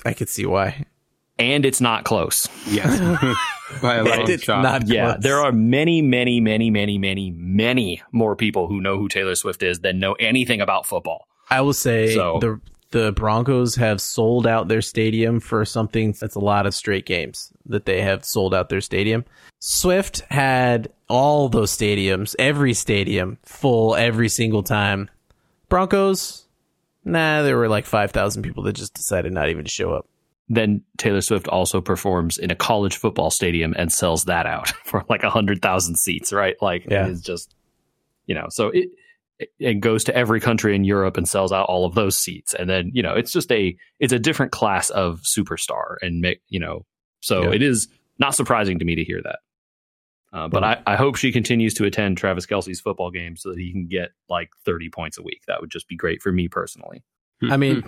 I 0.05 0.13
could 0.13 0.29
see 0.29 0.45
why. 0.45 0.85
and 1.37 1.65
it's 1.65 1.81
not 1.81 2.05
close. 2.05 2.47
Yes. 2.67 2.97
By 3.81 3.95
a 3.95 4.03
long 4.05 4.29
It's 4.31 4.43
shot. 4.43 4.61
not 4.63 4.87
Yeah, 4.87 5.13
close. 5.13 5.23
there 5.23 5.39
are 5.41 5.51
many, 5.51 6.01
many, 6.01 6.39
many, 6.39 6.69
many, 6.71 6.97
many, 6.97 7.31
many 7.31 8.01
more 8.13 8.35
people 8.37 8.67
who 8.67 8.79
know 8.79 8.97
who 8.97 9.09
Taylor 9.09 9.35
Swift 9.35 9.63
is 9.63 9.79
than 9.79 9.99
know 9.99 10.13
anything 10.13 10.61
about 10.61 10.85
football. 10.85 11.27
I 11.49 11.59
will 11.61 11.73
say 11.73 12.13
So- 12.13 12.37
the 12.39 12.61
the 12.91 13.11
Broncos 13.11 13.75
have 13.75 13.99
sold 13.99 14.47
out 14.47 14.67
their 14.67 14.81
stadium 14.81 15.39
for 15.39 15.65
something 15.65 16.13
that's 16.19 16.35
a 16.35 16.39
lot 16.39 16.65
of 16.65 16.73
straight 16.73 17.05
games 17.05 17.51
that 17.65 17.85
they 17.85 18.01
have 18.01 18.23
sold 18.23 18.53
out 18.53 18.69
their 18.69 18.81
stadium. 18.81 19.25
Swift 19.59 20.19
had 20.29 20.89
all 21.09 21.49
those 21.49 21.75
stadiums, 21.75 22.35
every 22.39 22.73
stadium 22.73 23.37
full 23.43 23.95
every 23.95 24.29
single 24.29 24.63
time. 24.63 25.09
Broncos, 25.69 26.45
nah, 27.03 27.41
there 27.41 27.57
were 27.57 27.67
like 27.69 27.85
5,000 27.85 28.43
people 28.43 28.63
that 28.63 28.73
just 28.73 28.93
decided 28.93 29.33
not 29.33 29.49
even 29.49 29.65
to 29.65 29.71
show 29.71 29.91
up. 29.93 30.07
Then 30.47 30.83
Taylor 30.97 31.21
Swift 31.21 31.47
also 31.47 31.81
performs 31.81 32.37
in 32.37 32.51
a 32.51 32.55
college 32.55 32.97
football 32.97 33.31
stadium 33.31 33.73
and 33.77 33.91
sells 33.91 34.25
that 34.25 34.45
out 34.45 34.69
for 34.85 35.03
like 35.09 35.23
a 35.23 35.29
hundred 35.31 35.61
thousand 35.61 35.97
seats, 35.97 36.31
right? 36.31 36.55
Like 36.61 36.85
Yeah. 36.89 37.07
it's 37.07 37.21
just, 37.21 37.55
you 38.27 38.35
know, 38.35 38.45
so 38.49 38.67
it 38.67 38.89
it 39.59 39.79
goes 39.81 40.03
to 40.05 40.15
every 40.15 40.39
country 40.39 40.75
in 40.75 40.83
Europe 40.83 41.17
and 41.17 41.27
sells 41.27 41.51
out 41.51 41.67
all 41.67 41.85
of 41.85 41.93
those 41.95 42.17
seats, 42.17 42.53
and 42.53 42.69
then 42.69 42.91
you 42.93 43.03
know 43.03 43.13
it's 43.13 43.31
just 43.31 43.51
a 43.51 43.75
it's 43.99 44.13
a 44.13 44.19
different 44.19 44.51
class 44.51 44.89
of 44.89 45.21
superstar, 45.21 45.95
and 46.01 46.21
make 46.21 46.41
you 46.47 46.59
know, 46.59 46.85
so 47.21 47.43
Yeah. 47.43 47.51
it 47.55 47.61
is 47.61 47.87
not 48.19 48.33
surprising 48.35 48.79
to 48.79 48.85
me 48.85 48.95
to 48.95 49.03
hear 49.03 49.21
that. 49.23 49.39
Uh, 50.33 50.47
but 50.49 50.63
I, 50.65 50.81
I 50.85 50.95
hope 50.97 51.15
she 51.15 51.31
continues 51.31 51.73
to 51.75 51.85
attend 51.85 52.17
Travis 52.17 52.45
Kelce's 52.45 52.81
football 52.81 53.09
games 53.09 53.41
so 53.41 53.49
that 53.51 53.57
he 53.57 53.71
can 53.71 53.87
get 53.87 54.09
like 54.29 54.49
30 54.65 54.89
points 54.89 55.17
a 55.17 55.23
week. 55.23 55.41
That 55.47 55.61
would 55.61 55.69
just 55.71 55.87
be 55.87 55.95
great 55.95 56.21
for 56.21 56.29
me 56.31 56.49
personally. 56.49 57.03
I 57.41 57.55
mean, 57.55 57.83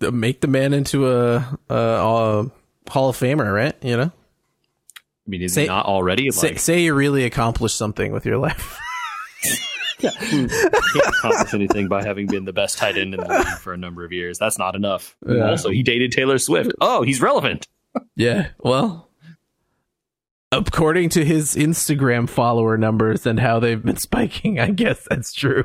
make 0.00 0.40
the 0.40 0.46
man 0.46 0.74
into 0.74 1.08
a, 1.10 1.36
a, 1.68 1.74
a 1.74 2.50
Hall 2.88 3.08
of 3.08 3.16
Famer, 3.16 3.52
right? 3.52 3.74
You 3.82 3.96
know, 3.96 4.12
I 4.12 5.28
mean, 5.28 5.42
is 5.42 5.54
Say- 5.54 5.62
he 5.62 5.66
not 5.68 5.86
already? 5.86 6.30
say, 6.30 6.54
say 6.56 6.82
you 6.82 6.94
really 6.94 7.24
accomplished 7.24 7.76
something 7.76 8.12
with 8.12 8.26
your 8.26 8.38
life. 8.38 8.78
can't 10.10 11.06
accomplish 11.06 11.54
anything 11.54 11.88
by 11.88 12.02
having 12.02 12.26
been 12.26 12.44
the 12.44 12.52
best 12.52 12.78
tight 12.78 12.96
end 12.96 13.14
in 13.14 13.20
the 13.20 13.28
league 13.28 13.58
for 13.58 13.72
a 13.72 13.76
number 13.76 14.04
of 14.04 14.12
years. 14.12 14.38
That's 14.38 14.58
not 14.58 14.74
enough. 14.74 15.16
Yeah. 15.26 15.50
Also, 15.50 15.70
he 15.70 15.82
dated 15.82 16.12
Taylor 16.12 16.38
Swift. 16.38 16.72
Oh, 16.80 17.02
he's 17.02 17.20
relevant. 17.20 17.66
Yeah, 18.16 18.48
well, 18.58 19.10
according 20.50 21.08
to 21.10 21.24
his 21.24 21.54
Instagram 21.54 22.28
follower 22.28 22.76
numbers 22.76 23.26
and 23.26 23.40
how 23.40 23.58
they've 23.58 23.82
been 23.82 23.96
spiking, 23.98 24.60
I 24.60 24.70
guess 24.70 25.06
that's 25.08 25.32
true. 25.32 25.64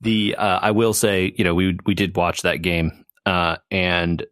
The 0.00 0.36
uh, 0.36 0.58
I 0.62 0.70
will 0.70 0.94
say, 0.94 1.32
you 1.36 1.44
know, 1.44 1.54
we 1.54 1.78
we 1.84 1.94
did 1.94 2.16
watch 2.16 2.42
that 2.42 2.62
game, 2.62 3.04
uh, 3.26 3.56
and 3.70 4.24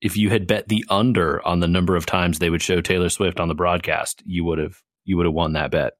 if 0.00 0.16
you 0.16 0.30
had 0.30 0.46
bet 0.46 0.68
the 0.68 0.84
under 0.88 1.46
on 1.46 1.60
the 1.60 1.68
number 1.68 1.96
of 1.96 2.06
times 2.06 2.38
they 2.38 2.50
would 2.50 2.62
show 2.62 2.80
Taylor 2.80 3.08
Swift 3.08 3.38
on 3.38 3.48
the 3.48 3.54
broadcast, 3.54 4.22
you 4.26 4.44
would 4.44 4.58
have 4.58 4.82
you 5.04 5.16
would 5.16 5.26
have 5.26 5.34
won 5.34 5.52
that 5.52 5.70
bet. 5.70 5.94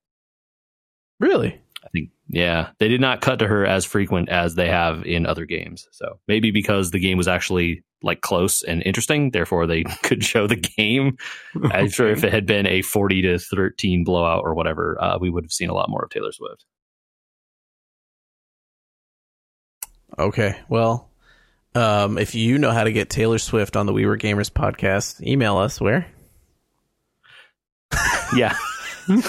Really? 1.23 1.61
I 1.85 1.89
think, 1.91 2.11
yeah, 2.27 2.71
they 2.79 2.89
did 2.89 3.01
not 3.01 3.21
cut 3.21 3.39
to 3.39 3.47
her 3.47 3.65
as 3.65 3.85
frequent 3.85 4.29
as 4.29 4.57
they 4.57 4.69
have 4.69 5.07
in 5.07 5.25
other 5.25 5.47
games. 5.47 5.87
So 5.93 6.19
maybe 6.27 6.51
because 6.51 6.91
the 6.91 6.99
game 6.99 7.17
was 7.17 7.29
actually 7.29 7.85
like 8.03 8.21
close 8.21 8.65
and 8.65 8.83
interesting, 8.83 9.31
therefore 9.31 9.69
they 9.69 9.85
could 10.03 10.25
show 10.25 10.49
the 10.49 10.57
game. 10.57 11.17
I'm 11.71 11.89
sure 11.89 12.09
if 12.09 12.25
it 12.25 12.33
had 12.33 12.45
been 12.45 12.67
a 12.67 12.83
40 12.83 13.23
to 13.23 13.39
13 13.39 14.03
blowout 14.03 14.43
or 14.45 14.55
whatever, 14.55 14.99
uh, 15.01 15.19
we 15.21 15.31
would 15.31 15.45
have 15.45 15.53
seen 15.53 15.71
a 15.71 15.75
lot 15.75 15.89
more 15.89 16.05
of 16.05 16.11
Taylor 16.11 16.33
Swift. 16.33 16.65
Okay. 20.19 20.59
Well, 20.69 21.09
um, 21.77 22.19
if 22.19 22.35
you 22.35 22.59
know 22.59 22.73
how 22.73 22.83
to 22.83 22.93
get 22.93 23.11
Taylor 23.11 23.39
Swift 23.39 23.77
on 23.77 23.87
the 23.87 23.93
We 23.93 24.07
Were 24.07 24.19
Gamers 24.19 24.51
podcast, 24.51 25.25
email 25.25 25.57
us 25.57 25.81
where 25.81 26.07
Yeah. 28.37 28.57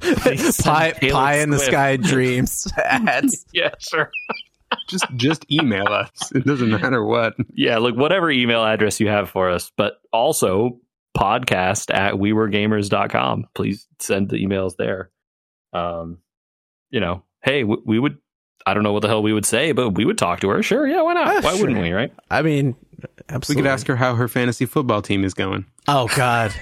pie 0.62 0.92
Taylor 0.92 1.12
pie 1.12 1.38
in 1.38 1.50
the 1.50 1.58
Swift. 1.58 1.70
sky 1.72 1.96
dreams 1.96 2.72
at 2.84 3.24
yeah, 3.52 3.70
sure. 3.78 4.10
just 4.88 5.06
just 5.16 5.50
email 5.50 5.88
us. 5.88 6.10
It 6.34 6.44
doesn't 6.44 6.70
matter 6.70 7.04
what. 7.04 7.34
Yeah, 7.54 7.78
look, 7.78 7.96
whatever 7.96 8.30
email 8.30 8.64
address 8.64 9.00
you 9.00 9.08
have 9.08 9.30
for 9.30 9.50
us, 9.50 9.72
but 9.76 10.00
also 10.12 10.80
podcast 11.16 11.92
at 11.92 12.14
weweregamers.com. 12.14 13.46
Please 13.54 13.86
send 13.98 14.28
the 14.28 14.36
emails 14.36 14.76
there. 14.76 15.10
Um, 15.72 16.18
you 16.90 17.00
know, 17.00 17.22
hey, 17.42 17.64
we, 17.64 17.76
we 17.84 17.98
would, 17.98 18.18
I 18.66 18.74
don't 18.74 18.82
know 18.82 18.92
what 18.92 19.02
the 19.02 19.08
hell 19.08 19.22
we 19.22 19.32
would 19.32 19.46
say, 19.46 19.72
but 19.72 19.90
we 19.90 20.04
would 20.04 20.18
talk 20.18 20.40
to 20.40 20.48
her. 20.50 20.62
Sure. 20.62 20.86
Yeah. 20.86 21.02
Why 21.02 21.14
not? 21.14 21.26
Ah, 21.26 21.40
why 21.40 21.52
sure. 21.56 21.66
wouldn't 21.66 21.80
we? 21.82 21.90
Right. 21.92 22.12
I 22.30 22.42
mean, 22.42 22.76
We 23.48 23.54
could 23.56 23.66
ask 23.66 23.86
her 23.88 23.96
how 23.96 24.14
her 24.14 24.28
fantasy 24.28 24.64
football 24.66 25.02
team 25.02 25.24
is 25.24 25.34
going. 25.34 25.66
Oh 25.88 26.08
God, 26.14 26.52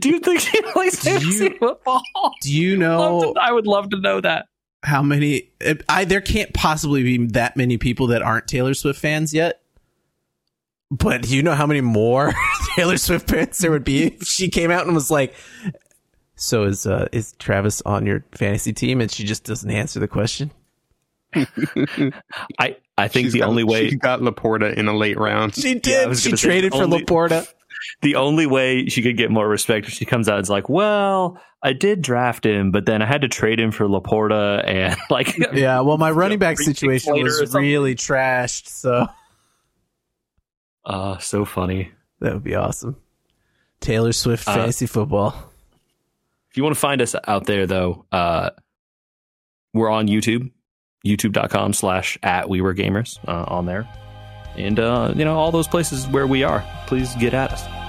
Do 0.00 0.08
you 0.08 0.18
think 0.20 0.40
she 0.40 0.60
plays 0.72 1.00
Do 1.02 1.10
you- 1.12 1.18
fantasy 1.20 1.48
football? 1.58 2.02
do 2.42 2.52
you 2.52 2.76
Love 2.76 3.22
know 3.22 3.32
to- 3.34 3.40
I 3.40 3.52
would 3.52 3.66
love 3.66 3.90
to 3.90 4.00
know 4.00 4.20
that. 4.20 4.46
how 4.82 5.02
many? 5.02 5.50
I 5.88 6.04
there 6.04 6.20
can't 6.20 6.52
possibly 6.54 7.02
be 7.02 7.26
that 7.28 7.56
many 7.56 7.76
people 7.78 8.08
that 8.08 8.22
aren't 8.22 8.46
Taylor 8.48 8.74
Swift 8.74 8.98
fans 9.00 9.32
yet. 9.34 9.60
But 10.90 11.22
do 11.22 11.34
you 11.36 11.42
know 11.42 11.54
how 11.54 11.66
many 11.66 11.80
more 11.80 12.32
Taylor 12.76 12.96
Swift 12.98 13.28
fans 13.28 13.58
there 13.58 13.70
would 13.70 13.84
be 13.84 14.04
if 14.04 14.22
she 14.24 14.48
came 14.48 14.70
out 14.70 14.86
and 14.86 14.94
was 14.94 15.10
like, 15.10 15.34
"So 16.36 16.64
is 16.64 16.86
uh, 16.86 17.08
is 17.10 17.32
Travis 17.38 17.82
on 17.82 18.06
your 18.06 18.24
fantasy 18.32 18.72
team?" 18.72 19.00
And 19.00 19.10
she 19.10 19.24
just 19.24 19.44
doesn't 19.44 19.70
answer 19.70 19.98
the 19.98 20.06
question. 20.08 20.50
I, 21.34 22.76
I 22.96 23.08
think 23.08 23.26
She's 23.26 23.32
the 23.32 23.40
got- 23.40 23.48
only 23.48 23.64
way 23.64 23.88
she 23.90 23.96
got 23.96 24.20
Laporta 24.20 24.72
in 24.74 24.86
a 24.88 24.96
late 24.96 25.18
round. 25.18 25.54
She 25.54 25.74
did. 25.74 26.08
was 26.08 26.22
she 26.22 26.28
gonna 26.30 26.36
say, 26.36 26.48
traded 26.48 26.72
for 26.72 26.82
only- 26.84 27.02
Laporta. 27.02 27.48
The 28.02 28.16
only 28.16 28.46
way 28.46 28.86
she 28.86 29.02
could 29.02 29.16
get 29.16 29.30
more 29.30 29.48
respect 29.48 29.86
if 29.86 29.92
she 29.92 30.04
comes 30.04 30.28
out 30.28 30.36
and 30.36 30.42
is 30.44 30.50
like, 30.50 30.68
well, 30.68 31.40
I 31.62 31.72
did 31.72 32.02
draft 32.02 32.44
him, 32.44 32.70
but 32.70 32.86
then 32.86 33.00
I 33.02 33.06
had 33.06 33.22
to 33.22 33.28
trade 33.28 33.58
him 33.58 33.70
for 33.70 33.86
Laporta 33.86 34.62
and 34.66 34.96
like, 35.10 35.36
Yeah, 35.52 35.80
well, 35.80 35.98
my 35.98 36.10
running 36.10 36.38
back 36.38 36.58
situation 36.58 37.14
was 37.22 37.54
really 37.54 37.94
trashed, 37.94 38.68
so 38.68 39.06
uh, 40.84 41.18
so 41.18 41.44
funny. 41.44 41.92
that 42.20 42.34
would 42.34 42.44
be 42.44 42.54
awesome. 42.54 42.96
Taylor 43.80 44.12
Swift 44.12 44.46
Uh, 44.48 44.54
fantasy 44.54 44.86
football. 44.86 45.34
If 46.50 46.56
you 46.56 46.62
want 46.62 46.74
to 46.76 46.80
find 46.80 47.00
us 47.02 47.16
out 47.26 47.46
there 47.46 47.66
though, 47.66 48.04
uh, 48.12 48.50
we're 49.72 49.90
on 49.90 50.06
YouTube, 50.06 50.50
youtube.com 51.04 51.72
slash 51.72 52.16
at 52.22 52.48
we 52.48 52.60
were 52.60 52.74
gamers 52.74 53.18
uh, 53.26 53.44
on 53.48 53.66
there. 53.66 53.88
And, 54.56 54.78
uh, 54.78 55.12
you 55.16 55.24
know, 55.24 55.34
all 55.36 55.50
those 55.50 55.68
places 55.68 56.06
where 56.06 56.26
we 56.26 56.42
are, 56.42 56.64
please 56.86 57.14
get 57.16 57.34
at 57.34 57.52
us. 57.52 57.83